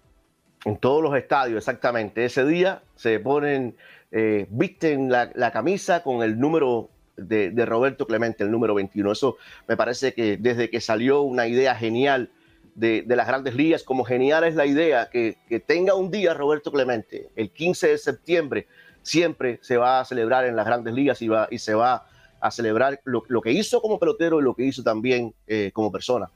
En 0.65 0.78
todos 0.78 1.01
los 1.01 1.15
estadios, 1.15 1.57
exactamente. 1.57 2.25
Ese 2.25 2.45
día 2.45 2.84
se 2.95 3.19
ponen, 3.19 3.75
eh, 4.11 4.47
visten 4.49 5.09
la, 5.09 5.51
camisa 5.51 6.03
con 6.03 6.23
el 6.23 6.39
número 6.39 6.89
de, 7.15 7.53
Roberto 7.65 8.05
Clemente, 8.05 8.43
el 8.43 8.51
número 8.51 8.73
21. 8.75 9.11
Eso 9.11 9.38
me 9.67 9.78
parece 9.78 10.13
que 10.13 10.38
desde 10.38 10.69
que 10.69 10.82
salió 10.82 11.21
una 11.21 11.47
idea 11.47 11.75
genial 11.75 12.32
de, 12.75 13.03
las 13.07 13.28
grandes 13.28 13.55
ligas, 13.55 13.84
como 13.84 14.03
genial 14.03 14.43
es 14.43 14.55
la 14.55 14.65
idea 14.65 15.09
que, 15.09 15.38
que 15.47 15.59
tenga 15.59 15.95
un 15.95 16.11
día 16.11 16.34
Roberto 16.34 16.71
Clemente, 16.71 17.30
el 17.36 17.49
15 17.49 17.88
de 17.89 17.97
septiembre, 17.97 18.67
siempre 19.08 19.60
se 19.62 19.78
va 19.78 20.01
a 20.01 20.05
celebrar 20.05 20.45
en 20.45 20.55
las 20.55 20.66
grandes 20.66 20.93
ligas 20.93 21.22
y, 21.22 21.28
va, 21.30 21.47
y 21.49 21.60
se 21.60 21.74
va 21.74 22.05
a 22.39 22.51
celebrar 22.51 22.99
lo, 23.05 23.41
que 23.41 23.51
hizo 23.51 23.82
como 23.82 23.97
pelotero 23.97 24.39
y 24.39 24.43
lo 24.43 24.53
que 24.53 24.64
hizo 24.64 24.84
también 24.84 25.34
eh, 25.47 25.72
como 25.74 25.91
persona. 25.91 26.30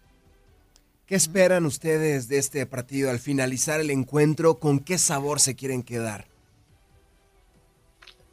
¿Qué 1.06 1.16
esperan 1.16 1.66
ustedes 1.66 2.30
de 2.30 2.38
este 2.38 2.66
partido 2.66 3.10
al 3.10 3.20
finalizar 3.20 3.82
el 3.82 3.90
encuentro? 3.92 4.60
¿Con 4.60 4.80
qué 4.80 4.98
sabor 4.98 5.42
se 5.42 5.56
quieren 5.56 5.84
quedar? 5.84 6.26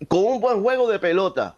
Con 0.06 0.24
un 0.24 0.40
buen 0.40 0.62
juego 0.62 0.88
de 0.88 1.00
pelota, 1.00 1.56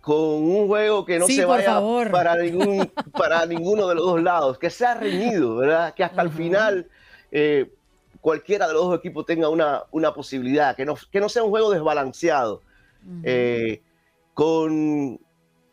con 0.00 0.16
un 0.16 0.68
juego 0.68 1.04
que 1.04 1.18
no 1.18 1.26
se 1.26 1.44
vaya 1.44 1.80
para, 2.12 2.36
ningún, 2.36 2.86
para 3.12 3.44
ninguno 3.46 3.88
de 3.88 3.96
los 3.96 4.04
dos 4.04 4.22
lados, 4.22 4.58
que 4.58 4.70
sea 4.70 4.94
reñido, 4.94 5.56
¿verdad? 5.56 5.92
Que 5.92 6.04
hasta 6.04 6.22
el 6.22 6.30
final 6.30 6.88
eh, 7.32 7.68
cualquiera 8.20 8.66
de 8.66 8.74
los 8.74 8.84
dos 8.84 8.98
equipos 8.98 9.26
tenga 9.26 9.48
una, 9.48 9.84
una 9.90 10.12
posibilidad, 10.12 10.76
que 10.76 10.84
no, 10.84 10.96
que 11.10 11.20
no 11.20 11.28
sea 11.28 11.42
un 11.42 11.50
juego 11.50 11.70
desbalanceado, 11.70 12.62
eh, 13.22 13.80
con 14.34 15.18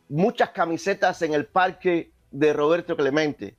muchas 0.10 0.50
camisetas 0.52 1.22
en 1.22 1.34
el 1.34 1.45
parque 1.45 2.12
de 2.32 2.54
Roberto 2.54 2.95
Clemente, 2.95 3.56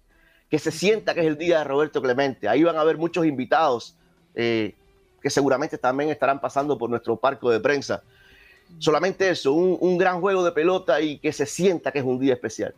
que 0.48 0.58
se 0.58 0.70
sienta 0.70 1.14
que 1.14 1.20
es 1.20 1.26
el 1.26 1.36
día 1.36 1.58
de 1.58 1.64
Roberto 1.64 2.00
Clemente. 2.00 2.48
Ahí 2.48 2.62
van 2.62 2.76
a 2.76 2.80
haber 2.80 2.96
muchos 2.96 3.26
invitados 3.26 3.96
eh, 4.34 4.74
que 5.20 5.30
seguramente 5.30 5.76
también 5.76 6.10
estarán 6.10 6.40
pasando 6.40 6.78
por 6.78 6.88
nuestro 6.88 7.16
parque 7.16 7.46
de 7.48 7.60
prensa. 7.60 8.02
Solamente 8.78 9.28
eso, 9.28 9.52
un, 9.52 9.76
un 9.80 9.98
gran 9.98 10.20
juego 10.20 10.44
de 10.44 10.52
pelota 10.52 11.00
y 11.00 11.18
que 11.18 11.32
se 11.32 11.46
sienta 11.46 11.92
que 11.92 11.98
es 11.98 12.04
un 12.04 12.18
día 12.18 12.34
especial. 12.34 12.74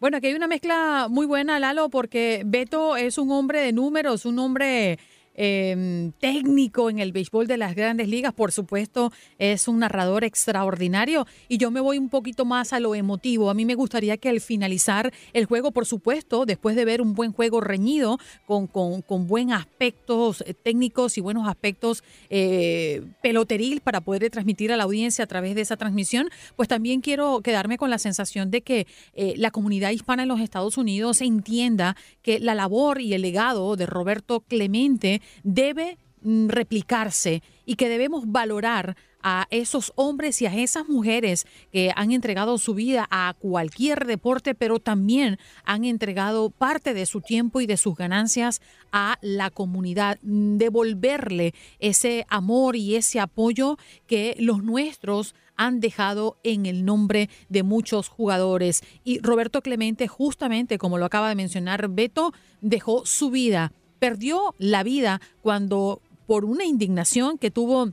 Bueno, 0.00 0.18
aquí 0.18 0.28
hay 0.28 0.34
una 0.34 0.46
mezcla 0.46 1.08
muy 1.10 1.26
buena, 1.26 1.58
Lalo, 1.58 1.88
porque 1.88 2.42
Beto 2.46 2.96
es 2.96 3.18
un 3.18 3.32
hombre 3.32 3.60
de 3.60 3.72
números, 3.72 4.26
un 4.26 4.38
hombre 4.38 4.98
em, 5.40 6.10
técnico 6.18 6.90
en 6.90 6.98
el 6.98 7.12
béisbol 7.12 7.46
de 7.46 7.56
las 7.56 7.76
grandes 7.76 8.08
ligas. 8.08 8.34
Por 8.34 8.50
supuesto, 8.50 9.12
es 9.38 9.68
un 9.68 9.78
narrador 9.78 10.24
extraordinario. 10.24 11.26
Y 11.48 11.58
yo 11.58 11.70
me 11.70 11.80
voy 11.80 11.96
un 11.96 12.08
poquito 12.08 12.44
más 12.44 12.72
a 12.72 12.80
lo 12.80 12.96
emotivo. 12.96 13.48
A 13.48 13.54
mí 13.54 13.64
me 13.64 13.76
gustaría 13.76 14.16
que 14.16 14.28
al 14.28 14.40
finalizar 14.40 15.12
el 15.32 15.44
juego, 15.44 15.70
por 15.70 15.86
supuesto, 15.86 16.44
después 16.44 16.74
de 16.74 16.84
ver 16.84 17.00
un 17.00 17.14
buen 17.14 17.32
juego 17.32 17.60
reñido, 17.60 18.18
con, 18.46 18.66
con, 18.66 19.26
buen 19.28 19.52
aspectos 19.52 20.42
técnicos 20.62 21.18
y 21.18 21.20
buenos 21.20 21.48
aspectos 21.48 22.02
eh, 22.30 23.02
peloteril 23.22 23.80
para 23.80 24.00
poder 24.00 24.28
transmitir 24.30 24.72
a 24.72 24.76
la 24.76 24.84
audiencia 24.84 25.24
a 25.24 25.28
través 25.28 25.54
de 25.54 25.60
esa 25.60 25.76
transmisión, 25.76 26.28
pues 26.56 26.68
también 26.68 27.00
quiero 27.00 27.40
quedarme 27.42 27.78
con 27.78 27.90
la 27.90 27.98
sensación 27.98 28.50
de 28.50 28.62
que 28.62 28.86
eh, 29.14 29.34
la 29.36 29.50
comunidad 29.50 29.90
hispana 29.90 30.22
en 30.24 30.28
los 30.28 30.40
Estados 30.40 30.76
Unidos 30.78 31.20
entienda 31.20 31.96
que 32.22 32.40
la 32.40 32.54
labor 32.54 33.00
y 33.00 33.14
el 33.14 33.22
legado 33.22 33.76
de 33.76 33.86
Roberto 33.86 34.40
Clemente 34.40 35.20
debe 35.42 35.98
mm, 36.22 36.48
replicarse 36.48 37.42
y 37.64 37.76
que 37.76 37.88
debemos 37.88 38.24
valorar 38.30 38.96
a 39.22 39.46
esos 39.50 39.92
hombres 39.96 40.40
y 40.42 40.46
a 40.46 40.54
esas 40.54 40.88
mujeres 40.88 41.46
que 41.72 41.92
han 41.96 42.12
entregado 42.12 42.58
su 42.58 42.74
vida 42.74 43.06
a 43.10 43.34
cualquier 43.38 44.06
deporte, 44.06 44.54
pero 44.54 44.78
también 44.78 45.38
han 45.64 45.84
entregado 45.84 46.50
parte 46.50 46.94
de 46.94 47.06
su 47.06 47.20
tiempo 47.20 47.60
y 47.60 47.66
de 47.66 47.76
sus 47.76 47.96
ganancias 47.96 48.60
a 48.92 49.18
la 49.20 49.50
comunidad, 49.50 50.18
devolverle 50.22 51.54
ese 51.78 52.26
amor 52.28 52.76
y 52.76 52.96
ese 52.96 53.20
apoyo 53.20 53.76
que 54.06 54.36
los 54.38 54.62
nuestros 54.62 55.34
han 55.58 55.80
dejado 55.80 56.38
en 56.44 56.66
el 56.66 56.84
nombre 56.84 57.28
de 57.48 57.64
muchos 57.64 58.08
jugadores. 58.08 58.82
Y 59.04 59.18
Roberto 59.18 59.60
Clemente, 59.60 60.06
justamente 60.06 60.78
como 60.78 60.98
lo 60.98 61.04
acaba 61.04 61.28
de 61.28 61.34
mencionar 61.34 61.88
Beto, 61.88 62.32
dejó 62.60 63.04
su 63.04 63.30
vida, 63.30 63.72
perdió 63.98 64.54
la 64.58 64.82
vida 64.82 65.20
cuando 65.42 66.00
por 66.26 66.44
una 66.44 66.64
indignación 66.64 67.38
que 67.38 67.50
tuvo 67.50 67.92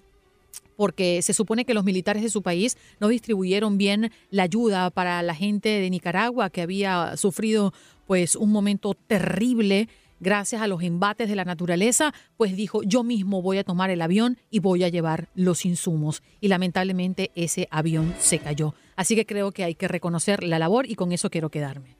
porque 0.75 1.21
se 1.21 1.33
supone 1.33 1.63
que 1.63 1.73
los 1.73 1.85
militares 1.85 2.21
de 2.21 2.29
su 2.29 2.41
país 2.41 2.77
no 2.99 3.07
distribuyeron 3.07 3.77
bien 3.77 4.11
la 4.29 4.43
ayuda 4.43 4.89
para 4.89 5.21
la 5.21 5.33
gente 5.33 5.69
de 5.69 5.89
Nicaragua 5.89 6.49
que 6.49 6.61
había 6.61 7.15
sufrido 7.15 7.73
pues 8.07 8.35
un 8.35 8.51
momento 8.51 8.93
terrible 8.93 9.87
gracias 10.19 10.61
a 10.61 10.67
los 10.67 10.81
embates 10.81 11.29
de 11.29 11.35
la 11.35 11.45
naturaleza, 11.45 12.13
pues 12.37 12.55
dijo, 12.55 12.83
yo 12.83 13.03
mismo 13.03 13.41
voy 13.41 13.57
a 13.57 13.63
tomar 13.63 13.89
el 13.89 14.01
avión 14.01 14.37
y 14.49 14.59
voy 14.59 14.83
a 14.83 14.89
llevar 14.89 15.29
los 15.35 15.65
insumos. 15.65 16.23
Y 16.41 16.47
lamentablemente 16.47 17.31
ese 17.35 17.67
avión 17.69 18.15
se 18.19 18.39
cayó. 18.39 18.73
Así 18.95 19.15
que 19.15 19.25
creo 19.25 19.51
que 19.51 19.63
hay 19.63 19.75
que 19.75 19.87
reconocer 19.87 20.43
la 20.43 20.59
labor 20.59 20.89
y 20.89 20.95
con 20.95 21.11
eso 21.11 21.29
quiero 21.29 21.49
quedarme. 21.49 21.95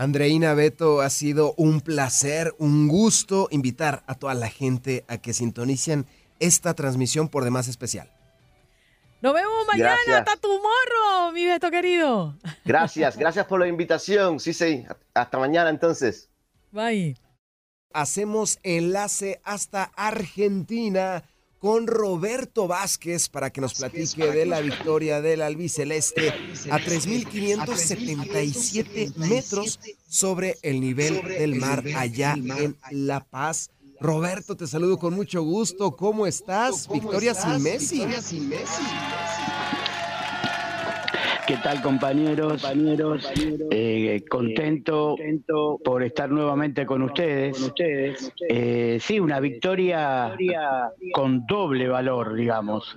Andreina 0.00 0.54
Beto, 0.54 1.02
ha 1.02 1.10
sido 1.10 1.52
un 1.58 1.82
placer, 1.82 2.54
un 2.56 2.88
gusto 2.88 3.48
invitar 3.50 4.02
a 4.06 4.14
toda 4.14 4.32
la 4.32 4.48
gente 4.48 5.04
a 5.08 5.18
que 5.18 5.34
sintonicen 5.34 6.06
esta 6.38 6.72
transmisión 6.72 7.28
por 7.28 7.44
demás 7.44 7.68
especial. 7.68 8.10
Nos 9.20 9.34
vemos 9.34 9.66
mañana, 9.66 9.98
hasta 10.16 10.36
tu 10.38 10.48
morro, 10.48 11.32
mi 11.32 11.44
Beto 11.44 11.70
querido. 11.70 12.34
Gracias, 12.64 13.18
gracias 13.18 13.44
por 13.44 13.60
la 13.60 13.68
invitación. 13.68 14.40
Sí, 14.40 14.54
sí, 14.54 14.86
hasta 15.12 15.38
mañana 15.38 15.68
entonces. 15.68 16.30
Bye. 16.72 17.18
Hacemos 17.92 18.58
enlace 18.62 19.42
hasta 19.44 19.92
Argentina 19.96 21.24
con 21.60 21.86
Roberto 21.86 22.66
Vázquez 22.66 23.28
para 23.28 23.50
que 23.50 23.60
nos 23.60 23.74
platique 23.74 24.32
de 24.32 24.46
la 24.46 24.60
victoria 24.60 25.20
del 25.20 25.42
albiceleste 25.42 26.30
a 26.70 26.78
3.577 26.78 29.14
metros 29.16 29.78
sobre 30.08 30.56
el 30.62 30.80
nivel 30.80 31.20
del 31.22 31.56
mar 31.56 31.84
allá 31.94 32.32
en 32.32 32.78
La 32.90 33.20
Paz. 33.20 33.68
Roberto, 34.00 34.56
te 34.56 34.66
saludo 34.66 34.98
con 34.98 35.12
mucho 35.12 35.42
gusto. 35.42 35.94
¿Cómo 35.94 36.26
estás? 36.26 36.88
Victoria 36.88 37.34
sin 37.34 37.62
Messi. 37.62 38.06
¿Qué 41.50 41.56
tal 41.56 41.82
compañeros? 41.82 42.62
compañeros 42.62 43.28
eh, 43.72 44.24
contento, 44.30 45.16
por 45.82 46.04
estar 46.04 46.30
nuevamente 46.30 46.86
con 46.86 47.02
ustedes. 47.02 47.72
Eh, 48.48 49.00
sí, 49.00 49.18
una 49.18 49.40
victoria 49.40 50.36
con 51.12 51.44
doble 51.48 51.88
valor, 51.88 52.36
digamos. 52.36 52.96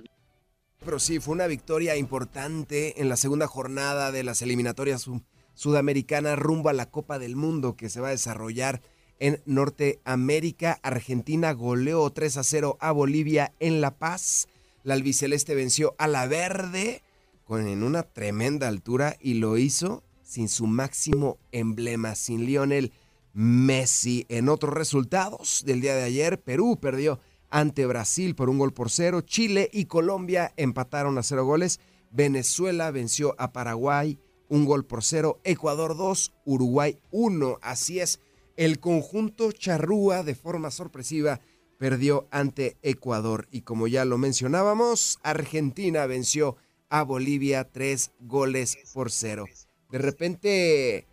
Pero 0.84 1.00
sí, 1.00 1.18
fue 1.18 1.34
una 1.34 1.48
victoria 1.48 1.96
importante 1.96 3.00
en 3.00 3.08
la 3.08 3.16
segunda 3.16 3.48
jornada 3.48 4.12
de 4.12 4.22
las 4.22 4.40
eliminatorias 4.40 5.10
sudamericanas 5.54 6.38
rumbo 6.38 6.68
a 6.68 6.74
la 6.74 6.88
Copa 6.88 7.18
del 7.18 7.34
Mundo 7.34 7.74
que 7.74 7.88
se 7.88 8.00
va 8.00 8.06
a 8.06 8.12
desarrollar 8.12 8.82
en 9.18 9.42
Norteamérica. 9.46 10.78
Argentina 10.84 11.50
goleó 11.54 12.08
3 12.08 12.36
a 12.36 12.44
0 12.44 12.76
a 12.78 12.92
Bolivia 12.92 13.52
en 13.58 13.80
La 13.80 13.96
Paz. 13.96 14.46
La 14.84 14.94
albiceleste 14.94 15.56
venció 15.56 15.96
a 15.98 16.06
la 16.06 16.28
verde 16.28 17.02
con 17.44 17.68
en 17.68 17.82
una 17.82 18.02
tremenda 18.02 18.68
altura 18.68 19.16
y 19.20 19.34
lo 19.34 19.56
hizo 19.56 20.02
sin 20.22 20.48
su 20.48 20.66
máximo 20.66 21.38
emblema, 21.52 22.14
sin 22.14 22.44
Lionel 22.44 22.92
Messi. 23.32 24.26
En 24.28 24.48
otros 24.48 24.74
resultados 24.74 25.62
del 25.66 25.80
día 25.80 25.94
de 25.94 26.02
ayer, 26.02 26.40
Perú 26.42 26.78
perdió 26.80 27.20
ante 27.50 27.86
Brasil 27.86 28.34
por 28.34 28.50
un 28.50 28.58
gol 28.58 28.72
por 28.72 28.90
cero. 28.90 29.20
Chile 29.20 29.68
y 29.72 29.84
Colombia 29.84 30.52
empataron 30.56 31.18
a 31.18 31.22
cero 31.22 31.44
goles. 31.44 31.78
Venezuela 32.10 32.90
venció 32.90 33.34
a 33.38 33.52
Paraguay 33.52 34.18
un 34.48 34.64
gol 34.64 34.84
por 34.84 35.04
cero. 35.04 35.40
Ecuador 35.44 35.96
2, 35.96 36.32
Uruguay 36.44 36.98
1. 37.10 37.58
Así 37.62 38.00
es 38.00 38.20
el 38.56 38.78
conjunto 38.78 39.52
charrúa 39.52 40.22
de 40.22 40.34
forma 40.34 40.70
sorpresiva 40.70 41.40
perdió 41.78 42.28
ante 42.30 42.76
Ecuador 42.82 43.48
y 43.50 43.62
como 43.62 43.88
ya 43.88 44.04
lo 44.04 44.16
mencionábamos, 44.16 45.18
Argentina 45.22 46.06
venció 46.06 46.56
a 46.88 47.02
Bolivia 47.02 47.64
tres 47.64 48.12
goles 48.20 48.78
por 48.92 49.10
cero. 49.10 49.46
De 49.90 49.98
repente, 49.98 51.06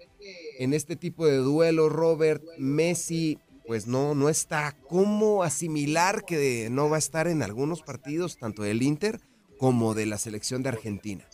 en 0.60 0.74
este 0.74 0.96
tipo 0.96 1.26
de 1.26 1.38
duelo, 1.38 1.90
Robert 1.90 2.44
Messi, 2.58 3.40
pues 3.66 3.88
no, 3.88 4.16
no 4.16 4.30
está. 4.30 4.76
¿Cómo 4.88 5.44
asimilar 5.44 6.24
que 6.26 6.68
no 6.72 6.90
va 6.90 6.96
a 6.96 7.00
estar 7.00 7.28
en 7.28 7.44
algunos 7.44 7.82
partidos, 7.84 8.38
tanto 8.38 8.64
del 8.64 8.82
Inter 8.82 9.20
como 9.58 9.94
de 9.94 10.06
la 10.06 10.18
selección 10.18 10.64
de 10.64 10.70
Argentina? 10.70 11.26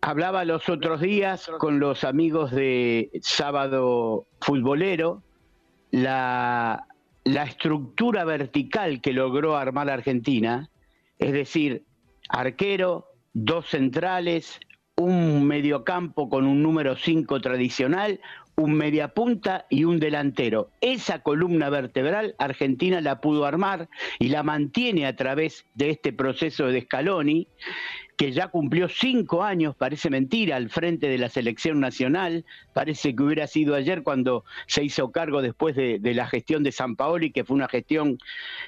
Hablaba 0.00 0.44
los 0.44 0.68
otros 0.68 1.00
días 1.00 1.50
con 1.58 1.80
los 1.80 2.04
amigos 2.04 2.52
de 2.52 3.10
Sábado 3.22 4.26
Futbolero, 4.40 5.22
la, 5.90 6.86
la 7.24 7.42
estructura 7.42 8.24
vertical 8.24 9.00
que 9.00 9.12
logró 9.12 9.56
armar 9.56 9.90
Argentina, 9.90 10.70
es 11.18 11.32
decir, 11.32 11.84
arquero, 12.28 13.06
dos 13.32 13.68
centrales, 13.68 14.60
un 14.96 15.46
mediocampo 15.46 16.28
con 16.28 16.46
un 16.46 16.62
número 16.62 16.96
5 16.96 17.40
tradicional, 17.40 18.20
un 18.56 18.72
mediapunta 18.72 19.66
y 19.68 19.84
un 19.84 20.00
delantero. 20.00 20.70
Esa 20.80 21.22
columna 21.22 21.68
vertebral 21.68 22.34
Argentina 22.38 23.00
la 23.02 23.20
pudo 23.20 23.44
armar 23.44 23.88
y 24.18 24.28
la 24.28 24.42
mantiene 24.42 25.06
a 25.06 25.14
través 25.14 25.66
de 25.74 25.90
este 25.90 26.12
proceso 26.12 26.66
de 26.66 26.80
Scaloni 26.80 27.48
que 28.16 28.32
ya 28.32 28.48
cumplió 28.48 28.88
cinco 28.88 29.42
años, 29.42 29.76
parece 29.76 30.08
mentira, 30.08 30.56
al 30.56 30.70
frente 30.70 31.08
de 31.08 31.18
la 31.18 31.28
selección 31.28 31.80
nacional. 31.80 32.44
Parece 32.72 33.14
que 33.14 33.22
hubiera 33.22 33.46
sido 33.46 33.74
ayer 33.74 34.02
cuando 34.02 34.44
se 34.66 34.82
hizo 34.82 35.12
cargo 35.12 35.42
después 35.42 35.76
de, 35.76 36.00
la 36.14 36.26
gestión 36.26 36.62
de 36.62 36.72
San 36.72 36.96
Paoli, 36.96 37.30
que 37.30 37.44
fue 37.44 37.56
una 37.56 37.68
gestión, 37.68 38.18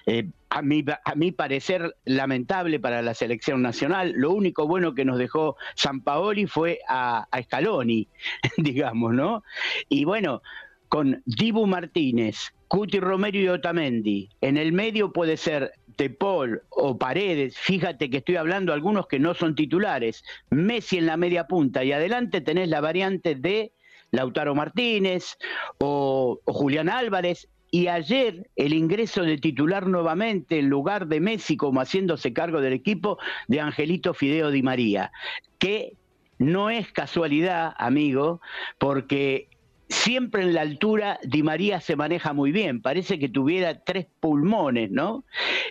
eh, 0.07 0.29
a, 0.51 0.63
mi, 0.63 0.85
a 0.89 1.15
parecer, 1.37 1.97
lamentable 2.05 2.81
para 2.81 3.03
la 3.03 3.15
selección 3.15 3.63
nacional. 3.63 4.13
Lo 4.17 4.33
único 4.33 4.67
bueno 4.67 4.95
que 4.95 5.05
nos 5.05 5.19
dejó 5.19 5.57
San 5.75 6.01
Paoli 6.01 6.47
fue 6.47 6.81
a, 6.89 7.27
Scaloni, 7.43 8.09
digamos, 8.57 9.15
¿no? 9.15 9.43
Y 9.89 10.05
bueno, 10.05 10.43
con 10.89 11.23
Dibu 11.27 11.67
Martínez, 11.67 12.53
Cuti 12.69 13.01
Romero 13.01 13.39
y 13.39 13.49
Otamendi. 13.49 14.29
En 14.41 14.57
el 14.57 14.73
medio 14.73 15.13
puede 15.13 15.37
ser 15.37 15.73
de 15.97 16.11
Paul 16.11 16.63
o 16.71 16.97
Paredes, 16.97 17.59
fíjate 17.59 18.09
que 18.09 18.19
estoy 18.19 18.37
hablando 18.37 18.73
algunos 18.73 19.09
que 19.09 19.19
no 19.19 19.35
son 19.35 19.57
titulares, 19.57 20.23
Messi 20.49 20.97
en 20.99 21.07
la 21.07 21.17
media 21.17 21.49
punta 21.49 21.83
y 21.83 21.91
adelante 21.91 22.41
tenés 22.41 22.69
la 22.69 22.81
variante 22.81 23.35
de 23.35 23.73
Lautaro 24.11 24.55
Martínez 24.55 25.37
o, 25.79 26.41
Julián 26.47 26.89
Álvarez, 26.89 27.49
y 27.71 27.89
ayer 27.89 28.49
el 28.57 28.73
ingreso 28.73 29.23
de 29.23 29.39
titular 29.39 29.87
nuevamente 29.87 30.59
en 30.59 30.69
lugar 30.69 31.07
de 31.07 31.21
Messi 31.21 31.57
como 31.57 31.81
haciéndose 31.81 32.33
cargo 32.33 32.61
del 32.61 32.73
equipo 32.73 33.19
de 33.47 33.61
Angelito 33.61 34.15
Fideo 34.15 34.51
Di 34.51 34.63
María, 34.63 35.13
que 35.59 35.93
no 36.39 36.71
es 36.71 36.91
casualidad, 36.93 37.75
amigo, 37.79 38.41
porque 38.79 39.49
siempre 39.89 40.43
en 40.43 40.55
la 40.55 40.61
altura 40.63 41.19
Di 41.23 41.43
María 41.43 41.81
se 41.81 41.97
maneja 41.97 42.33
muy 42.33 42.53
bien, 42.53 42.81
parece 42.81 43.19
que 43.19 43.29
tuviera 43.29 43.83
tres 43.85 44.07
pulmones, 44.21 44.91
¿no? 44.91 45.25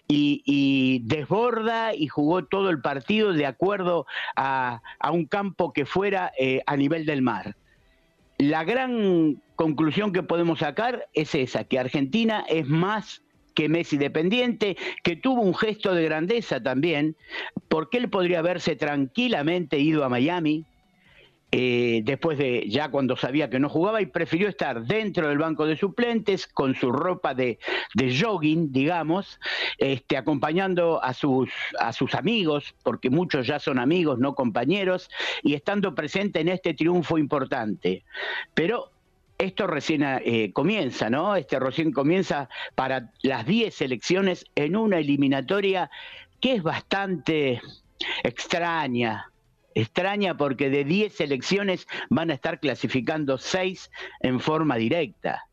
Y, 0.07 1.01
desborda 1.05 1.93
y 1.93 2.07
jugó 2.07 2.45
todo 2.45 2.69
el 2.69 2.81
partido 2.81 3.33
de 3.33 3.45
acuerdo 3.45 4.05
a, 4.35 4.81
un 5.11 5.25
campo 5.25 5.73
que 5.73 5.85
fuera 5.85 6.31
eh, 6.37 6.61
a 6.65 6.75
nivel 6.75 7.05
del 7.05 7.21
mar. 7.21 7.55
La 8.39 8.63
gran 8.63 9.41
conclusión 9.55 10.13
que 10.13 10.21
podemos 10.21 10.59
sacar 10.59 11.07
es 11.13 11.33
esa, 11.33 11.63
que 11.63 11.79
Argentina 11.79 12.45
es 12.47 12.67
más 12.67 13.23
que 13.55 13.67
Messi 13.67 13.97
dependiente, 13.97 14.77
que 15.03 15.15
tuvo 15.15 15.41
un 15.41 15.55
gesto 15.55 15.95
de 15.95 16.03
grandeza 16.03 16.61
también, 16.61 17.15
porque 17.67 17.97
él 17.97 18.09
podría 18.09 18.39
haberse 18.39 18.75
tranquilamente 18.75 19.79
ido 19.79 20.03
a 20.03 20.09
Miami, 20.09 20.65
eh, 21.51 22.01
después 22.03 22.37
de 22.37 22.67
ya 22.67 22.91
cuando 22.91 23.15
sabía 23.15 23.49
que 23.49 23.59
no 23.59 23.69
jugaba 23.69 24.01
y 24.01 24.05
prefirió 24.05 24.49
estar 24.49 24.83
dentro 24.83 25.29
del 25.29 25.37
banco 25.37 25.65
de 25.65 25.77
suplentes 25.77 26.45
con 26.45 26.75
su 26.75 26.91
ropa 26.91 27.33
de, 27.33 27.57
jogging, 27.95 28.73
digamos, 28.73 29.39
este, 29.77 30.17
acompañando 30.17 31.01
a 31.01 31.13
sus, 31.13 31.49
a 31.79 31.93
sus 31.93 32.15
amigos, 32.15 32.75
porque 32.83 33.09
muchos 33.09 33.47
ya 33.47 33.59
son 33.59 33.79
amigos, 33.79 34.19
no 34.19 34.35
compañeros, 34.35 35.09
y 35.41 35.53
estando 35.53 35.95
presente 35.95 36.41
en 36.41 36.49
este 36.49 36.73
triunfo 36.73 37.17
importante. 37.17 38.03
Pero 38.53 38.91
esto 39.37 39.67
recién 39.67 40.03
eh, 40.03 40.51
comienza, 40.51 41.09
¿no? 41.09 41.35
Este 41.37 41.59
recién 41.59 41.93
comienza 41.93 42.49
para 42.75 43.11
las 43.21 43.45
10 43.45 43.81
elecciones 43.81 44.45
en 44.55 44.75
una 44.75 44.97
eliminatoria 44.97 45.89
que 46.41 46.55
es 46.55 46.63
bastante 46.63 47.61
extraña, 48.23 49.31
extraña 49.81 50.37
porque 50.37 50.69
de 50.69 50.83
10 50.83 51.21
elecciones 51.21 51.87
van 52.09 52.31
a 52.31 52.33
estar 52.33 52.59
clasificando 52.59 53.37
6 53.37 53.91
en 54.21 54.39
forma 54.39 54.75
directa. 54.75 55.43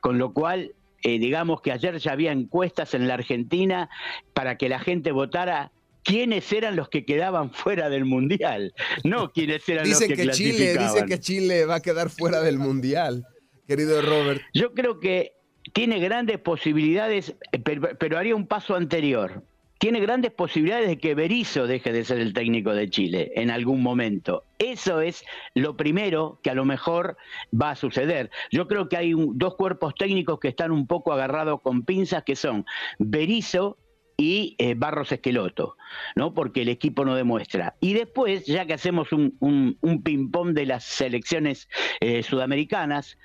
Con 0.00 0.18
lo 0.18 0.32
cual, 0.32 0.74
eh, 1.02 1.18
digamos 1.18 1.60
que 1.60 1.72
ayer 1.72 1.98
ya 1.98 2.12
había 2.12 2.32
encuestas 2.32 2.94
en 2.94 3.06
la 3.06 3.14
Argentina 3.14 3.88
para 4.34 4.56
que 4.56 4.68
la 4.68 4.80
gente 4.80 5.12
votara 5.12 5.72
quiénes 6.02 6.52
eran 6.52 6.76
los 6.76 6.88
que 6.88 7.04
quedaban 7.04 7.52
fuera 7.52 7.90
del 7.90 8.06
mundial, 8.06 8.72
no 9.04 9.32
quiénes 9.32 9.68
eran 9.68 9.88
los 9.88 9.98
que, 9.98 10.14
que 10.14 10.30
Chile, 10.30 10.76
Dicen 10.78 11.06
que 11.06 11.20
Chile 11.20 11.66
va 11.66 11.76
a 11.76 11.82
quedar 11.82 12.08
fuera 12.08 12.40
del 12.40 12.58
mundial, 12.58 13.26
querido 13.66 14.00
Robert. 14.00 14.40
Yo 14.54 14.72
creo 14.72 14.98
que 14.98 15.34
tiene 15.74 16.00
grandes 16.00 16.38
posibilidades, 16.38 17.36
eh, 17.52 17.58
pero 17.60 18.18
haría 18.18 18.34
un 18.34 18.46
paso 18.46 18.74
anterior 18.74 19.44
tiene 19.80 20.00
grandes 20.00 20.30
posibilidades 20.30 20.88
de 20.88 20.98
que 20.98 21.14
Berizzo 21.14 21.66
deje 21.66 21.90
de 21.90 22.04
ser 22.04 22.20
el 22.20 22.34
técnico 22.34 22.74
de 22.74 22.90
Chile 22.90 23.32
en 23.34 23.50
algún 23.50 23.82
momento. 23.82 24.44
Eso 24.58 25.00
es 25.00 25.24
lo 25.54 25.78
primero 25.78 26.38
que 26.42 26.50
a 26.50 26.54
lo 26.54 26.66
mejor 26.66 27.16
va 27.50 27.70
a 27.70 27.76
suceder. 27.76 28.30
Yo 28.52 28.68
creo 28.68 28.90
que 28.90 28.98
hay 28.98 29.14
dos 29.16 29.54
cuerpos 29.54 29.94
técnicos 29.94 30.38
que 30.38 30.48
están 30.48 30.70
un 30.70 30.86
poco 30.86 31.14
agarrados 31.14 31.62
con 31.62 31.86
pinzas, 31.86 32.24
que 32.24 32.36
son 32.36 32.66
Berizzo 32.98 33.78
y 34.18 34.54
eh, 34.58 34.74
Barros 34.74 35.12
Esqueloto, 35.12 35.78
¿no? 36.14 36.34
Porque 36.34 36.60
el 36.60 36.68
equipo 36.68 37.06
no 37.06 37.14
demuestra. 37.14 37.76
Y 37.80 37.94
después, 37.94 38.44
ya 38.44 38.66
que 38.66 38.74
hacemos 38.74 39.12
un, 39.12 39.38
un, 39.40 40.02
ping-pong 40.02 40.52
de 40.52 40.66
las 40.66 40.84
selecciones 40.84 41.70
eh, 42.00 42.22
sudamericanas, 42.22 43.16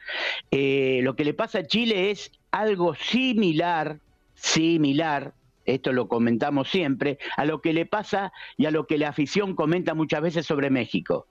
eh, 0.51 1.01
lo 1.03 1.17
que 1.17 1.25
le 1.25 1.33
pasa 1.33 1.59
a 1.59 1.67
Chile 1.67 2.11
es 2.11 2.31
algo 2.51 2.95
similar, 2.95 3.99
similar 4.35 5.33
esto 5.65 5.93
lo 5.93 6.07
comentamos 6.07 6.69
siempre, 6.69 7.17
a 7.37 7.45
lo 7.45 7.61
que 7.61 7.73
le 7.73 7.85
pasa 7.85 8.31
y 8.57 8.65
a 8.65 8.71
lo 8.71 8.87
que 8.87 8.97
la 8.97 9.09
afición 9.09 9.55
comenta 9.55 9.93
muchas 9.93 10.21
veces 10.21 10.45
sobre 10.45 10.69
México, 10.69 11.27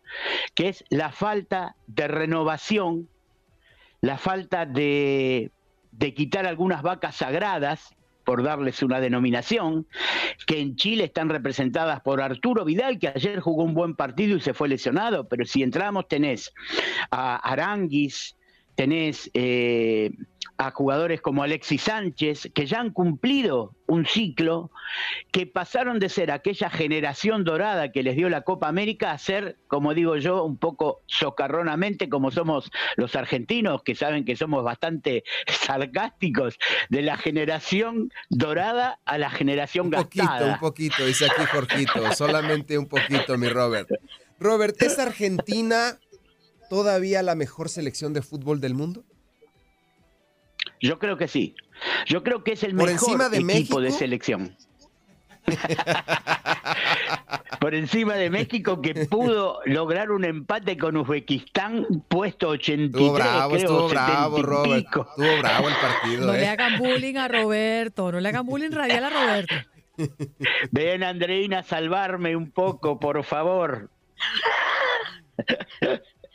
que 0.54 0.68
es 0.68 0.84
la 0.90 1.12
falta 1.12 1.76
de 1.86 2.08
renovación, 2.08 3.08
la 4.00 4.18
falta 4.18 4.66
de, 4.66 5.50
quitar 6.14 6.46
algunas 6.46 6.82
vacas 6.82 7.16
sagradas, 7.16 7.94
por 8.24 8.42
darles 8.42 8.82
una 8.82 9.00
denominación, 9.00 9.86
que 10.46 10.58
en 10.58 10.76
Chile 10.76 11.04
están 11.04 11.28
representadas 11.28 12.00
por 12.00 12.22
Arturo 12.22 12.64
Vidal, 12.64 12.98
que 12.98 13.08
ayer 13.08 13.38
jugó 13.40 13.64
un 13.64 13.74
buen 13.74 13.94
partido 13.94 14.36
y 14.36 14.40
se 14.40 14.54
fue 14.54 14.68
lesionado, 14.68 15.28
pero 15.28 15.44
si 15.44 15.62
entramos 15.62 16.08
tenés 16.08 16.50
a 17.10 17.36
Aranguis, 17.36 18.34
tenés 18.74 19.30
eh, 19.34 20.10
a 20.56 20.70
jugadores 20.70 21.20
como 21.20 21.42
Alexis 21.42 21.82
Sánchez, 21.82 22.50
que 22.54 22.66
ya 22.66 22.80
han 22.80 22.90
cumplido 22.90 23.74
un 23.86 24.06
ciclo, 24.06 24.70
que 25.30 25.46
pasaron 25.46 25.98
de 25.98 26.08
ser 26.08 26.30
aquella 26.30 26.70
generación 26.70 27.44
dorada 27.44 27.92
que 27.92 28.02
les 28.02 28.16
dio 28.16 28.28
la 28.28 28.42
Copa 28.42 28.68
América 28.68 29.10
a 29.10 29.18
ser, 29.18 29.58
como 29.66 29.94
digo 29.94 30.16
yo, 30.16 30.44
un 30.44 30.56
poco 30.56 31.02
socarronamente, 31.06 32.08
como 32.08 32.30
somos 32.30 32.70
los 32.96 33.16
argentinos, 33.16 33.82
que 33.82 33.94
saben 33.94 34.24
que 34.24 34.36
somos 34.36 34.64
bastante 34.64 35.24
sarcásticos, 35.48 36.58
de 36.88 37.02
la 37.02 37.16
generación 37.16 38.10
dorada 38.30 39.00
a 39.04 39.18
la 39.18 39.30
generación 39.30 39.86
un 39.86 39.92
Poquito, 39.92 40.46
un 40.46 40.58
poquito, 40.58 41.04
dice 41.04 41.26
aquí 41.26 41.44
Jorgito, 41.50 42.12
solamente 42.16 42.78
un 42.78 42.86
poquito, 42.86 43.36
mi 43.38 43.48
Robert. 43.48 43.88
Robert, 44.38 44.80
¿es 44.82 44.98
Argentina 44.98 45.98
todavía 46.68 47.22
la 47.22 47.34
mejor 47.34 47.68
selección 47.68 48.12
de 48.12 48.22
fútbol 48.22 48.60
del 48.60 48.74
mundo? 48.74 49.04
Yo 50.84 50.98
creo 50.98 51.16
que 51.16 51.28
sí. 51.28 51.54
Yo 52.04 52.22
creo 52.22 52.44
que 52.44 52.52
es 52.52 52.62
el 52.62 52.74
mejor 52.74 53.30
de 53.30 53.38
equipo 53.38 53.80
de 53.80 53.90
selección. 53.90 54.54
Por 57.58 57.74
encima 57.74 58.16
de 58.16 58.28
México 58.28 58.82
que 58.82 59.06
pudo 59.06 59.60
lograr 59.64 60.10
un 60.10 60.26
empate 60.26 60.76
con 60.76 60.98
Uzbekistán 60.98 61.86
puesto 62.06 62.50
83, 62.50 63.02
estuvo 63.02 63.14
bravo, 63.14 63.54
creo, 63.54 63.62
estuvo 63.62 63.88
bravo, 63.88 64.42
Robert. 64.42 64.86
Estuvo 64.86 65.38
bravo 65.38 65.68
el 65.68 65.74
partido. 65.74 66.26
No 66.26 66.34
le 66.34 66.42
eh. 66.42 66.48
hagan 66.48 66.78
bullying 66.78 67.16
a 67.16 67.28
Roberto, 67.28 68.12
no 68.12 68.20
le 68.20 68.28
hagan 68.28 68.44
bullying 68.44 68.70
radial 68.70 69.04
a 69.04 69.10
Roberto. 69.10 69.54
Ven, 70.70 71.02
Andreina, 71.02 71.60
a 71.60 71.62
salvarme 71.62 72.36
un 72.36 72.50
poco, 72.50 73.00
por 73.00 73.24
favor. 73.24 73.88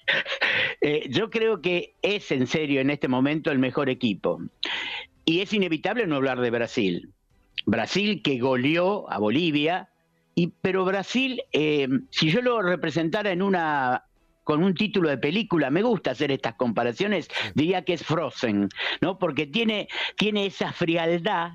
Eh, 0.82 1.10
yo 1.10 1.30
creo 1.30 1.62
que 1.62 1.96
es 2.02 2.32
en 2.32 2.48
serio 2.48 2.80
en 2.80 2.90
este 2.90 3.10
momento 3.10 3.52
el 3.52 3.60
mejor 3.60 3.90
equipo. 3.90 4.40
Y 5.26 5.42
es 5.42 5.52
inevitable 5.52 6.08
no 6.08 6.16
hablar 6.16 6.40
de 6.40 6.52
Brasil. 6.52 7.10
Brasil 7.66 8.22
que 8.24 8.40
goleó 8.40 9.12
a 9.12 9.18
Bolivia, 9.18 9.90
y, 10.36 10.48
pero 10.62 10.86
Brasil, 10.86 11.42
eh, 11.52 11.90
si 12.12 12.32
yo 12.32 12.42
lo 12.42 12.62
representara 12.62 13.32
en 13.32 13.42
una 13.42 14.06
con 14.50 14.64
un 14.64 14.74
título 14.74 15.10
de 15.10 15.20
película, 15.20 15.70
me 15.70 15.84
gusta 15.84 16.10
hacer 16.10 16.32
estas 16.32 16.56
comparaciones, 16.56 17.28
diría 17.54 17.84
que 17.84 17.94
es 17.94 18.04
Frozen, 18.04 18.70
¿no? 19.00 19.20
Porque 19.20 19.46
tiene, 19.46 19.88
tiene 20.18 20.48
esa 20.48 20.74
frialdad, 20.74 21.52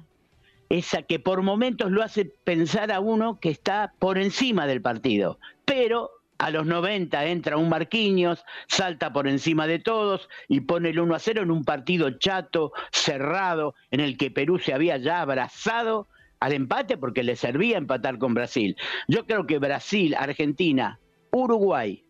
esa 0.68 1.02
que 1.02 1.18
por 1.18 1.42
momentos 1.42 1.90
lo 1.90 2.05
hace 2.05 2.24
pensar 2.24 2.92
a 2.92 3.00
uno 3.00 3.40
que 3.40 3.50
está 3.50 3.94
por 3.98 4.16
encima 4.16 4.68
del 4.68 4.80
partido, 4.80 5.40
pero 5.64 6.11
a 6.39 6.51
los 6.51 6.66
90 6.66 7.26
entra 7.26 7.57
un 7.57 7.68
Marquinhos, 7.68 8.45
salta 8.68 9.12
por 9.12 9.28
encima 9.28 9.66
de 9.66 9.78
todos 9.78 10.28
y 10.49 10.61
pone 10.61 10.91
el 10.91 11.01
1 11.01 11.14
a 11.14 11.18
0 11.18 11.43
en 11.43 11.51
un 11.51 11.64
partido 11.64 12.11
chato, 12.18 12.72
cerrado, 12.93 13.74
en 13.91 14.01
el 14.01 14.16
que 14.16 14.30
Perú 14.30 14.59
se 14.59 14.74
había 14.74 14.97
ya 14.97 15.20
abrazado 15.20 16.09
al 16.41 16.53
empate 16.53 16.97
porque 16.97 17.22
le 17.22 17.37
servía 17.37 17.78
empatar 17.78 18.18
con 18.18 18.35
Brasil. 18.35 18.76
Yo 19.09 19.26
creo 19.26 19.47
que 19.47 19.59
Brasil, 19.59 20.14
Argentina, 20.18 20.99
Uruguay, 21.30 22.05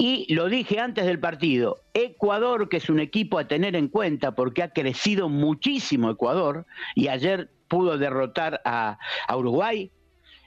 y 0.00 0.32
lo 0.32 0.48
dije 0.48 0.78
antes 0.78 1.06
del 1.06 1.18
partido, 1.18 1.80
Ecuador, 1.92 2.68
que 2.68 2.76
es 2.76 2.88
un 2.88 3.00
equipo 3.00 3.36
a 3.38 3.48
tener 3.48 3.74
en 3.74 3.88
cuenta 3.88 4.36
porque 4.36 4.62
ha 4.62 4.72
crecido 4.72 5.28
muchísimo 5.28 6.08
Ecuador 6.08 6.66
y 6.94 7.08
ayer 7.08 7.50
pudo 7.66 7.98
derrotar 7.98 8.60
a, 8.64 8.96
a 9.26 9.36
Uruguay, 9.36 9.90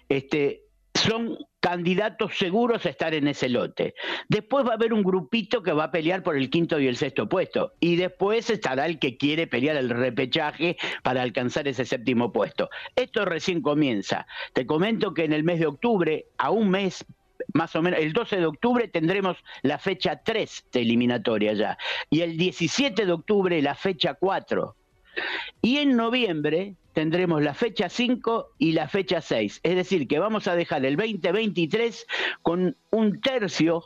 este, 0.07 0.61
son 0.93 1.37
candidatos 1.61 2.37
seguros 2.37 2.85
a 2.85 2.89
estar 2.89 3.13
en 3.13 3.27
ese 3.27 3.47
lote. 3.47 3.93
Después 4.27 4.65
va 4.65 4.71
a 4.71 4.75
haber 4.75 4.93
un 4.93 5.03
grupito 5.03 5.61
que 5.61 5.71
va 5.71 5.85
a 5.85 5.91
pelear 5.91 6.23
por 6.23 6.35
el 6.35 6.49
quinto 6.49 6.79
y 6.79 6.87
el 6.87 6.97
sexto 6.97 7.29
puesto. 7.29 7.73
Y 7.79 7.95
después 7.95 8.49
estará 8.49 8.85
el 8.87 8.99
que 8.99 9.15
quiere 9.15 9.47
pelear 9.47 9.77
el 9.77 9.89
repechaje 9.89 10.75
para 11.03 11.21
alcanzar 11.21 11.67
ese 11.67 11.85
séptimo 11.85 12.33
puesto. 12.33 12.69
Esto 12.95 13.25
recién 13.25 13.61
comienza. 13.61 14.25
Te 14.53 14.65
comento 14.65 15.13
que 15.13 15.23
en 15.23 15.33
el 15.33 15.43
mes 15.43 15.59
de 15.59 15.67
octubre, 15.67 16.25
a 16.37 16.49
un 16.49 16.69
mes 16.69 17.05
más 17.53 17.75
o 17.75 17.81
menos, 17.81 17.99
el 17.99 18.13
12 18.13 18.37
de 18.37 18.45
octubre 18.45 18.87
tendremos 18.87 19.37
la 19.61 19.77
fecha 19.77 20.21
3 20.23 20.65
de 20.71 20.81
eliminatoria 20.81 21.53
ya. 21.53 21.77
Y 22.09 22.21
el 22.21 22.37
17 22.37 23.05
de 23.05 23.11
octubre 23.11 23.61
la 23.61 23.75
fecha 23.75 24.15
4. 24.15 24.75
Y 25.61 25.77
en 25.77 25.95
noviembre 25.95 26.75
tendremos 26.93 27.41
la 27.41 27.53
fecha 27.53 27.89
5 27.89 28.55
y 28.57 28.73
la 28.73 28.87
fecha 28.87 29.21
6. 29.21 29.61
Es 29.63 29.75
decir, 29.75 30.07
que 30.07 30.19
vamos 30.19 30.47
a 30.47 30.55
dejar 30.55 30.85
el 30.85 30.95
2023 30.95 32.07
con 32.41 32.77
un 32.89 33.21
tercio 33.21 33.83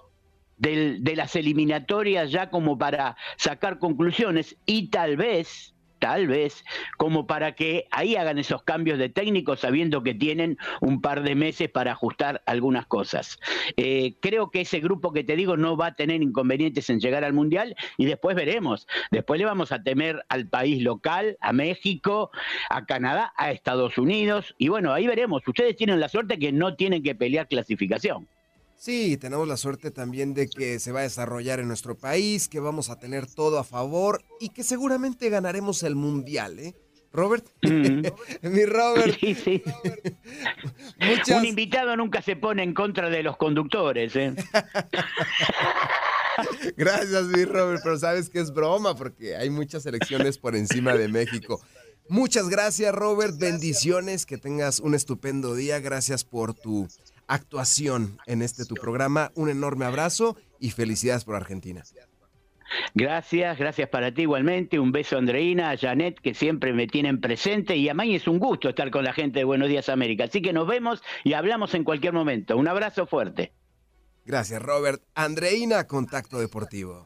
de 0.58 1.14
las 1.16 1.36
eliminatorias 1.36 2.32
ya 2.32 2.50
como 2.50 2.78
para 2.78 3.18
sacar 3.36 3.78
conclusiones 3.78 4.56
y 4.66 4.90
tal 4.90 5.18
vez 5.18 5.75
tal 6.06 6.28
vez, 6.28 6.64
como 6.98 7.26
para 7.26 7.56
que 7.56 7.88
ahí 7.90 8.16
hagan 8.16 8.38
esos 8.38 8.62
cambios 8.62 9.00
de 9.00 9.10
técnico 9.10 9.56
sabiendo 9.56 10.04
que 10.04 10.14
tienen 10.14 10.56
un 10.80 11.02
par 11.02 11.24
de 11.24 11.34
meses 11.34 11.68
para 11.68 11.94
ajustar 11.94 12.44
algunas 12.46 12.86
cosas. 12.86 13.40
Eh, 13.76 14.14
creo 14.20 14.52
que 14.52 14.62
ese 14.62 14.82
grupo 14.82 15.12
que 15.12 15.24
te 15.24 15.36
digo 15.36 15.58
no 15.58 15.76
va 15.76 15.88
a 15.88 15.96
tener 15.96 16.22
inconvenientes 16.22 16.92
en 16.92 17.00
llegar 17.00 17.24
al 17.24 17.34
Mundial 17.34 17.76
y 17.98 18.06
después 18.06 18.36
veremos. 18.36 18.86
Después 19.10 19.40
le 19.40 19.48
vamos 19.48 19.72
a 19.72 19.82
temer 19.82 20.24
al 20.30 20.48
país 20.48 20.84
local, 20.84 21.40
a 21.42 21.52
México, 21.54 22.30
a 22.70 22.86
Canadá, 22.86 23.34
a 23.36 23.50
Estados 23.50 23.98
Unidos 23.98 24.54
y 24.60 24.68
bueno, 24.68 24.94
ahí 24.94 25.08
veremos. 25.08 25.42
Ustedes 25.48 25.76
tienen 25.76 26.00
la 26.00 26.08
suerte 26.08 26.38
que 26.38 26.52
no 26.52 26.76
tienen 26.76 27.02
que 27.02 27.16
pelear 27.16 27.48
clasificación. 27.48 28.28
Sí, 28.78 29.18
tenemos 29.18 29.48
la 29.48 29.58
suerte 29.58 29.90
también 29.90 30.34
de 30.34 30.48
que 30.48 30.80
se 30.80 30.92
va 30.92 31.00
a 31.00 31.04
desarrollar 31.04 31.60
en 31.60 31.68
nuestro 31.68 31.98
país, 31.98 32.48
que 32.48 32.60
vamos 32.60 32.90
a 32.90 33.00
tener 33.00 33.26
todo 33.26 33.58
a 33.58 33.64
favor 33.64 34.24
y 34.40 34.50
que 34.50 34.64
seguramente 34.64 35.30
ganaremos 35.30 35.82
el 35.84 35.96
mundial, 35.96 36.60
¿eh? 36.60 36.76
Robert. 37.12 37.48
Mm. 37.64 38.06
Mi 38.50 38.66
Robert. 38.66 39.18
Sí, 39.20 39.34
sí. 39.36 39.64
Muchas- 41.00 41.40
Un 41.40 41.46
invitado 41.46 41.96
nunca 41.96 42.22
se 42.22 42.36
pone 42.36 42.62
en 42.64 42.74
contra 42.74 43.10
de 43.10 43.24
los 43.24 43.38
conductores. 43.38 44.16
¿eh? 44.18 44.36
Gracias, 46.76 47.24
mi 47.28 47.46
Robert, 47.46 47.80
pero 47.82 47.98
sabes 47.98 48.30
que 48.30 48.42
es 48.42 48.54
broma 48.54 48.94
porque 48.96 49.38
hay 49.38 49.50
muchas 49.50 49.86
elecciones 49.86 50.38
por 50.38 50.54
encima 50.56 50.94
de 50.96 51.08
México. 51.08 51.62
Muchas 52.10 52.50
gracias, 52.50 52.94
Robert. 52.94 53.38
Bendiciones, 53.40 54.26
que 54.26 54.38
tengas 54.38 54.82
un 54.82 54.94
estupendo 54.96 55.56
día. 55.56 55.80
Gracias 55.80 56.26
por 56.26 56.54
tu 56.54 56.88
actuación 57.28 58.18
en 58.26 58.42
este 58.42 58.66
tu 58.66 58.76
programa. 58.76 59.32
Un 59.36 59.50
enorme 59.50 59.86
abrazo 59.86 60.38
y 60.60 60.72
felicidades 60.72 61.24
por 61.26 61.36
Argentina. 61.36 61.84
Gracias, 62.94 63.58
gracias 63.58 63.90
para 63.90 64.14
ti 64.14 64.24
igualmente. 64.24 64.80
Un 64.80 64.92
beso 64.92 65.16
a 65.16 65.20
Andreina, 65.20 65.72
a 65.72 65.78
Janet, 65.78 66.20
que 66.20 66.34
siempre 66.34 66.74
me 66.74 66.88
tienen 66.88 67.22
presente. 67.22 67.76
Y 67.76 67.90
a 67.90 67.94
mí 67.94 68.16
es 68.16 68.28
un 68.28 68.40
gusto 68.40 68.70
estar 68.70 68.92
con 68.92 69.04
la 69.04 69.14
gente 69.14 69.40
de 69.40 69.46
Buenos 69.46 69.70
Días 69.70 69.90
América. 69.90 70.26
Así 70.26 70.42
que 70.42 70.54
nos 70.54 70.68
vemos 70.68 71.02
y 71.24 71.34
hablamos 71.34 71.74
en 71.74 71.84
cualquier 71.84 72.14
momento. 72.14 72.58
Un 72.58 72.68
abrazo 72.68 73.06
fuerte. 73.06 73.54
Gracias, 74.26 74.62
Robert. 74.62 75.02
Andreina, 75.14 75.86
Contacto 75.86 76.40
Deportivo. 76.40 77.06